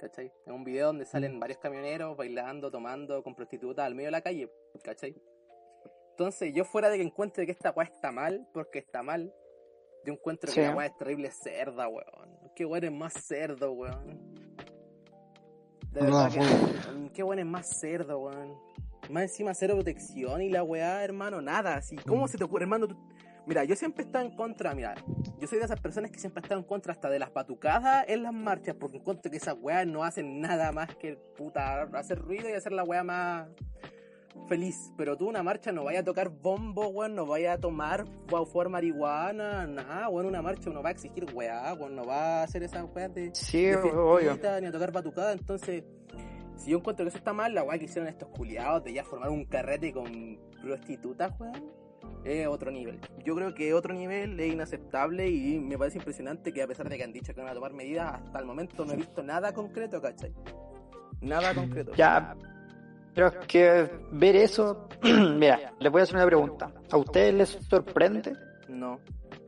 ¿cachai? 0.01 0.27
Es 0.47 0.53
un 0.53 0.65
video 0.65 0.89
donde 0.89 1.05
salen 1.05 1.39
varios 1.41 1.59
camioneros 1.59 2.17
bailando, 2.17 2.71
tomando 2.71 3.23
con 3.23 3.35
prostitutas 3.35 3.85
al 3.87 3.95
medio 3.95 4.09
de 4.09 4.13
la 4.13 4.21
calle, 4.21 4.51
¿cachai? 4.85 5.15
Entonces, 6.11 6.55
yo 6.55 6.65
fuera 6.65 6.91
de 6.91 6.99
que 6.99 7.03
encuentre 7.05 7.47
que 7.47 7.53
esta 7.53 7.71
weá 7.71 7.87
está 7.87 8.13
mal, 8.13 8.47
porque 8.53 8.79
está 8.79 9.03
mal, 9.03 9.33
yo 10.05 10.13
encuentro 10.13 10.51
Sí. 10.51 10.61
que 10.61 10.67
la 10.67 10.75
weá 10.77 10.87
es 10.87 10.97
terrible 10.97 11.31
cerda, 11.31 11.89
weón. 11.89 12.39
Qué 12.55 12.65
weón 12.67 12.85
es 12.85 12.93
más 12.93 13.13
cerdo, 13.15 13.73
weón. 13.73 14.33
De 15.93 16.01
verdad 16.01 16.31
que 16.33 16.41
Mm, 16.93 17.09
Qué 17.11 17.23
bueno 17.23 17.43
es 17.43 17.49
más 17.49 17.79
cerdo, 17.81 18.19
weón. 18.21 18.57
Más 19.11 19.25
encima 19.25 19.53
cero 19.55 19.75
protección 19.75 20.41
y 20.43 20.49
la 20.49 20.63
weá, 20.63 21.03
hermano, 21.05 21.41
nada. 21.43 21.77
Así, 21.77 21.97
¿cómo 21.97 22.29
se 22.29 22.39
te 22.39 22.45
ocurre, 22.45 22.65
hermano? 22.65 22.89
Tú- 22.89 22.97
Mira, 23.47 23.65
yo 23.65 23.75
siempre 23.75 24.05
he 24.05 24.07
estado 24.07 24.25
en 24.25 24.37
contra, 24.37 24.75
mira, 24.75 24.95
yo 25.41 25.49
soy 25.49 25.59
de 25.59 25.65
esas 25.65 25.81
personas 25.81 26.11
que 26.13 26.19
siempre 26.19 26.41
he 26.41 26.45
estado 26.45 26.61
en 26.61 26.67
contra 26.67 26.93
hasta 26.93 27.11
de 27.11 27.19
las 27.19 27.33
batucadas 27.33 28.05
en 28.07 28.23
las 28.23 28.33
marchas, 28.33 28.77
porque 28.79 28.99
encuentro 28.99 29.31
que 29.31 29.39
esas 29.39 29.57
weas 29.61 29.87
no 29.87 30.05
hacen 30.05 30.41
nada 30.41 30.71
más 30.71 30.95
que 30.97 31.17
puta 31.37 31.83
hacer 31.95 32.21
ruido 32.21 32.49
y 32.49 32.53
hacer 32.53 32.73
la 32.73 32.85
weá 32.85 33.03
más 33.03 33.49
feliz. 34.47 34.93
Pero 34.97 35.17
tú 35.17 35.29
una 35.29 35.43
marcha 35.43 35.73
no 35.73 35.85
vaya 35.85 36.01
a 36.01 36.05
tocar 36.05 36.29
bombo, 36.29 36.89
weón, 36.89 37.17
no 37.17 37.27
vaya 37.27 37.55
a 37.55 37.59
tomar 37.59 38.03
a 38.03 38.45
fumar 38.47 38.69
marihuana, 38.69 39.67
nada, 39.67 40.09
weón, 40.09 40.27
una 40.27 40.41
marcha 40.41 40.71
uno 40.71 40.83
va 40.83 40.91
a 40.91 40.93
exigir 40.93 41.27
weá, 41.35 41.75
weón, 41.75 41.97
no 41.97 42.05
va 42.05 42.41
a 42.41 42.43
hacer 42.45 42.63
esas 42.63 42.87
weas 42.95 43.13
de 43.13 43.35
Sí, 43.35 43.65
de 43.65 43.79
fiestita, 43.79 44.61
ni 44.61 44.69
a 44.69 44.73
tocar 44.73 44.93
batucada, 44.93 45.33
entonces 45.33 45.85
si 46.57 46.71
yo 46.71 46.79
encuentro 46.79 47.05
que 47.05 47.09
eso 47.09 47.19
está 47.19 47.33
mal, 47.33 47.55
la 47.55 47.65
weá 47.65 47.77
que 47.79 47.87
hicieron 47.87 48.09
estos 48.09 48.29
culiados 48.29 48.85
de 48.85 48.93
ya 48.93 49.03
formar 49.03 49.31
un 49.31 49.45
carrete 49.47 49.93
con 49.93 50.39
prostitutas, 50.63 51.33
weón, 51.41 51.82
es 52.25 52.47
otro 52.47 52.71
nivel. 52.71 53.01
Yo 53.25 53.35
creo 53.35 53.55
que 53.55 53.75
otro 53.75 53.95
nivel 53.95 54.39
es 54.39 54.53
inaceptable 54.53 55.29
y 55.29 55.59
me 55.59 55.77
parece 55.77 55.99
impresionante 55.99 56.53
que 56.53 56.63
a 56.63 56.67
pesar 56.67 56.89
de 56.89 56.97
que 56.97 57.05
han 57.05 57.13
dicho 57.13 57.35
que 57.35 57.41
van 57.41 57.51
a 57.51 57.55
tomar 57.55 57.73
medidas, 57.73 58.15
hasta 58.15 58.39
el 58.39 58.45
momento 58.45 58.85
no 58.85 58.93
he 58.93 58.97
visto 58.97 59.23
nada 59.23 59.53
concreto, 59.53 60.01
¿cachai? 60.01 60.33
Nada 61.21 61.55
concreto. 61.55 61.93
Ya, 61.95 62.37
pero 63.15 63.29
es 63.29 63.47
que 63.47 63.91
ver 64.13 64.37
eso, 64.37 64.89
mira, 65.03 65.73
les 65.79 65.93
voy 65.93 66.01
a 66.01 66.05
hacer 66.05 66.17
una 66.17 66.27
pregunta. 66.27 66.73
¿A 66.91 66.97
ustedes 66.97 67.35
les 67.35 67.49
sorprende? 67.69 68.33
No. 68.69 68.99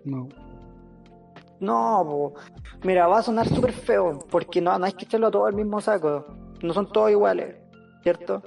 No. 0.05 0.29
No, 1.61 2.05
po. 2.05 2.35
mira, 2.83 3.07
va 3.07 3.18
a 3.18 3.22
sonar 3.22 3.49
súper 3.49 3.72
feo, 3.72 4.18
porque 4.31 4.61
no, 4.61 4.79
no 4.79 4.85
hay 4.85 4.93
que 4.93 5.07
echarlo 5.07 5.31
todo 5.31 5.47
al 5.47 5.55
mismo 5.55 5.81
saco. 5.81 6.27
No 6.62 6.75
son 6.75 6.91
todos 6.93 7.11
iguales, 7.11 7.57
¿cierto? 8.03 8.43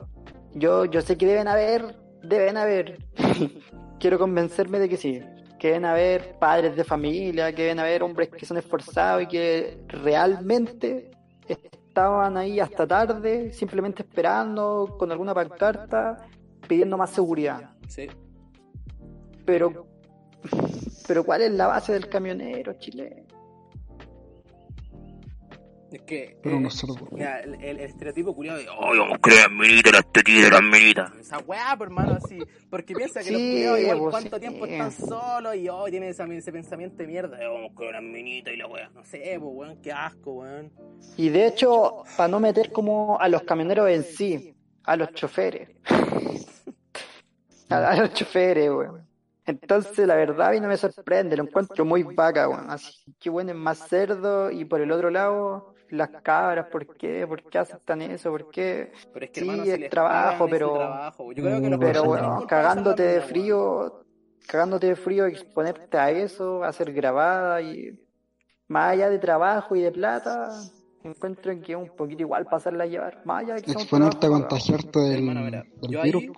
Yo, 0.53 0.86
yo 0.86 1.01
sé 1.01 1.17
que 1.17 1.25
deben 1.25 1.47
haber, 1.47 1.95
deben 2.21 2.57
haber. 2.57 2.99
Quiero 3.99 4.19
convencerme 4.19 4.79
de 4.79 4.89
que 4.89 4.97
sí. 4.97 5.21
Que 5.59 5.69
deben 5.69 5.85
haber 5.85 6.37
padres 6.37 6.75
de 6.75 6.83
familia, 6.83 7.53
que 7.53 7.63
deben 7.63 7.79
haber 7.79 8.03
hombres 8.03 8.29
que 8.29 8.45
son 8.45 8.57
esforzados 8.57 9.23
y 9.23 9.27
que 9.27 9.79
realmente 9.87 11.11
estaban 11.47 12.37
ahí 12.37 12.59
hasta 12.59 12.85
tarde, 12.85 13.51
simplemente 13.53 14.03
esperando 14.03 14.95
con 14.99 15.11
alguna 15.11 15.33
pancarta, 15.33 16.17
pidiendo 16.67 16.95
más 16.95 17.09
seguridad. 17.09 17.71
Sí. 17.87 18.07
Pero, 19.45 19.87
pero 21.07 21.23
¿cuál 21.23 21.41
es 21.41 21.51
la 21.51 21.67
base 21.67 21.93
del 21.93 22.07
camionero 22.07 22.73
chileno? 22.73 23.26
Es 25.91 26.01
que. 26.01 26.38
Pero 26.43 26.57
eh, 26.57 26.59
no 26.59 26.69
sordo. 26.69 27.07
mira, 27.11 27.39
el, 27.39 27.53
el- 27.55 27.63
el 27.63 27.79
estereotipo 27.79 28.35
culiado 28.35 28.59
de. 28.59 28.67
¡Oh, 28.69 28.91
Ay, 28.91 28.99
vamos, 28.99 29.17
crean 29.21 29.57
minita, 29.57 29.91
las 29.91 30.11
tetitas, 30.11 30.51
las 30.51 30.61
minitas. 30.61 31.11
esa 31.19 31.38
weá, 31.39 31.75
por 31.77 31.88
hermano, 31.88 32.17
así. 32.21 32.39
Porque 32.69 32.93
piensa 32.93 33.23
que 33.23 33.31
los 33.31 33.39
Sí, 33.41 33.51
culiados 33.51 33.79
igual 33.79 33.97
pues, 33.99 34.11
cuánto 34.11 34.35
sí. 34.35 34.39
tiempo 34.41 34.65
están 34.65 34.91
solos 34.91 35.55
y 35.55 35.69
oh, 35.69 35.85
tienen 35.85 36.09
esa- 36.09 36.25
ese 36.25 36.51
pensamiento 36.51 36.97
de 36.97 37.07
mierda. 37.07 37.38
de, 37.38 37.47
Vamos 37.47 37.71
con 37.73 37.89
las 37.91 38.03
minitas 38.03 38.53
y 38.53 38.57
la 38.57 38.67
weá. 38.67 38.89
No 38.89 39.03
sé, 39.05 39.38
pues 39.39 39.41
weón, 39.53 39.81
qué 39.81 39.91
asco, 39.93 40.31
weón. 40.33 40.71
Y 41.15 41.29
de 41.29 41.47
hecho, 41.47 42.03
para 42.17 42.27
no 42.27 42.39
meter 42.41 42.71
como 42.73 43.17
a 43.19 43.29
los 43.29 43.43
camioneros 43.43 43.89
en 43.89 44.03
sí, 44.03 44.53
a 44.83 44.97
los 44.97 45.13
choferes. 45.13 45.69
a, 47.69 47.77
a 47.91 47.95
los 47.95 48.13
choferes, 48.13 48.69
weón. 48.69 49.07
Entonces, 49.45 50.05
la 50.05 50.15
verdad, 50.15 50.49
a 50.49 50.51
mí 50.51 50.59
no 50.59 50.67
me 50.67 50.75
sorprende, 50.75 51.38
lo 51.38 51.43
encuentro 51.43 51.85
muy 51.85 52.03
vaca, 52.03 52.49
weón. 52.49 52.69
Así 52.69 52.93
que 53.17 53.29
bueno, 53.29 53.51
es 53.51 53.57
más 53.57 53.88
cerdo. 53.88 54.51
Y 54.51 54.65
por 54.65 54.81
el 54.81 54.91
otro 54.91 55.09
lado, 55.09 55.73
las 55.89 56.09
cabras, 56.21 56.67
¿por 56.67 56.85
qué? 56.97 57.25
¿Por 57.27 57.43
qué 57.43 57.57
aceptan 57.59 58.01
eso? 58.01 58.31
¿Por 58.31 58.49
qué? 58.49 58.91
Pero 59.13 59.25
es 59.25 59.31
que 59.31 59.39
Sí, 59.41 59.47
hermano, 59.49 59.63
si 59.63 59.83
es 59.83 59.89
trabajo, 59.89 60.47
pero- 60.49 60.73
trabajo. 60.73 61.31
Yo 61.33 61.43
creo 61.43 61.61
que 61.61 61.69
los 61.69 61.79
Pero 61.79 62.03
bueno, 62.03 62.45
cagándote 62.47 63.03
de 63.03 63.21
frío, 63.21 64.03
cagándote 64.47 64.88
de 64.88 64.95
frío, 64.95 65.25
exponerte 65.25 65.97
a 65.97 66.11
eso, 66.11 66.63
a 66.63 66.71
ser 66.73 66.93
grabada 66.93 67.61
y 67.61 67.99
más 68.67 68.91
allá 68.93 69.09
de 69.09 69.19
trabajo 69.19 69.75
y 69.75 69.81
de 69.81 69.91
plata, 69.91 70.49
encuentro 71.03 71.53
que 71.61 71.71
es 71.71 71.77
un 71.77 71.89
poquito 71.95 72.21
igual 72.21 72.45
pasarla 72.45 72.83
a 72.83 72.88
llevar. 72.88 73.21
Más 73.25 73.43
allá 73.43 73.55
de 73.55 73.61
que 73.61 73.71
Exponerte 73.71 74.27
a 74.27 74.29
contagiarte 74.29 74.99
del, 74.99 75.19
Hermano, 75.19 75.41
mira, 75.41 75.63
del 75.81 75.91
yo 75.91 76.01
virus. 76.01 76.23
ahí, 76.23 76.31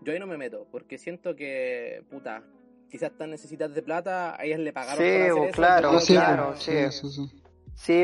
yo 0.00 0.12
ahí 0.12 0.18
no 0.18 0.26
me 0.26 0.36
meto, 0.36 0.66
porque 0.72 0.98
siento 0.98 1.36
que, 1.36 2.02
puta, 2.10 2.42
quizás 2.90 3.12
están 3.12 3.30
necesitadas 3.30 3.74
de 3.74 3.82
plata, 3.82 4.34
a 4.38 4.44
ellas 4.44 4.58
le 4.58 4.72
pagaron 4.72 4.96
Sí, 5.04 5.10
por 5.12 5.20
hacer 5.20 5.32
bo, 5.34 5.44
eso, 5.44 5.52
claro, 5.54 5.90
claro, 6.06 6.54
sí. 6.56 6.72
sí, 6.90 6.90
sí, 6.90 7.10
sí. 7.10 7.42
Sí, 7.74 8.02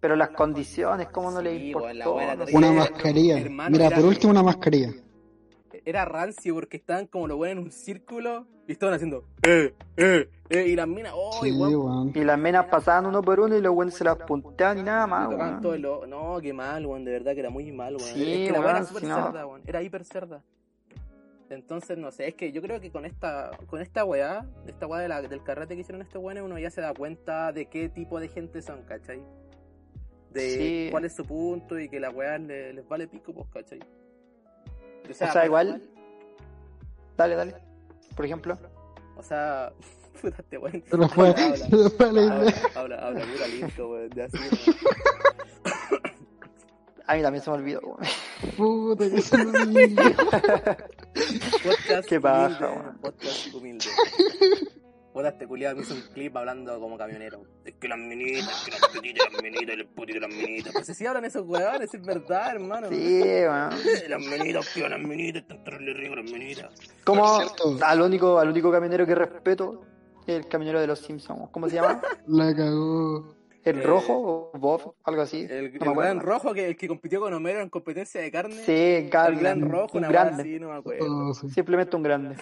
pero 0.00 0.16
las 0.16 0.30
condiciones, 0.30 1.08
¿cómo 1.08 1.30
no 1.30 1.40
le 1.42 1.54
importó? 1.56 2.20
era. 2.20 2.36
Una 2.52 2.72
mascarilla. 2.72 3.36
Mira, 3.70 3.86
era- 3.86 3.96
por 3.96 4.04
último 4.06 4.30
una 4.32 4.42
mascarilla. 4.42 4.92
Era 5.84 6.04
rancio 6.04 6.54
porque 6.54 6.78
estaban 6.78 7.06
como 7.06 7.28
los 7.28 7.36
buenos 7.36 7.58
en 7.58 7.64
un 7.66 7.70
círculo 7.70 8.46
y 8.66 8.72
estaban 8.72 8.94
haciendo, 8.94 9.24
eh, 9.46 9.72
eh, 9.96 10.28
eh, 10.48 10.66
y 10.68 10.74
las 10.74 10.88
minas, 10.88 11.12
oh, 11.14 11.40
Sí. 11.42 11.52
Y 12.14 12.24
las 12.24 12.38
menas 12.38 12.66
pasaban 12.66 13.06
uno 13.06 13.22
por 13.22 13.38
uno 13.38 13.56
y 13.56 13.60
los 13.60 13.72
buenos 13.72 13.94
se 13.94 14.02
las 14.02 14.16
punteaban 14.16 14.78
y 14.78 14.82
nada 14.82 15.06
más, 15.06 15.28
weón. 15.28 16.10
No, 16.10 16.40
qué 16.40 16.52
mal, 16.52 16.84
weón, 16.86 17.04
de 17.04 17.12
verdad 17.12 17.34
que 17.34 17.40
era 17.40 17.50
muy 17.50 17.70
mal, 17.70 17.94
weón. 17.96 18.08
Sí, 18.08 18.32
es 18.32 18.46
que 18.48 18.52
la 18.52 18.60
weá 18.60 18.70
era 18.70 18.78
weón, 18.80 18.86
súper 18.88 19.02
si 19.02 19.08
no- 19.08 19.22
cerda, 19.26 19.46
weón. 19.46 19.62
Era 19.66 19.82
hiper 19.82 20.04
cerda. 20.04 20.42
Entonces, 21.48 21.96
no 21.96 22.10
sé, 22.10 22.26
es 22.28 22.34
que 22.34 22.50
yo 22.50 22.60
creo 22.60 22.80
que 22.80 22.90
con 22.90 23.04
esta 23.04 23.52
con 23.68 23.80
esta 23.80 24.04
weá, 24.04 24.44
esta 24.66 24.86
weá 24.88 25.00
de 25.00 25.08
la- 25.08 25.22
del 25.22 25.42
carrete 25.44 25.76
que 25.76 25.82
hicieron 25.82 26.02
este 26.02 26.18
weón, 26.18 26.42
uno 26.42 26.58
ya 26.58 26.70
se 26.70 26.80
da 26.80 26.92
cuenta 26.94 27.52
de 27.52 27.66
qué 27.66 27.88
tipo 27.88 28.18
de 28.18 28.28
gente 28.28 28.60
son, 28.62 28.82
¿cachai? 28.82 29.22
De 30.30 30.50
Sí. 30.50 30.88
cuál 30.90 31.04
es 31.06 31.14
su 31.14 31.24
punto 31.24 31.78
y 31.78 31.88
que 31.88 31.98
la 32.00 32.10
weá 32.10 32.36
le- 32.38 32.72
les 32.74 32.86
vale 32.88 33.06
pico, 33.08 33.32
pues, 33.32 33.46
¿cachai? 33.52 33.78
O 33.80 35.10
O 35.10 35.14
sea, 35.14 35.46
igual. 35.46 35.82
Dale, 37.16 37.34
dale. 37.36 37.54
Por 38.14 38.24
ejemplo. 38.26 38.58
O 39.16 39.22
sea, 39.22 39.72
puta 40.20 40.36
este 40.40 40.58
weón. 40.58 40.82
Se 40.88 40.96
lo 40.96 41.08
fue, 41.08 41.28
Habla, 41.30 41.56
se 41.56 41.68
lo 41.76 41.90
fue 41.90 42.12
la 42.12 42.22
habla, 42.36 42.52
habla, 42.74 42.96
habla, 42.96 43.20
pura 43.32 43.46
listo, 43.48 43.88
weón, 43.88 44.10
de 44.10 44.22
así. 44.24 44.38
A 47.08 47.14
mí 47.14 47.22
también 47.22 47.42
se 47.44 47.50
me 47.50 47.56
olvidó, 47.56 47.80
weón. 47.82 48.00
Puta, 48.56 49.08
que 49.08 49.22
se 49.22 49.38
lo 49.38 49.50
olvidó. 49.50 50.02
Podcast 51.62 52.08
Qué 52.08 52.18
humilde, 52.18 52.56
weón. 52.60 52.98
podcast 53.00 53.54
humilde. 53.54 53.84
Puta, 55.16 55.30
este 55.30 55.46
culiado 55.46 55.76
me 55.76 55.80
hizo 55.82 55.94
un 55.94 56.02
clip 56.12 56.36
hablando 56.36 56.78
como 56.78 56.98
camionero. 56.98 57.40
Es 57.64 57.72
que 57.76 57.88
las 57.88 57.98
minitas, 57.98 58.64
que 58.66 58.70
las 58.72 58.92
tetitas, 58.92 59.32
las 59.32 59.42
minitas, 59.42 59.74
y 59.74 59.78
las 59.78 59.86
putitas, 59.86 60.20
las 60.20 60.30
minitas. 60.30 60.72
Pues 60.74 60.86
si 60.88 61.06
hablan 61.06 61.24
esos 61.24 61.46
weones, 61.46 61.94
es 61.94 62.04
verdad, 62.04 62.50
hermano. 62.50 62.90
Sí, 62.90 63.22
weón. 63.22 63.70
Las 64.10 64.20
minitas, 64.20 64.68
que 64.74 64.86
las 64.86 65.00
minitas, 65.00 65.40
están 65.40 65.64
terrible 65.64 65.94
rico 65.94 66.16
las 66.16 66.30
minitas. 66.30 66.70
Como 67.02 67.38
al 67.82 68.02
único, 68.02 68.38
al 68.38 68.50
único 68.50 68.70
camionero 68.70 69.06
que 69.06 69.14
respeto, 69.14 69.86
el 70.26 70.46
camionero 70.48 70.82
de 70.82 70.86
los 70.86 70.98
Simpsons. 70.98 71.48
¿Cómo 71.50 71.66
se 71.70 71.76
llama? 71.76 72.02
La 72.26 72.54
cagó. 72.54 73.34
¿El 73.64 73.78
Eh, 73.78 73.82
rojo 73.84 74.50
o 74.52 74.58
Bob? 74.58 74.96
Algo 75.04 75.22
así. 75.22 75.46
El, 75.48 75.78
No 75.78 75.92
el 75.92 75.96
gran 75.96 76.20
rojo 76.20 76.52
que, 76.52 76.68
el 76.68 76.76
que 76.76 76.88
compitió 76.88 77.20
con 77.20 77.32
Homero 77.32 77.62
en 77.62 77.70
competencia 77.70 78.20
de 78.20 78.30
carne. 78.30 78.62
Sí, 78.66 78.72
el 78.72 79.08
grande. 79.08 79.40
gran 79.40 79.62
rojo, 79.62 79.96
un 79.96 80.04
una 80.04 80.08
grande. 80.12 80.42
así, 80.42 80.60
no 80.60 80.68
me 80.68 80.76
acuerdo. 80.76 81.06
Oh, 81.30 81.32
sí. 81.32 81.48
Simplemente 81.48 81.96
un 81.96 82.02
grande. 82.02 82.36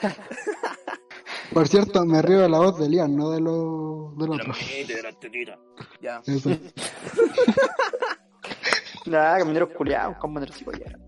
Por 1.52 1.68
cierto, 1.68 2.04
me 2.04 2.20
río 2.22 2.40
de 2.40 2.48
la 2.48 2.58
voz 2.58 2.78
de 2.78 2.88
Lian, 2.88 3.16
no 3.16 3.30
de 3.30 3.40
los 3.40 4.16
De 4.18 4.24
otro. 4.24 4.52
minitas, 4.54 4.96
de 4.96 5.02
las 5.02 5.18
tetitas. 5.20 5.58
Ya. 6.00 6.20
Eso. 6.26 6.50
Nada, 9.06 9.38
camioneros 9.38 9.70
culiados, 9.70 10.16
camioneros 10.20 10.58
ya. 10.58 10.98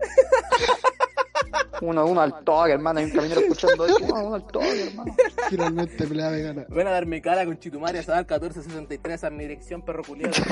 Uno, 1.81 2.05
uno 2.05 2.21
al 2.21 2.43
toque, 2.43 2.71
hermano. 2.73 2.99
Hay 2.99 3.05
un 3.05 3.11
camionero 3.11 3.41
escuchando 3.41 3.85
eso. 3.85 3.97
Uno, 4.03 4.25
uno 4.27 4.35
al 4.35 4.45
toque, 4.47 4.87
hermano. 4.87 5.15
Finalmente 5.49 6.07
pelea 6.07 6.29
vegana. 6.29 6.65
Ven 6.69 6.87
a 6.87 6.91
darme 6.91 7.21
cara 7.21 7.45
con 7.45 7.57
Chitumare 7.59 7.99
a 7.99 8.03
Sadar 8.03 8.25
1463 8.25 9.23
a 9.23 9.29
mi 9.29 9.43
dirección, 9.43 9.81
perro 9.83 10.03
culiado. 10.03 10.33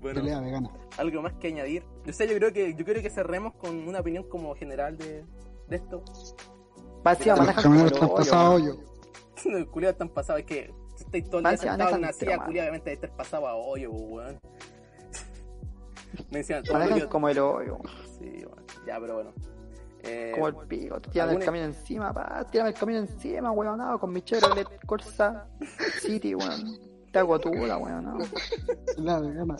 bueno, 0.00 0.20
Pelea 0.20 0.40
vegana. 0.40 0.70
algo 0.98 1.22
más 1.22 1.32
que 1.34 1.48
añadir. 1.48 1.82
Yo 2.04 2.12
sé, 2.12 2.28
yo 2.28 2.36
creo 2.36 2.52
que 2.52 2.74
yo 2.74 2.84
creo 2.84 3.02
que 3.02 3.10
cerremos 3.10 3.54
con 3.54 3.88
una 3.88 4.00
opinión 4.00 4.28
como 4.28 4.54
general 4.54 4.98
de, 4.98 5.24
de 5.68 5.76
esto. 5.76 6.02
Los 7.04 7.38
manejan 7.38 7.62
como 7.62 7.80
el 7.80 7.86
están 7.86 8.04
hoyo, 8.04 8.14
pasados 8.14 8.54
hoyo. 8.54 8.76
Los 9.44 9.66
culiados 9.68 9.94
están 9.94 10.08
pasados, 10.08 10.40
es 10.40 10.46
que 10.46 10.74
estáis 10.98 11.24
todo 11.28 11.38
el 11.38 11.44
día 11.44 11.56
sentado 11.56 11.90
en 11.90 11.96
una 11.96 12.12
silla, 12.12 12.44
culiado, 12.44 12.68
obviamente 12.68 12.92
estar 12.92 13.10
pasado 13.16 13.46
a 13.46 13.54
hoyo, 13.54 13.90
weón. 13.90 14.38
Me 16.30 16.38
decían, 16.38 16.62
todo 16.62 16.80
el 16.82 16.88
Manejan 16.88 17.08
como 17.08 17.28
el 17.28 17.38
hoyo. 17.38 17.78
Sí, 18.18 18.44
bueno, 18.44 18.62
ya, 18.86 19.00
pero 19.00 19.14
bueno. 19.14 19.32
Eh, 20.06 20.32
Como 20.34 20.48
el 20.48 20.66
pico. 20.66 21.00
Te 21.00 21.10
tiran 21.10 21.30
el 21.30 21.38
camión 21.42 21.64
encima, 21.64 22.12
pa. 22.12 22.44
Tírame 22.50 22.70
el 22.70 22.76
camión 22.76 23.04
encima, 23.04 23.50
weón. 23.50 23.78
No, 23.78 23.98
con 23.98 24.12
mi 24.12 24.20
Chevrolet 24.20 24.68
Corsa 24.86 25.46
City, 26.00 26.34
weón. 26.34 26.93
Te 27.14 27.20
hago 27.20 27.36
weón. 27.36 28.04
No. 28.04 28.18
Pelea 28.96 29.20
vegana. 29.20 29.56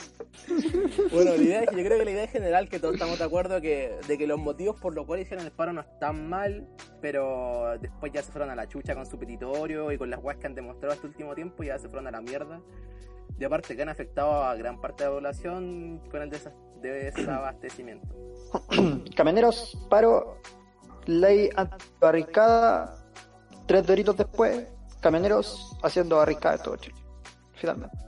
Bueno, 1.12 1.30
la 1.30 1.36
idea 1.36 1.62
es 1.62 1.70
que 1.70 1.76
yo 1.76 1.84
creo 1.84 1.98
que 2.00 2.04
la 2.04 2.10
idea 2.10 2.24
es 2.24 2.30
general 2.32 2.68
que 2.68 2.80
todos 2.80 2.94
estamos 2.94 3.16
de 3.16 3.24
acuerdo 3.24 3.60
que, 3.60 3.96
de 4.08 4.18
que 4.18 4.26
los 4.26 4.40
motivos 4.40 4.80
por 4.80 4.92
los 4.92 5.06
cuales 5.06 5.26
hicieron 5.26 5.46
el 5.46 5.52
paro 5.52 5.72
no 5.72 5.82
están 5.82 6.28
mal, 6.28 6.66
pero 7.00 7.78
después 7.80 8.10
ya 8.12 8.24
se 8.24 8.32
fueron 8.32 8.50
a 8.50 8.56
la 8.56 8.66
chucha 8.66 8.96
con 8.96 9.06
su 9.06 9.16
petitorio 9.20 9.92
y 9.92 9.98
con 9.98 10.10
las 10.10 10.20
weas 10.20 10.40
que 10.40 10.48
han 10.48 10.56
demostrado 10.56 10.94
este 10.96 11.06
último 11.06 11.32
tiempo 11.36 11.62
ya 11.62 11.78
se 11.78 11.88
fueron 11.88 12.08
a 12.08 12.10
la 12.10 12.20
mierda. 12.20 12.60
Y 13.38 13.44
aparte 13.44 13.76
que 13.76 13.82
han 13.82 13.88
afectado 13.88 14.42
a 14.42 14.56
gran 14.56 14.80
parte 14.80 15.04
de 15.04 15.10
la 15.10 15.14
población 15.14 16.00
con 16.10 16.22
el 16.22 16.30
desa- 16.32 16.52
desabastecimiento. 16.82 18.08
Camioneros, 19.14 19.78
paro. 19.88 20.38
Ley 21.06 21.50
antibarricada. 21.54 22.96
Tres 23.68 23.86
doritos 23.86 24.16
después. 24.16 24.66
Camioneros 25.00 25.78
haciendo 25.84 26.16
barricada 26.16 26.56
de 26.56 26.64
todo 26.64 26.76
Chile. 26.78 27.03
Finalmente. 27.72 27.98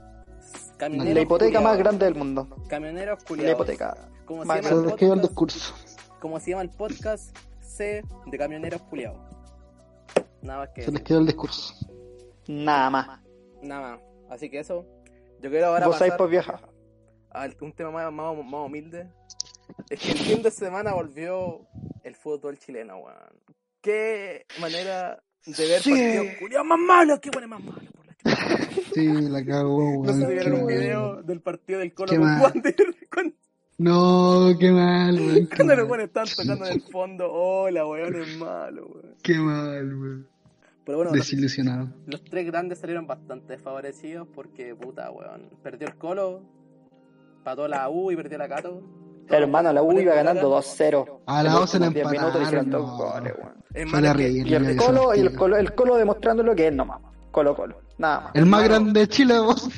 Camioneros 0.77 1.15
La 1.15 1.21
hipoteca 1.21 1.45
culiados. 1.47 1.63
más 1.63 1.77
grande 1.77 2.05
del 2.05 2.15
mundo. 2.15 2.47
Camioneros 2.69 3.19
La 3.19 3.25
culiados. 3.27 3.53
hipoteca. 3.55 3.97
Como 4.25 4.43
se, 4.43 4.47
llama 4.49 4.61
Se 4.69 4.73
el 4.75 4.85
les 4.85 4.95
quedó 4.95 5.13
el 5.13 5.21
discurso. 5.21 5.73
como 6.19 6.39
se 6.39 6.49
llama 6.51 6.61
el 6.63 6.69
podcast 6.69 7.37
C 7.61 8.03
de 8.25 8.37
camioneros 8.37 8.81
culiados. 8.83 9.19
Nada 10.41 10.59
más 10.59 10.69
que 10.69 10.83
Se 10.83 10.91
les 10.91 11.01
quedó 11.01 11.19
el 11.19 11.25
discurso. 11.25 11.73
Nada 12.47 12.89
más. 12.89 13.19
Nada 13.63 13.91
más. 13.97 14.01
Así 14.29 14.49
que 14.49 14.59
eso. 14.59 14.85
Yo 15.41 15.49
quiero 15.49 15.67
ahora 15.67 15.87
Vos 15.87 15.97
pasar 15.97 16.17
por 16.17 16.29
vieja. 16.29 16.59
a 17.31 17.47
un 17.61 17.73
tema 17.73 17.91
más, 17.91 18.11
más, 18.11 18.35
más 18.45 18.65
humilde. 18.65 19.09
Es 19.89 19.99
que 19.99 20.11
el 20.11 20.17
fin 20.17 20.41
de 20.43 20.51
semana 20.51 20.93
volvió 20.93 21.67
el 22.03 22.15
fútbol 22.15 22.57
chileno, 22.57 22.97
weón. 22.97 23.17
Qué 23.81 24.45
manera 24.59 25.21
de 25.45 25.67
ver 25.67 25.81
Sí. 25.81 25.91
partidos 25.91 26.27
culiados 26.39 26.67
más 26.67 26.79
malos. 26.79 27.19
Qué 27.19 27.29
bueno 27.31 27.47
más 27.47 27.63
malo 27.63 27.91
por 27.91 28.05
la 28.05 28.13
chucha. 28.15 28.66
Sí, 28.99 29.29
la 29.29 29.45
cagó, 29.45 29.79
No 30.03 30.11
weón. 30.11 30.27
vieron 30.27 30.43
qué 30.53 30.59
un 30.59 30.65
mal. 30.65 30.73
video 30.75 31.21
del 31.23 31.41
partido 31.41 31.79
del 31.79 31.93
Colo 31.93 32.13
con. 32.15 32.41
Wander. 32.41 32.75
No, 33.79 34.55
qué 34.59 34.71
mal, 34.71 35.15
weón. 35.19 35.49
Cuando 35.55 35.75
los 35.75 35.87
buenos 35.87 36.07
estaban 36.07 36.29
tocando 36.35 36.65
en 36.65 36.73
el 36.73 36.81
fondo. 36.81 37.27
Oh, 37.31 37.69
la 37.69 37.85
weón 37.85 38.15
es 38.15 38.37
malo, 38.37 38.87
weón. 38.87 39.15
qué 39.21 39.35
mal, 39.37 39.95
weón. 39.95 40.27
Pero 40.83 40.97
bueno, 40.97 41.11
los, 41.11 41.19
Desilusionado. 41.19 41.89
los 42.07 42.23
tres 42.23 42.45
grandes 42.47 42.79
salieron 42.79 43.05
bastante 43.05 43.53
desfavorecidos 43.53 44.27
porque, 44.33 44.73
puta, 44.73 45.11
weón. 45.11 45.49
Perdió 45.61 45.87
el 45.87 45.95
Colo. 45.95 46.41
empató 47.37 47.67
la 47.67 47.87
U 47.89 48.09
y 48.11 48.15
perdió 48.15 48.37
la 48.39 48.49
Cato. 48.49 48.81
Hermano, 49.29 49.71
la 49.73 49.83
U 49.83 49.99
iba 49.99 50.15
ganando 50.15 50.49
2-0. 50.49 51.19
A 51.27 51.43
la 51.43 51.59
U 51.61 51.67
se 51.67 51.77
la 51.77 51.87
últimos 51.89 52.11
10 52.11 52.21
minutos 52.21 52.39
le 52.39 52.45
hicieron 52.47 52.65
empataron, 52.65 52.69
dos 52.71 52.97
no. 52.97 53.11
goles, 53.13 53.33
weón. 53.37 53.89
Fue 53.91 54.01
la 54.01 54.21
Y 54.21 54.53
el 54.55 54.75
Colo, 54.77 55.13
y 55.15 55.19
el. 55.19 55.35
Colo, 55.35 55.57
el 55.57 55.75
Colo 55.75 55.97
demostrando 55.97 56.41
lo 56.41 56.55
que 56.55 56.67
es 56.67 56.73
nomás. 56.73 56.99
Colo 57.37 57.55
Colo. 57.55 57.75
Nada 57.99 58.21
más. 58.21 58.31
El 58.35 58.45
más 58.47 58.63
Hermano. 58.63 58.83
grande 58.85 58.99
de 59.01 59.07
Chile, 59.09 59.37
vos. 59.39 59.69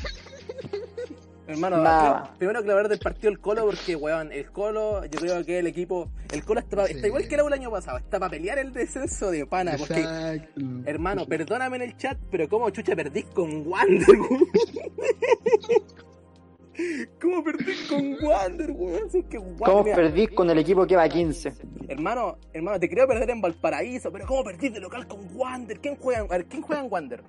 Hermano, 1.45 1.77
Nada. 1.77 2.21
creo- 2.23 2.37
primero 2.37 2.63
que 2.63 2.71
hablar 2.71 2.87
del 2.87 2.99
partido 2.99 3.31
del 3.31 3.39
Colo, 3.41 3.65
porque, 3.65 3.95
weón, 3.97 4.31
el 4.31 4.49
Colo, 4.49 5.03
yo 5.05 5.19
creo 5.19 5.43
que 5.43 5.59
el 5.59 5.67
equipo, 5.67 6.07
el 6.31 6.45
Colo 6.45 6.61
está, 6.61 6.77
pa- 6.77 6.87
Sí. 6.87 6.93
está 6.93 7.07
igual 7.07 7.27
que 7.27 7.35
el 7.35 7.41
el 7.41 7.53
año 7.53 7.69
pasado, 7.69 7.97
está 7.97 8.17
para 8.17 8.29
pelear 8.29 8.59
el 8.59 8.71
descenso 8.71 9.29
de 9.31 9.45
pana, 9.45 9.75
porque, 9.77 9.99
Exacto. 9.99 10.61
hermano, 10.85 11.25
perdóname 11.25 11.75
en 11.77 11.81
el 11.81 11.97
chat, 11.97 12.17
pero 12.31 12.47
¿cómo 12.47 12.69
chucha 12.69 12.95
perdís 12.95 13.25
con 13.33 13.67
Wander, 13.67 14.05
weón? 14.07 14.45
¿Cómo 17.21 17.43
perdís 17.43 17.89
con 17.89 18.15
Wander, 18.23 18.71
weón? 18.71 19.09
Si 19.11 19.17
es 19.17 19.25
que 19.25 19.37
Wander, 19.37 19.65
¿Cómo 19.65 19.83
perdís 19.83 20.29
con 20.29 20.49
el 20.49 20.59
equipo 20.59 20.87
que 20.87 20.95
va 20.95 21.03
a 21.03 21.09
15? 21.09 21.51
hermano, 21.89 22.37
hermano, 22.53 22.79
te 22.79 22.87
quería 22.87 23.05
perder 23.07 23.31
en 23.31 23.41
Valparaíso, 23.41 24.11
pero 24.11 24.25
¿cómo 24.27 24.43
perdís 24.43 24.71
de 24.73 24.79
local 24.79 25.07
con 25.07 25.19
Wander? 25.35 25.79
¿Quién 25.79 25.95
juega, 25.97 26.19
en- 26.21 26.25
a 26.27 26.37
ver, 26.37 26.45
¿quién 26.45 26.61
juega 26.61 26.83
en 26.83 26.87
Wander? 26.91 27.23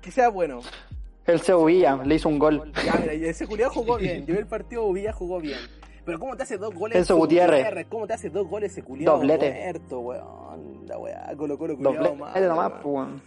Que 0.00 0.10
sea 0.10 0.28
bueno. 0.28 0.60
El 1.26 1.40
Sevilla 1.40 1.96
le 2.04 2.14
hizo 2.14 2.28
un 2.28 2.38
gol. 2.38 2.72
Ya, 2.84 2.94
mira, 2.94 3.12
ese 3.12 3.46
culiado 3.46 3.72
jugó 3.72 3.96
bien. 3.98 4.26
Yo 4.26 4.34
vi 4.34 4.40
el 4.40 4.46
partido, 4.46 4.92
Villa 4.92 5.12
jugó 5.12 5.40
bien. 5.40 5.58
Pero 6.04 6.18
¿cómo 6.18 6.36
te 6.36 6.42
hace 6.42 6.56
dos 6.56 6.74
goles? 6.74 6.96
Enzo 6.96 7.16
Gutiérrez. 7.16 7.86
¿Cómo 7.88 8.06
te 8.06 8.14
hace 8.14 8.30
dos 8.30 8.48
goles 8.48 8.72
ese 8.72 8.82
culiado 8.82 9.18
Doblete. 9.18 9.52
muerto, 9.52 10.00
weón? 10.00 10.86
La 10.86 10.98
weá, 10.98 11.32
Colo 11.36 11.58
Colo 11.58 11.76
culiado 11.76 12.16
Doblete 12.16 12.40
nomás, 12.48 12.72
pues, 12.82 12.84
weón. 12.86 13.22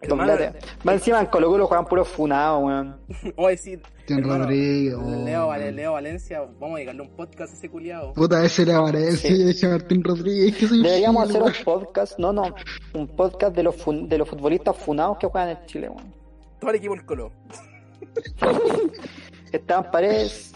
Hermano, 0.00 0.32
Doblete. 0.32 0.58
Más 0.84 0.94
encima 0.94 1.20
en 1.20 1.26
Colo 1.26 1.48
Colo 1.48 1.66
juegan 1.66 1.84
puros 1.86 2.08
funados, 2.08 2.62
weón. 2.64 2.96
O 3.36 3.48
decir, 3.48 3.82
Hermano, 4.08 4.44
Rodríguez, 4.44 4.94
oh. 4.94 5.24
Leo, 5.24 5.70
Leo 5.72 5.92
Valencia, 5.92 6.40
vamos 6.40 6.72
a 6.72 6.74
dedicarle 6.76 7.02
un 7.02 7.10
podcast 7.16 7.52
a 7.52 7.56
ese 7.56 7.68
culiado. 7.68 8.12
Puta, 8.14 8.44
ese 8.44 8.62
era 8.62 8.80
Valencia 8.80 9.30
Sí. 9.30 9.36
y 9.42 9.50
ese 9.50 9.68
Martín 9.68 10.02
Rodríguez. 10.02 10.56
Que 10.56 10.66
soy 10.68 10.78
un 10.78 10.82
Deberíamos 10.84 11.28
hacer 11.28 11.42
un 11.42 11.52
podcast, 11.64 12.18
no, 12.18 12.32
no, 12.32 12.54
un 12.94 13.08
podcast 13.08 13.54
de 13.54 13.62
los, 13.62 13.76
fun- 13.76 14.08
de 14.08 14.18
los 14.18 14.28
futbolistas 14.28 14.76
funados 14.76 15.18
que 15.18 15.26
juegan 15.26 15.50
en 15.50 15.66
Chile, 15.66 15.88
weón. 15.88 16.12
Todo 16.60 16.70
el 16.70 16.76
equipo 16.76 16.94
el 16.94 17.04
Colo. 17.04 17.32
Estaban 19.52 19.90
Paredes, 19.90 20.51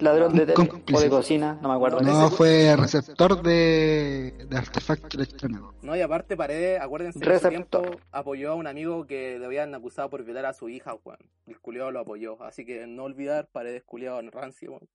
ladrón 0.00 0.34
de 0.34 0.46
tele 0.46 0.68
o 0.94 1.00
de 1.00 1.08
cocina, 1.10 1.58
no 1.62 1.68
me 1.68 1.74
acuerdo. 1.74 2.00
No, 2.00 2.20
No, 2.22 2.30
fue 2.30 2.74
receptor 2.76 3.42
de, 3.42 4.46
de 4.48 4.56
artefacto 4.56 5.16
electrónico. 5.16 5.74
No, 5.82 5.96
y 5.96 6.00
aparte 6.00 6.36
Paredes, 6.36 6.80
acuérdense 6.80 7.18
que 7.20 7.24
en 7.30 7.38
su 7.40 7.46
Receptor. 7.48 7.82
tiempo 7.82 8.00
apoyó 8.12 8.52
a 8.52 8.54
un 8.54 8.66
amigo 8.66 9.06
que 9.06 9.38
le 9.38 9.46
habían 9.46 9.74
acusado 9.74 10.10
por 10.10 10.24
violar 10.24 10.46
a 10.46 10.52
su 10.52 10.68
hija, 10.68 10.94
weón. 11.04 11.18
El 11.46 11.58
culiado 11.60 11.90
lo 11.90 12.00
apoyó. 12.00 12.42
Así 12.42 12.64
que 12.64 12.86
no 12.86 13.04
olvidar, 13.04 13.48
Paredes 13.52 13.82
culiado 13.84 14.20
en 14.20 14.30
rancio, 14.32 14.70
weón. 14.72 14.88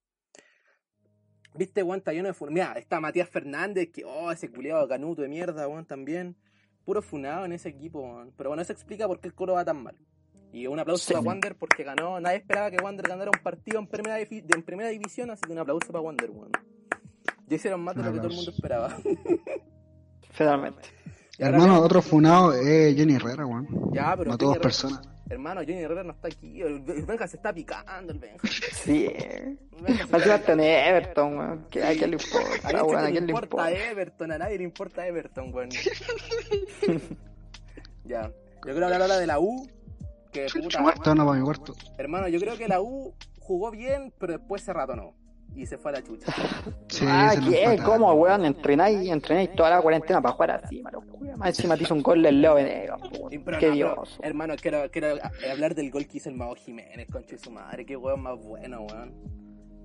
Viste, 1.53 1.83
weón, 1.83 1.99
está 1.99 2.11
lleno 2.11 2.27
de 2.27 2.33
fun- 2.33 2.51
Mira, 2.53 2.73
está 2.73 2.99
Matías 2.99 3.29
Fernández, 3.29 3.89
que, 3.91 4.03
oh, 4.03 4.31
ese 4.31 4.51
culiado 4.51 4.87
canuto 4.87 5.21
de 5.21 5.29
mierda, 5.29 5.67
weón, 5.67 5.85
también. 5.85 6.35
Puro 6.83 7.01
funado 7.01 7.45
en 7.45 7.53
ese 7.53 7.69
equipo, 7.69 8.01
weón. 8.01 8.33
Pero 8.37 8.49
bueno, 8.49 8.61
eso 8.61 8.73
explica 8.73 9.07
por 9.07 9.19
qué 9.19 9.27
el 9.27 9.33
coro 9.33 9.53
va 9.53 9.63
tan 9.65 9.81
mal. 9.81 9.95
Y 10.55 10.67
un 10.67 10.79
aplauso 10.79 11.03
Sí. 11.05 11.13
para 11.13 11.25
Wander 11.25 11.55
porque 11.55 11.83
ganó. 11.83 12.17
Nadie 12.21 12.37
esperaba 12.37 12.71
que 12.71 12.77
Wander 12.81 13.07
ganara 13.09 13.29
un 13.29 13.43
partido 13.43 13.77
en 13.79 13.87
primera, 13.87 14.17
en 14.21 14.63
primera 14.63 14.87
división, 14.89 15.29
así 15.29 15.41
que 15.45 15.51
un 15.51 15.59
aplauso 15.59 15.91
para 15.91 15.99
Wander, 16.01 16.29
weón. 16.31 16.51
Ya 17.47 17.55
hicieron 17.57 17.81
más 17.81 17.93
de 17.95 18.03
lo 18.03 18.13
que 18.13 18.17
todo 18.19 18.29
el 18.29 18.35
mundo 18.35 18.51
esperaba. 18.51 18.97
Finalmente. 20.31 20.79
Y 21.37 21.43
ahora 21.43 21.57
Hermano, 21.57 21.81
otro 21.81 22.01
funado 22.01 22.53
es 22.53 22.95
Jenny 22.95 23.15
Herrera, 23.15 23.45
weón. 23.45 23.67
Ya, 23.91 24.15
pero 24.17 24.37
dos 24.37 24.51
Herrera- 24.51 24.61
personas. 24.61 25.01
Hermano, 25.27 25.61
Johnny 25.61 25.79
Herrera 25.79 26.03
no 26.03 26.11
está 26.13 26.27
aquí. 26.27 26.61
El, 26.61 26.83
el 26.87 27.03
Benja 27.05 27.27
se 27.27 27.37
está 27.37 27.51
picando, 27.51 28.13
el 28.13 28.19
Benja. 28.19 28.47
Sí. 28.73 29.07
Encima 29.87 30.35
está 30.35 30.53
en 30.53 30.59
Everton, 30.61 31.37
weón. 31.37 31.67
¿Qué- 31.69 31.83
¿A 31.83 31.89
quién 31.93 32.11
le 32.11 32.17
¿A 32.17 32.19
importa, 32.21 32.69
quién 32.69 32.81
weón? 32.85 32.95
¿A 32.95 33.01
le 33.01 33.11
quién 33.11 33.25
le 33.25 33.31
importa 33.31 33.47
importa? 33.71 33.91
Everton? 33.91 34.31
A 34.31 34.37
nadie 34.37 34.57
le 34.59 34.63
importa 34.63 35.05
Everton, 35.07 35.53
weón. 35.53 35.69
ya. 38.05 38.29
Yo 38.29 38.61
quiero 38.71 38.85
hablar 38.85 39.01
ahora 39.01 39.17
de 39.17 39.27
la 39.27 39.39
U. 39.39 39.67
Que 40.35 40.61
puta. 40.61 40.81
Cuarto, 40.81 41.15
no, 41.15 41.25
para 41.25 41.39
mi 41.39 41.45
cuarto. 41.45 41.73
Hermano, 41.97 42.27
yo 42.27 42.39
creo 42.39 42.57
que 42.57 42.67
la 42.67 42.81
U 42.81 43.13
jugó 43.39 43.71
bien, 43.71 44.13
pero 44.19 44.33
después 44.33 44.61
se 44.61 44.73
ratonó. 44.73 45.13
Y 45.55 45.65
se 45.65 45.77
fue 45.77 45.91
a 45.91 45.93
la 45.95 46.03
chucha. 46.03 46.33
Sí, 46.89 47.05
ah, 47.07 47.33
¿qué? 47.49 47.79
¿Cómo, 47.83 48.11
weón? 48.13 48.45
Entrenáis, 48.45 49.09
entrenáis 49.09 49.53
toda 49.55 49.69
la 49.69 49.81
cuarentena 49.81 50.21
para 50.21 50.33
jugar 50.33 50.51
así, 50.63 50.81
malo. 50.81 51.01
Más 51.37 51.49
encima 51.49 51.75
te 51.77 51.83
hizo 51.83 51.93
un 51.93 52.03
gol 52.03 52.25
el 52.25 52.41
Leo 52.41 52.55
Venegas, 52.55 52.99
Qué 53.29 53.37
no, 53.37 53.43
pero, 53.45 53.71
dios. 53.71 54.19
hermano, 54.21 54.55
quiero, 54.61 54.89
quiero 54.91 55.15
hablar 55.51 55.75
del 55.75 55.91
gol 55.91 56.07
que 56.07 56.17
hizo 56.17 56.29
el 56.29 56.35
Mago 56.35 56.55
Jiménez, 56.55 57.07
concha 57.11 57.35
de 57.35 57.37
su 57.37 57.51
madre. 57.51 57.85
Qué 57.85 57.95
weón 57.95 58.21
más 58.21 58.37
bueno, 58.37 58.81
weón. 58.81 59.13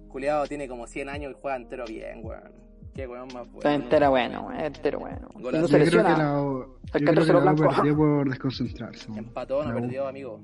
Juliado 0.08 0.46
tiene 0.46 0.66
como 0.68 0.86
100 0.86 1.08
años 1.08 1.32
y 1.32 1.40
juega 1.40 1.56
entero 1.56 1.84
bien, 1.86 2.20
weón. 2.24 2.52
Qué 2.94 3.06
weón 3.06 3.28
más 3.32 3.50
bueno. 3.52 3.60
Bueno. 3.60 4.60
Entero 4.60 4.98
bueno. 4.98 5.28
Y 5.38 5.42
no 5.42 5.50
se 5.50 5.50
creo 5.50 5.68
que 5.68 5.78
lesiona. 5.84 6.18
la 6.18 6.42
U, 6.42 6.46
yo 6.58 6.76
El 6.84 6.90
creo 6.90 7.04
14 7.06 7.26
que 7.26 7.32
la 7.32 7.38
U 7.38 7.42
blanco. 7.42 7.74
perdió 7.76 7.96
por 7.96 8.28
desconcentrarse. 8.28 9.12
Empató, 9.16 9.64
no 9.64 9.74
perdió, 9.74 10.08
amigo. 10.08 10.40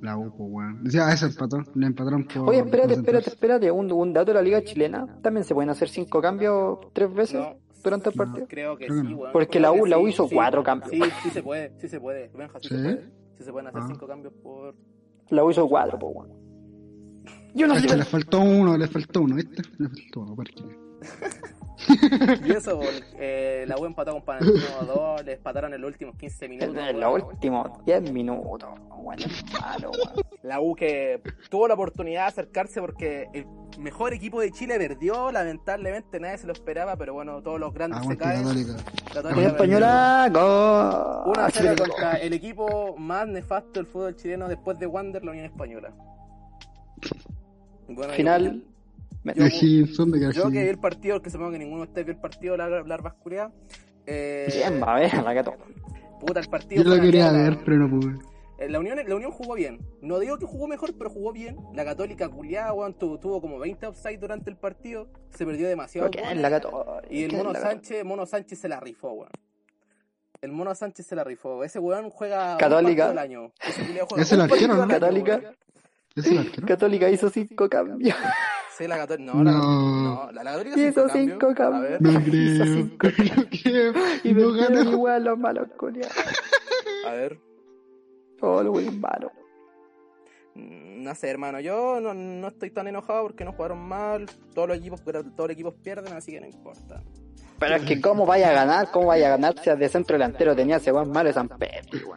La 0.00 0.16
U, 0.16 0.30
pues, 0.36 0.50
weón. 0.50 0.82
Decía, 0.84 1.12
ese 1.12 1.26
empató. 1.26 1.62
Le 1.74 1.86
empataron 1.86 2.24
por. 2.24 2.48
Oye, 2.48 2.58
espérate, 2.60 2.94
espérate, 2.94 3.28
espérate. 3.30 3.70
Un, 3.70 3.92
un 3.92 4.12
dato 4.12 4.32
de 4.32 4.34
la 4.34 4.42
liga 4.42 4.62
chilena. 4.64 5.06
También 5.22 5.44
se 5.44 5.54
pueden 5.54 5.70
hacer 5.70 5.88
cinco 5.88 6.20
cambios 6.20 6.78
tres 6.92 7.12
veces 7.14 7.38
No. 7.40 7.56
durante 7.84 8.08
el 8.08 8.14
partido. 8.16 8.46
Creo 8.48 8.76
que 8.76 8.86
Creo 8.86 9.02
sí, 9.02 9.14
weón. 9.14 9.32
Porque 9.32 9.60
la 9.60 9.70
U- 9.70 9.86
la 9.86 9.98
U 9.98 10.08
hizo 10.08 10.26
sí. 10.26 10.34
cuatro 10.34 10.62
cambios. 10.64 10.90
Sí, 10.90 11.00
sí 11.22 11.30
se 11.30 11.42
puede, 11.42 11.72
sí 11.78 11.88
se 11.88 12.00
puede. 12.00 12.30
Benja, 12.36 12.58
sí, 12.60 12.68
¿Sí? 12.68 12.74
se 12.74 12.82
puede. 12.82 13.10
Sí 13.38 13.44
se 13.44 13.52
pueden 13.52 13.66
hacer 13.68 13.80
Ah. 13.82 13.86
cinco 13.88 14.06
cambios 14.08 14.32
por... 14.42 14.74
La 15.30 15.44
U 15.44 15.50
hizo 15.50 15.68
cuatro, 15.68 15.98
po, 15.98 16.08
weón. 16.08 16.30
Yo 17.54 17.66
no 17.68 17.74
sé. 17.76 17.96
le 17.96 18.04
faltó 18.04 18.40
uno, 18.40 18.76
le 18.78 18.88
faltó 18.88 19.20
uno, 19.20 19.36
¿viste? 19.36 19.62
Le 19.78 19.88
faltó 19.88 20.20
uno, 20.20 20.34
Parque. 20.34 20.64
Y 22.44 22.52
eso, 22.52 22.80
eh, 23.18 23.64
la 23.66 23.76
U 23.78 23.84
empató 23.84 24.12
con 24.12 24.22
Panamá 24.22 24.50
2, 24.86 25.24
les 25.24 25.36
empataron 25.36 25.74
en 25.74 25.80
los 25.80 25.88
últimos 25.90 26.16
15 26.16 26.48
minutos. 26.48 26.76
En 26.76 27.00
los 27.00 27.22
últimos 27.22 27.84
10 27.84 28.12
minutos, 28.12 28.68
es 29.18 29.52
malo, 29.52 29.90
weón. 29.90 30.14
La 30.42 30.60
U 30.60 30.74
que 30.74 31.20
tuvo 31.50 31.68
la 31.68 31.74
oportunidad 31.74 32.22
de 32.22 32.28
acercarse 32.28 32.80
porque 32.80 33.28
el 33.32 33.46
mejor 33.78 34.12
equipo 34.12 34.40
de 34.40 34.50
Chile 34.52 34.78
perdió, 34.78 35.30
lamentablemente 35.32 36.20
nadie 36.20 36.38
se 36.38 36.46
lo 36.46 36.52
esperaba, 36.52 36.96
pero 36.96 37.14
bueno, 37.14 37.42
todos 37.42 37.58
los 37.60 37.72
grandes 37.72 38.00
Aguante 38.00 38.24
se 38.24 38.30
caen. 38.30 38.44
La 38.44 38.50
Unión 38.52 38.76
Católica 39.12 39.48
Española, 39.48 40.28
gol. 40.32 41.32
Una 41.32 41.46
Ah, 41.46 41.50
Chile, 41.50 41.74
contra 41.76 42.12
el 42.14 42.32
equipo 42.32 42.96
más 42.96 43.26
nefasto 43.26 43.72
del 43.74 43.86
fútbol 43.86 44.16
chileno 44.16 44.48
después 44.48 44.78
de 44.78 44.86
Wander, 44.86 45.24
la 45.24 45.30
Unión 45.32 45.46
Española. 45.46 45.92
Bueno, 47.88 48.12
Final. 48.14 48.64
Me- 49.24 49.34
Yo- 49.34 49.44
De 49.44 49.50
Simpson, 49.50 50.10
de 50.10 50.32
Yo, 50.32 50.50
que 50.50 50.62
vi 50.62 50.68
el 50.68 50.78
partido, 50.78 51.20
que 51.22 51.30
supongo 51.30 51.52
que 51.52 51.58
ninguno 51.58 51.82
de 51.82 51.88
ustedes 51.88 52.06
vio 52.06 52.14
el 52.14 52.20
partido, 52.20 52.56
la, 52.56 52.68
la. 52.68 53.12
Eh, 54.06 54.48
Bien, 54.52 54.82
va 54.82 54.96
a 54.96 55.00
ver, 55.00 55.14
la 55.22 55.32
gato. 55.32 55.54
puta, 56.20 56.40
el 56.40 56.48
partido. 56.48 56.82
Yo 56.82 56.94
lo 56.96 57.00
quería 57.00 57.30
ver, 57.30 57.58
pero 57.64 57.76
no 57.78 57.88
pude. 57.88 58.14
Eh, 58.58 58.68
La 58.68 58.78
Unión, 58.80 58.98
la 59.06 59.14
Unión 59.16 59.30
jugó 59.32 59.54
bien. 59.54 59.78
No 60.00 60.18
digo 60.18 60.38
que 60.38 60.46
jugó 60.46 60.66
mejor, 60.68 60.96
pero 60.96 61.10
jugó 61.10 61.32
bien. 61.32 61.56
La 61.74 61.84
Católica 61.84 62.28
culiada, 62.28 62.72
weón, 62.72 62.94
tuvo, 62.94 63.18
tuvo 63.18 63.40
como 63.40 63.58
20 63.58 63.86
offside 63.86 64.18
durante 64.18 64.50
el 64.50 64.56
partido. 64.56 65.08
Se 65.30 65.44
perdió 65.46 65.68
demasiado. 65.68 66.10
¿Qué 66.10 66.20
es 66.20 66.28
goles. 66.28 66.42
la? 66.42 66.48
Y 67.10 67.22
el 67.24 67.30
¿Qué 67.30 67.36
es 67.36 67.42
Mono 67.42 67.52
la? 67.52 67.60
Sánchez, 67.60 68.04
Mono 68.04 68.26
Sánchez 68.26 68.58
se 68.60 68.68
la 68.68 68.78
rifó, 68.80 69.12
weón. 69.12 69.30
El 70.40 70.50
Mono 70.52 70.74
Sánchez 70.74 71.06
se 71.06 71.14
la 71.16 71.22
rifó. 71.24 71.62
Ese 71.62 71.78
weón 71.78 72.10
juega 72.10 72.56
Católica. 72.56 72.80
un 72.80 72.96
partido 72.96 73.10
al 73.10 73.18
año. 73.18 73.52
Ese 73.64 73.82
Es 74.22 74.32
el 74.32 74.40
arquero, 74.40 74.86
Católica. 74.88 75.40
Weón. 76.16 76.26
¿Es 76.26 76.32
el 76.32 76.38
arquero? 76.38 76.66
Católica 76.66 77.10
hizo 77.10 77.28
cinco 77.30 77.68
cambios. 77.68 78.14
Sí, 78.76 78.86
la 78.88 78.96
Católica. 78.96 79.32
No, 79.34 79.44
la, 79.44 79.50
No. 79.52 80.02
no, 80.26 80.32
la, 80.32 80.42
la 80.44 80.52
Católica 80.52 80.80
Hizo 80.80 81.08
cinco 81.10 81.32
cinco 81.32 81.54
cambios. 81.54 81.94
A 81.94 81.98
cambios. 81.98 82.00
ver, 82.00 82.02
No 82.02 82.20
Hizo 82.20 82.64
creo. 82.64 82.74
cinco 82.74 83.06
No 83.36 83.44
creo. 83.62 83.92
Y 84.24 84.32
No 84.34 84.52
ganó. 84.52 84.92
igual 84.92 85.24
los 85.24 85.38
malos, 85.38 85.68
culiados. 85.76 86.16
a 87.06 87.12
ver. 87.12 87.38
Todo 88.38 88.62
lo 88.64 88.72
malo. 88.92 89.30
Mm, 90.54 91.02
No 91.02 91.14
sé, 91.14 91.28
hermano, 91.30 91.60
yo 91.60 92.00
no, 92.00 92.14
no 92.14 92.48
estoy 92.48 92.70
tan 92.70 92.86
enojado 92.88 93.22
porque 93.22 93.44
no 93.44 93.52
jugaron 93.52 93.78
mal. 93.78 94.26
Todos 94.54 94.68
los 94.68 94.78
equipos, 94.78 95.00
pero 95.02 95.22
todos 95.22 95.48
los 95.48 95.50
equipos 95.50 95.74
pierden, 95.82 96.12
así 96.14 96.32
que 96.32 96.40
no 96.40 96.46
importa. 96.46 97.02
Pero 97.58 97.76
es 97.76 97.82
que 97.84 98.00
cómo 98.00 98.26
vaya 98.26 98.48
a 98.50 98.52
ganar, 98.52 98.90
cómo 98.90 99.06
vaya 99.08 99.28
a 99.28 99.30
ganar 99.30 99.54
si 99.62 99.70
de 99.70 99.88
centro 99.88 100.14
delantero 100.14 100.56
tenía 100.56 100.76
ese 100.76 100.90
buen 100.90 101.10
malo 101.10 101.28
de 101.28 101.34
San 101.34 101.48
Pedro. 101.48 102.14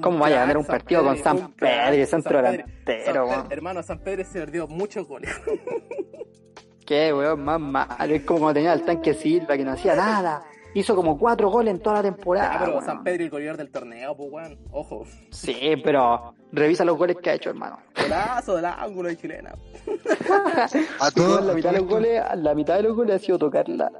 ¿Cómo 0.00 0.18
vaya 0.18 0.36
a 0.36 0.40
ganar 0.40 0.56
un 0.58 0.64
San 0.64 0.76
partido 0.76 1.02
con 1.04 1.16
San 1.18 1.52
Pedro 1.52 1.94
y 1.94 2.06
centro 2.06 2.36
delantero, 2.36 2.68
San 2.68 2.84
Pedro- 2.84 3.26
weón? 3.28 3.46
Hermano, 3.50 3.82
San 3.82 3.98
Pedro 4.00 4.24
se 4.24 4.38
perdió 4.40 4.66
muchos 4.66 5.06
goles. 5.06 5.30
Qué 6.86 7.12
weón 7.12 7.42
más 7.44 7.60
malo. 7.60 7.86
Es 8.14 8.22
como 8.24 8.40
cuando 8.40 8.54
tenía 8.54 8.72
el 8.72 8.82
tanque 8.84 9.14
Silva 9.14 9.56
que 9.56 9.64
no 9.64 9.72
hacía 9.72 9.94
nada. 9.96 10.42
Hizo 10.74 10.96
como 10.96 11.16
cuatro 11.18 11.48
goles 11.50 11.72
en 11.72 11.80
toda 11.80 11.96
la 11.96 12.02
temporada. 12.02 12.50
Ah, 12.54 12.58
pero 12.58 12.72
weón. 12.72 12.84
San 12.84 13.02
Pedro 13.04 13.22
y 13.22 13.24
el 13.26 13.30
goleador 13.30 13.56
del 13.56 13.70
torneo, 13.70 14.16
pues, 14.16 14.28
weón. 14.30 14.58
Ojo. 14.72 15.04
Sí, 15.30 15.74
pero 15.82 16.34
revisa 16.52 16.84
los 16.84 16.98
goles 16.98 17.16
que 17.22 17.30
ha 17.30 17.34
hecho, 17.34 17.50
hermano. 17.50 17.78
Golazo 18.00 18.56
del 18.56 18.64
ángulo 18.66 19.08
de 19.08 19.16
chilena. 19.16 19.54
A 21.00 21.10
todos. 21.10 21.44
la 21.44 21.54
mitad 21.54 21.70
de 21.72 21.78
los 21.78 21.88
goles, 21.88 22.22
la 22.36 22.54
mitad 22.54 22.76
de 22.76 22.82
los 22.82 22.96
goles 22.96 23.16
ha 23.16 23.18
sido 23.18 23.38
tocarla 23.38 23.90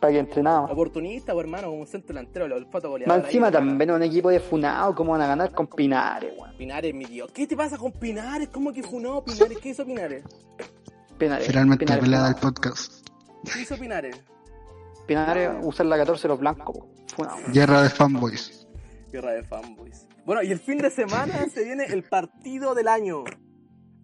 para 0.00 0.12
que 0.12 0.18
entrenaba. 0.18 0.66
Oportunista, 0.66 1.32
pues, 1.32 1.44
hermano, 1.44 1.68
como 1.68 1.80
un 1.80 1.86
centro 1.86 2.14
delantero, 2.14 2.46
el 2.46 2.66
foto 2.66 2.90
goleador. 2.90 3.16
Más 3.16 3.26
encima 3.26 3.48
ahí, 3.48 3.52
también 3.52 3.90
un 3.90 4.02
equipo 4.02 4.30
de 4.30 4.40
Funao, 4.40 4.94
¿cómo 4.94 5.12
van 5.12 5.22
a 5.22 5.26
ganar 5.26 5.52
con 5.52 5.66
Pinares, 5.66 6.32
weón? 6.38 6.56
Pinares, 6.56 6.94
mi 6.94 7.04
tío. 7.04 7.26
¿Qué 7.28 7.46
te 7.46 7.56
pasa 7.56 7.78
con 7.78 7.92
Pinares? 7.92 8.48
¿Cómo 8.48 8.72
que 8.72 8.82
funó 8.82 9.24
Pinares? 9.24 9.58
¿Qué 9.58 9.70
hizo 9.70 9.84
Pinares? 9.84 10.24
Pinares. 11.18 11.46
Finalmente 11.46 11.84
Pinares, 11.84 12.04
pelea 12.04 12.24
del 12.24 12.34
podcast. 12.36 13.08
¿Qué 13.52 13.62
hizo 13.62 13.76
Pinares? 13.76 14.20
Pinares, 15.06 15.50
usar 15.62 15.86
la 15.86 15.96
14 15.96 16.28
los 16.28 16.38
blancos, 16.38 16.76
po. 16.76 16.88
Funao. 17.16 17.38
Guerra 17.52 17.82
de 17.82 17.90
fanboys. 17.90 18.66
Guerra 19.12 19.32
de 19.32 19.42
fanboys. 19.42 20.06
Bueno, 20.24 20.42
y 20.42 20.50
el 20.50 20.58
fin 20.58 20.78
de 20.78 20.90
semana 20.90 21.46
se 21.52 21.64
viene 21.64 21.84
el 21.84 22.02
partido 22.02 22.74
del 22.74 22.88
año. 22.88 23.24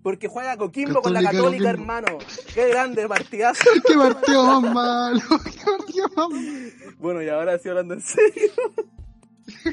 Porque 0.02 0.26
juega 0.26 0.56
Coquimbo 0.56 1.00
con 1.00 1.12
la 1.12 1.20
Católica, 1.22 1.42
Católica, 1.44 1.70
Coquimbo. 1.70 1.82
hermano. 1.82 2.18
Qué 2.54 2.68
grande 2.68 3.08
partidazo. 3.08 3.64
¡Qué 3.86 3.94
partido 3.94 4.60
más 4.60 4.74
malo! 4.74 5.20
¡Qué 5.44 5.60
partido 5.64 6.08
más 6.16 6.30
malo! 6.30 6.70
Bueno, 6.98 7.22
y 7.22 7.28
ahora 7.28 7.58
sí 7.58 7.68
hablando 7.68 7.94
en 7.94 8.00
serio. 8.00 8.50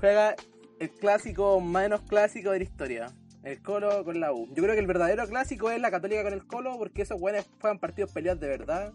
Juega 0.00 0.34
el 0.80 0.90
clásico 0.90 1.60
menos 1.60 2.02
clásico 2.02 2.50
de 2.50 2.58
la 2.58 2.64
historia. 2.64 3.12
El 3.42 3.60
Colo 3.62 4.04
con 4.04 4.20
la 4.20 4.32
U. 4.32 4.48
Yo 4.54 4.62
creo 4.62 4.74
que 4.74 4.80
el 4.80 4.86
verdadero 4.86 5.26
clásico 5.28 5.70
es 5.70 5.80
la 5.80 5.90
Católica 5.90 6.22
con 6.22 6.32
el 6.32 6.46
Colo, 6.46 6.76
porque 6.78 7.02
esos 7.02 7.20
buenos 7.20 7.46
juegan 7.60 7.78
partidos 7.78 8.10
peleados 8.10 8.40
de 8.40 8.48
verdad. 8.48 8.92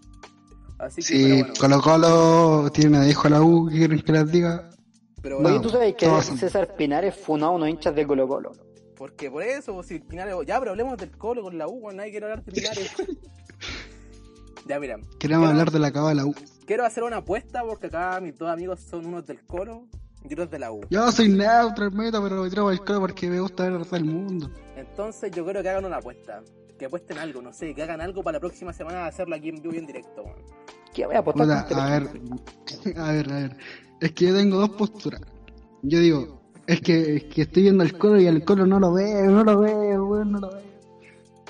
Así 0.77 1.01
que, 1.01 1.07
Sí, 1.07 1.39
bueno. 1.41 1.53
Colo 1.59 1.81
Colo 1.81 2.71
tiene 2.71 2.99
de 2.99 3.09
hijo 3.09 3.27
a 3.27 3.31
la 3.31 3.41
U, 3.41 3.67
¿qué 3.69 3.77
quieren 3.77 4.01
que 4.01 4.11
les 4.11 4.31
diga? 4.31 4.69
Pero 5.21 5.37
Oye, 5.37 5.43
bueno, 5.43 5.61
¿tú 5.61 5.69
sabes 5.69 5.95
que 5.95 6.09
César 6.37 6.75
Pinares 6.75 7.15
funó 7.15 7.47
a 7.47 7.49
unos 7.51 7.69
hinchas 7.69 7.93
de 7.93 8.07
Colo 8.07 8.27
Colo? 8.27 8.51
Porque 8.99 9.31
por 9.31 9.41
eso, 9.41 9.73
pues, 9.73 9.87
si 9.87 9.97
Pinares. 9.99 10.35
Ya, 10.45 10.59
pero 10.59 10.71
hablemos 10.71 10.95
del 10.97 11.09
Colo 11.17 11.41
con 11.41 11.57
la 11.57 11.67
U, 11.67 11.71
weón, 11.79 11.95
nadie 11.95 12.11
quiere 12.11 12.25
hablar 12.27 12.43
de 12.43 12.51
Pinares. 12.51 12.91
ya, 14.67 14.79
mira. 14.79 14.97
Queremos 14.97 15.17
Quiero- 15.19 15.45
hablar 15.47 15.71
de 15.71 15.79
la 15.79 15.91
cava 15.91 16.09
de 16.09 16.15
la 16.15 16.25
U. 16.25 16.35
Quiero 16.65 16.85
hacer 16.85 17.03
una 17.03 17.17
apuesta 17.17 17.63
porque 17.63 17.87
acá 17.87 18.19
mis 18.21 18.37
dos 18.37 18.49
amigos 18.49 18.79
son 18.81 19.05
unos 19.05 19.25
del 19.25 19.43
Colo 19.45 19.87
y 20.29 20.33
otros 20.33 20.51
de 20.51 20.59
la 20.59 20.71
U. 20.71 20.81
Yo 20.89 21.11
soy 21.11 21.29
neutro, 21.29 21.85
hermano, 21.85 22.21
pero 22.21 22.43
me 22.43 22.49
tiro 22.49 22.69
el 22.69 22.81
Colo 22.81 22.99
porque 22.99 23.27
me 23.29 23.39
gusta 23.39 23.63
ver 23.63 23.71
el 23.73 23.79
resto 23.79 23.95
del 23.95 24.05
mundo. 24.05 24.51
Entonces 24.75 25.31
yo 25.31 25.45
creo 25.45 25.63
que 25.63 25.69
hagan 25.69 25.85
una 25.85 25.97
apuesta. 25.97 26.43
Que 26.77 26.85
apuesten 26.85 27.17
algo, 27.17 27.41
no 27.41 27.51
sé, 27.51 27.73
que 27.73 27.83
hagan 27.83 27.99
algo 27.99 28.21
para 28.23 28.35
la 28.37 28.39
próxima 28.39 28.71
semana 28.71 29.05
hacerlo 29.05 29.35
aquí 29.35 29.49
en 29.49 29.61
vivo 29.61 29.73
y 29.73 29.79
en 29.79 29.85
directo. 29.87 30.23
weón. 30.23 30.37
¿Qué 30.93 31.05
voy 31.05 31.15
a 31.15 31.19
apostar 31.19 31.67
con 31.67 31.79
a 31.79 31.89
ver, 31.99 32.03
a 32.97 33.11
ver, 33.11 33.31
a 33.31 33.35
ver. 33.35 33.57
Es 33.99 34.11
que 34.13 34.27
yo 34.27 34.35
tengo 34.35 34.57
dos 34.57 34.69
posturas. 34.69 35.21
Yo 35.81 35.99
digo, 35.99 36.38
es 36.73 36.81
que, 36.81 37.15
es 37.17 37.23
que 37.25 37.41
estoy 37.43 37.63
viendo 37.63 37.83
el 37.83 37.97
Colo 37.97 38.19
y 38.21 38.27
el 38.27 38.43
Colo 38.45 38.65
no 38.65 38.79
lo 38.79 38.93
veo, 38.93 39.29
no 39.31 39.43
lo 39.43 39.59
veo, 39.59 40.05
weón, 40.05 40.31
no 40.33 40.39
lo 40.39 40.49
veo. 40.49 40.61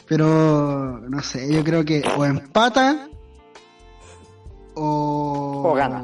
Pero, 0.07 0.99
no 1.07 1.21
sé, 1.21 1.53
yo 1.53 1.63
creo 1.63 1.85
que 1.85 2.01
o 2.17 2.25
empata 2.25 3.07
o... 4.75 5.63
O 5.65 5.73
gana. 5.73 6.01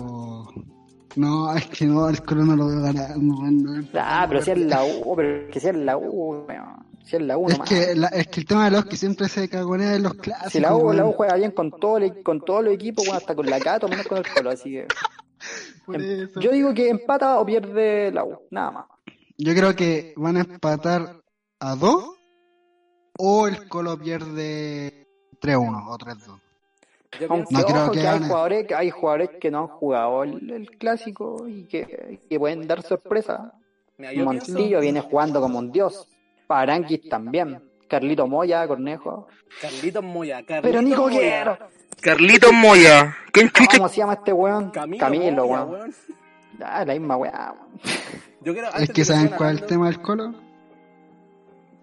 No, 1.16 1.56
es 1.56 1.66
que 1.68 1.86
no, 1.86 2.10
el 2.10 2.22
Colo 2.24 2.44
no 2.46 2.56
lo 2.56 2.68
veo 2.68 2.82
ganar. 2.82 3.18
No. 3.18 3.84
Ah, 3.96 4.26
pero 4.28 4.42
si 4.42 4.52
es 4.52 4.58
la 4.60 4.84
U, 4.84 5.16
pero 5.16 5.48
que 5.50 5.60
sea 5.60 5.74
la 5.74 5.98
U, 5.98 6.46
weón. 6.48 6.86
Si 7.06 7.16
es 7.16 7.22
la 7.22 7.38
U 7.38 7.48
Es 7.48 7.54
nomás. 7.54 7.70
que, 7.70 7.96
la- 7.96 8.08
es 8.10 8.28
que 8.28 8.40
el 8.42 8.46
tema 8.48 8.66
de 8.66 8.72
los 8.72 8.86
que 8.86 8.98
siempre 8.98 9.30
se 9.30 9.48
cagonea 9.48 9.96
en 9.96 10.04
los 10.04 10.16
clásicos. 10.16 10.52
Si 10.52 10.60
la 10.60 10.76
U, 10.76 10.92
la 10.92 11.06
U 11.06 11.14
juega 11.14 11.36
bien 11.36 11.52
con 11.52 11.72
todo 11.72 11.98
el, 11.98 12.22
con 12.24 12.42
todos 12.42 12.64
los 12.66 12.74
equipos, 12.74 13.06
weón, 13.06 13.18
hasta 13.18 13.34
con 13.36 13.46
la 13.50 13.60
Cato, 13.60 13.88
menos 13.88 14.08
con 14.08 14.18
el 14.18 14.26
Colo, 14.28 14.50
así 14.50 14.72
que... 14.72 14.88
Em-. 15.94 16.30
Yo 16.42 16.52
digo 16.52 16.74
que 16.74 16.90
empata 16.90 17.40
o 17.40 17.46
pierde 17.46 18.12
la 18.12 18.24
U, 18.26 18.40
nada 18.52 18.72
más. 18.72 18.86
Yo 19.38 19.54
creo 19.54 19.76
que 19.76 20.14
van 20.16 20.38
a 20.38 20.42
empatar 20.42 21.22
a 21.60 21.76
2 21.76 22.10
o 23.18 23.48
el 23.48 23.68
Colo 23.68 23.98
pierde 23.98 25.08
3-1 25.42 25.88
o 25.88 25.98
3-2. 25.98 26.42
Yo 27.20 27.28
Aunque 27.30 27.48
pienso, 27.48 27.52
No 27.52 27.66
creo 27.66 27.84
ojo 27.84 27.92
que 27.92 28.00
que, 28.00 28.08
hay 28.08 28.20
jugadores, 28.20 28.68
que 28.68 28.76
hay 28.76 28.90
jugadores 28.90 29.30
que 29.40 29.52
no 29.52 29.60
han 29.60 29.68
jugado 29.68 30.24
el, 30.24 30.50
el 30.52 30.70
clásico 30.72 31.48
y 31.48 31.66
que, 31.66 32.20
que 32.30 32.40
pueden 32.40 32.68
dar 32.68 32.82
sorpresa. 32.82 33.54
Montillo 33.98 34.82
viene 34.82 35.02
jugando 35.02 35.40
como 35.40 35.60
un 35.60 35.72
dios. 35.72 36.08
Paranquis 36.48 37.08
también. 37.10 37.62
Carlito 37.88 38.28
Moya, 38.28 38.68
Cornejo. 38.68 39.28
Carlitos 39.62 40.04
Moya, 40.04 40.44
Carlitos 40.46 40.62
Pero 40.64 40.82
Nico 40.82 41.02
Moya. 41.04 41.20
Quiero. 41.20 41.58
Carlitos 42.02 42.54
Moya. 42.54 43.16
¿Quién 43.32 43.50
chucha? 43.50 43.78
¿Cómo 43.78 43.90
se 43.90 43.98
llama 43.98 44.14
este 44.14 44.34
weón? 44.34 44.72
Camilo, 44.72 45.00
Camilo, 45.00 45.46
weón. 45.46 45.70
weón. 45.72 45.96
Ah, 46.62 46.84
la 46.86 46.94
misma 46.94 47.18
weá, 47.18 47.54
weón. 47.54 47.70
Yo 48.46 48.54
quiero, 48.54 48.70
Es 48.76 48.90
que 48.92 49.04
saben 49.04 49.30
cuál 49.38 49.56
es 49.56 49.62
el 49.64 49.68
tema 49.68 49.88
del 49.88 50.02
Colo. 50.02 50.34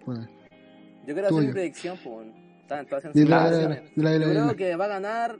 Yo 0.07 1.13
quiero 1.13 1.21
hacer 1.27 1.31
mi 1.33 1.39
tuyo. 1.41 1.51
predicción, 1.51 1.97
pues. 2.03 2.27
Están 2.61 2.87
todas 2.87 3.03
Yo 3.03 3.11
creo 3.11 4.55
que 4.55 4.75
va 4.75 4.85
a 4.85 4.87
ganar 4.87 5.37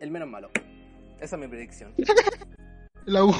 el 0.00 0.10
menos 0.10 0.28
malo. 0.28 0.50
Esa 1.20 1.36
es 1.36 1.40
mi 1.40 1.48
predicción. 1.48 1.94
La 3.06 3.24
U. 3.24 3.32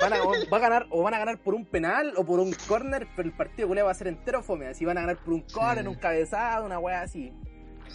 Van 0.00 0.12
a, 0.12 0.22
o- 0.22 0.32
va 0.52 0.56
a 0.56 0.60
ganar, 0.60 0.86
o 0.90 1.02
van 1.02 1.14
a 1.14 1.18
ganar 1.18 1.38
por 1.38 1.54
un 1.54 1.64
penal 1.66 2.14
o 2.16 2.24
por 2.24 2.40
un 2.40 2.52
corner, 2.66 3.06
pero 3.14 3.28
el 3.28 3.36
partido 3.36 3.68
culé 3.68 3.80
va 3.82 3.92
a 3.92 3.94
ser 3.94 4.08
entero 4.08 4.42
fome. 4.42 4.66
Así 4.66 4.84
van 4.84 4.98
a 4.98 5.02
ganar 5.02 5.18
por 5.18 5.34
un 5.34 5.42
corner, 5.42 5.86
un 5.86 5.94
cabezado, 5.94 6.66
una 6.66 6.80
wea 6.80 7.02
así. 7.02 7.32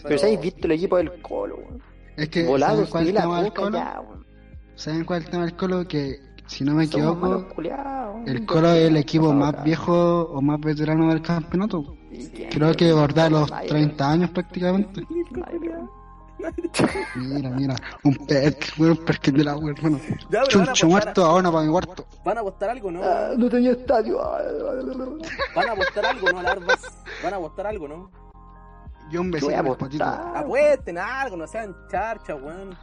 Pero 0.04 0.18
si 0.18 0.26
habéis 0.26 0.40
visto 0.40 0.66
el 0.68 0.72
equipo 0.74 0.96
del 0.98 1.22
Colo, 1.22 1.58
weón. 1.58 1.84
Es 2.16 2.30
que, 2.30 2.46
Volado, 2.46 2.86
¿saben 2.86 2.90
cuál 2.92 3.04
es 3.04 3.10
el 3.10 3.16
la 3.16 3.22
tema 3.22 3.42
del 3.44 3.54
Colo? 3.54 3.78
ya. 3.78 4.02
¿Saben 4.76 5.04
cuál 5.04 5.20
es 5.20 5.26
el 5.26 5.32
tema 5.32 5.46
del 5.46 5.56
Colo? 5.58 5.88
Que, 5.88 6.20
si 6.50 6.64
no 6.64 6.74
me 6.74 6.86
equivoco, 6.86 7.46
el 8.26 8.46
Colo 8.46 8.72
es 8.72 8.88
el 8.90 8.98
equipo 8.98 9.32
más 9.32 9.64
viejo 9.64 10.24
o 10.24 10.42
más 10.42 10.60
veterano 10.60 11.10
del 11.10 11.22
campeonato. 11.22 11.96
Creo 12.50 12.74
que 12.74 12.92
borda 12.92 13.30
los 13.30 13.52
Nadie, 13.52 13.70
30 13.70 14.12
años 14.12 14.30
prácticamente. 14.32 15.06
Mira, 17.16 17.50
mira, 17.50 17.76
un 18.06 18.16
perk, 18.16 18.74
weón, 18.78 18.98
un 18.98 19.06
perk 19.06 19.26
de 19.26 19.44
la 19.44 19.58
U, 19.58 19.70
hermano. 19.70 20.00
Chuncho 20.48 20.88
muerto, 20.88 21.26
ahora 21.26 21.52
para 21.52 21.66
mi 21.66 21.72
cuarto. 21.72 22.06
¿Van 22.24 22.38
a 22.38 22.40
apostar 22.40 22.70
algo, 22.70 22.92
no? 22.92 23.02
Ah, 23.04 23.32
no 23.38 23.50
tenía 23.50 23.72
estadio. 23.72 24.22
Ah, 24.24 24.40
¿Van 25.54 25.70
a 25.70 25.72
apostar 25.74 26.06
algo, 26.06 26.32
no, 26.32 26.42
Larvas? 26.42 26.98
¿Van 27.22 27.34
a 27.34 27.38
apostar 27.38 27.68
algo, 27.68 27.88
no? 27.90 28.10
Yo 29.12 29.20
un 29.20 29.32
besito 29.32 29.56
apostar. 29.58 30.38
Apuesten 30.38 30.98
algo, 30.98 31.36
no 31.36 31.46
sean 31.46 31.76
charcha, 31.92 32.36
weón. 32.36 32.74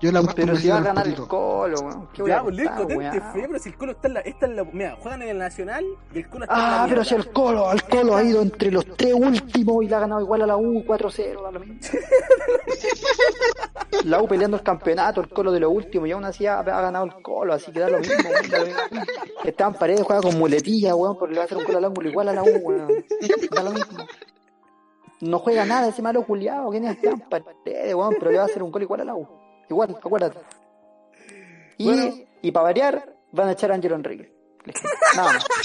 Yo 0.00 0.10
un 0.10 0.28
Pero 0.34 0.54
si 0.56 0.68
va 0.68 0.76
a 0.76 0.80
ganar 0.80 1.08
el. 1.08 1.16
Colo, 1.16 1.80
weón. 1.80 2.08
¿Qué 2.12 2.22
voy 2.22 2.30
a 2.30 2.36
Ya, 2.36 2.42
pues 2.42 2.56
weón? 2.56 3.12
fe, 3.12 3.44
pero 3.46 3.58
si 3.58 3.68
el 3.70 3.76
Colo 3.76 3.92
está 3.92 4.08
en 4.08 4.14
la, 4.14 4.20
está 4.20 4.46
en 4.46 4.56
la. 4.56 4.64
Mira, 4.64 4.96
juegan 5.00 5.22
en 5.22 5.28
el 5.30 5.38
Nacional 5.38 5.84
y 6.14 6.18
el 6.18 6.28
Colo 6.28 6.44
está 6.44 6.54
en 6.54 6.60
la. 6.62 6.82
Ah, 6.84 6.86
pero 6.88 7.04
si 7.04 7.14
el 7.16 7.32
Colo, 7.32 7.72
el 7.72 7.82
Colo 7.82 8.14
ha 8.14 8.22
ido 8.22 8.40
entre 8.40 8.70
los 8.70 8.86
tres 8.96 9.14
últimos 9.14 9.84
y 9.84 9.88
le 9.88 9.94
ha 9.96 10.00
ganado 10.00 10.20
igual 10.20 10.42
a 10.42 10.46
la 10.46 10.56
U 10.56 10.84
4-0. 10.84 11.42
da 11.42 11.50
lo 11.50 11.60
mismo. 11.60 11.78
La 14.04 14.22
U 14.22 14.28
peleando 14.28 14.56
el 14.58 14.62
campeonato, 14.62 15.20
el 15.20 15.28
Colo 15.28 15.50
de 15.50 15.60
lo 15.60 15.70
último 15.70 16.06
y 16.06 16.12
aún 16.12 16.24
así 16.24 16.46
ha, 16.46 16.60
ha 16.60 16.62
ganado 16.62 17.06
el 17.06 17.14
Colo, 17.22 17.52
así 17.54 17.72
que 17.72 17.80
da 17.80 17.88
lo 17.88 17.98
mismo. 17.98 18.14
weón. 18.30 19.06
Esteban 19.44 19.74
Paredes 19.74 20.02
juega 20.02 20.22
con 20.22 20.38
muletilla, 20.38 20.94
weón, 20.94 21.18
porque 21.18 21.34
le 21.34 21.38
va 21.38 21.42
a 21.42 21.46
hacer 21.46 21.58
un 21.58 21.64
gol 21.64 21.76
al 21.76 21.84
ángulo 21.86 22.08
igual 22.08 22.28
a 22.28 22.32
la 22.34 22.42
U, 22.42 22.48
weón. 22.62 23.04
Da 23.50 23.62
lo 23.62 23.70
mismo. 23.72 24.06
No 25.20 25.38
juega 25.40 25.64
nada 25.64 25.88
ese 25.88 26.00
malo 26.02 26.22
culiado, 26.22 26.70
¿quién 26.70 26.84
es 26.84 26.92
Esteban 26.96 27.20
Paredes, 27.28 27.94
weón? 27.94 28.14
Pero 28.18 28.30
le 28.30 28.36
va 28.36 28.44
a 28.44 28.46
hacer 28.46 28.62
un 28.62 28.70
gol 28.70 28.82
igual 28.82 29.00
a 29.00 29.04
la 29.04 29.14
U. 29.16 29.26
Igual, 29.70 29.96
acuérdate. 30.02 30.38
Y, 31.76 31.84
Bueno. 31.86 32.14
y 32.42 32.50
para 32.52 32.64
variar, 32.64 33.14
van 33.32 33.48
a 33.48 33.52
echar 33.52 33.70
a 33.70 33.74
Ángelo 33.74 33.94
Enrique. 33.96 34.32
Nada 35.16 35.32
más. 35.32 35.46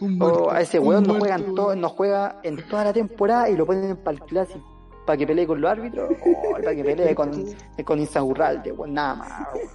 O 0.00 0.04
muerto, 0.06 0.50
a 0.50 0.60
ese 0.60 0.78
weón 0.78 1.02
no 1.04 1.14
muerto, 1.14 1.20
juega, 1.26 1.36
en 1.36 1.54
todo, 1.54 1.76
no 1.76 1.88
juega 1.88 2.40
en 2.44 2.68
toda 2.68 2.84
la 2.84 2.92
temporada 2.92 3.48
y 3.48 3.56
lo 3.56 3.66
ponen 3.66 3.96
para 3.96 4.16
el 4.16 4.22
clásico. 4.22 4.64
Para 5.04 5.16
que 5.16 5.26
pelee 5.26 5.46
con 5.46 5.60
los 5.60 5.70
árbitros 5.70 6.10
o 6.10 6.52
para 6.52 6.74
que 6.74 6.84
pelee 6.84 7.14
con, 7.14 7.44
con 7.84 7.98
Insaurralde, 7.98 8.72
weón, 8.72 8.94
nada 8.94 9.14
más. 9.14 9.30
weón. 9.54 9.68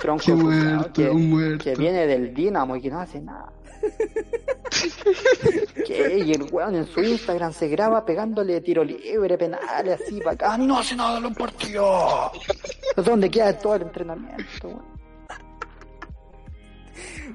Tronco 0.00 0.32
muerto, 0.36 0.92
que, 0.92 1.58
que 1.62 1.74
viene 1.76 2.06
del 2.06 2.34
Dinamo 2.34 2.76
y 2.76 2.82
que 2.82 2.90
no 2.90 3.00
hace 3.00 3.20
nada. 3.20 3.50
¿Qué? 5.86 6.18
Y 6.24 6.32
el 6.32 6.42
weón 6.50 6.74
en 6.76 6.86
su 6.86 7.00
Instagram 7.00 7.52
se 7.52 7.68
graba 7.68 8.04
pegándole 8.04 8.60
tiro 8.60 8.84
libre, 8.84 9.36
penales, 9.38 10.00
así 10.02 10.18
para 10.20 10.32
acá. 10.32 10.58
No 10.58 10.78
hace 10.78 10.96
nada 10.96 11.18
en 11.18 11.24
los 11.24 11.36
partidos. 11.36 12.30
Es 12.96 13.04
donde 13.04 13.30
queda 13.30 13.56
todo 13.58 13.76
el 13.76 13.82
entrenamiento, 13.82 14.82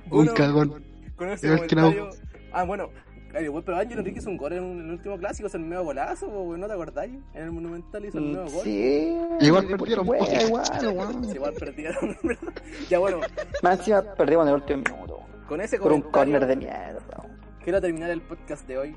weón. 0.10 0.28
Cagón. 0.36 0.84
Con 1.16 1.30
ese 1.30 1.48
Igual 1.48 1.68
que 1.68 1.76
la 1.76 1.82
comentario. 1.84 2.10
Ah, 2.54 2.64
bueno. 2.64 2.89
Güey, 3.34 3.64
pero 3.64 3.78
Ángel 3.78 4.00
Enrique 4.00 4.20
hizo 4.20 4.30
un 4.30 4.38
gol 4.38 4.54
en, 4.54 4.64
un- 4.64 4.80
en 4.80 4.86
el 4.88 4.91
último 4.93 5.18
clásico, 5.18 5.48
hizo 5.48 5.58
el 5.58 5.64
medio 5.64 5.84
golazo, 5.84 6.28
güey, 6.28 6.60
¿no 6.60 6.66
te 6.66 6.74
acordáis? 6.74 7.12
En 7.36 7.43
el 7.43 7.52
Monumental 7.52 8.06
hizo 8.06 8.18
el 8.18 8.24
medio 8.24 8.45
gol. 8.45 8.62
Mm, 8.62 8.64
Sí. 8.64 9.18
Igual 9.41 9.68
perdieron, 9.68 10.06
igual. 10.06 10.20
Sí, 10.80 10.86
Igual 11.36 11.54
perdieron. 11.54 12.18
Ya 12.89 13.00
bueno, 13.00 13.20
Más 13.62 13.80
encima 13.80 14.02
perdimos 14.02 14.43
en 14.43 14.50
el 14.50 14.56
último 14.56 14.84
minuto. 14.95 15.20
Con 15.48 15.62
ese 15.62 15.80
Por 15.80 15.93
un 15.93 16.02
corner 16.02 16.45
de 16.45 16.56
mierda. 16.56 17.00
quiero 17.64 17.82
terminar 17.82 18.10
el 18.10 18.22
podcast 18.22 18.68
de 18.68 18.78
hoy. 18.78 18.95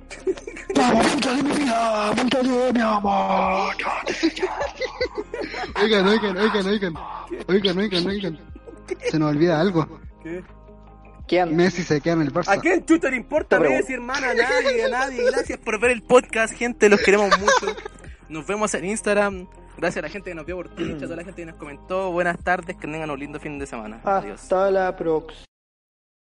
¡Vamos, 0.76 1.07
puta 1.09 1.34
de 1.34 1.42
mi 1.42 1.51
vida! 1.53 2.12
¡Puta 2.16 2.42
de 2.42 2.72
mi 2.72 2.80
amor! 2.80 3.74
Oigan, 5.82 6.07
oigan, 6.07 6.36
oigan, 6.36 6.66
oigan. 6.66 6.94
Oigan, 7.48 7.78
oigan, 7.78 8.07
oigan. 8.07 8.38
Se 9.11 9.18
nos 9.18 9.30
olvida 9.30 9.61
algo. 9.61 9.86
¿Qué? 10.22 10.42
¿Quién? 11.26 11.57
Messi 11.57 11.82
se 11.84 12.01
queda 12.01 12.14
en 12.14 12.22
el 12.22 12.28
¿A 12.28 12.32
Barça. 12.32 12.61
quién 12.61 12.84
chuta 12.84 13.09
le 13.09 13.16
importa. 13.16 13.59
Messi, 13.61 13.94
hermana? 13.94 14.30
A 14.30 14.34
nadie, 14.34 14.84
a 14.84 14.88
nadie. 14.88 15.24
Gracias 15.30 15.59
por 15.59 15.78
ver 15.80 15.92
el 15.92 16.03
podcast, 16.03 16.55
gente, 16.55 16.88
los 16.88 17.01
queremos 17.01 17.30
mucho. 17.38 17.76
Nos 18.28 18.46
vemos 18.46 18.74
en 18.74 18.84
Instagram. 18.84 19.48
Gracias 19.76 20.03
a 20.03 20.07
la 20.07 20.11
gente 20.11 20.30
que 20.30 20.34
nos 20.34 20.44
vio 20.44 20.57
por 20.57 20.68
Twitch, 20.74 20.96
a 20.96 21.05
toda 21.05 21.16
la 21.16 21.24
gente 21.24 21.42
que 21.42 21.46
nos 21.46 21.57
comentó. 21.57 22.12
Buenas 22.12 22.38
tardes, 22.42 22.76
que 22.76 22.86
tengan 22.86 23.11
un 23.11 23.18
lindo 23.18 23.40
fin 23.40 23.59
de 23.59 23.66
semana. 23.66 24.01
Adiós. 24.05 24.42
Hasta 24.42 24.70
la 24.70 24.94
próxima. 24.96 25.44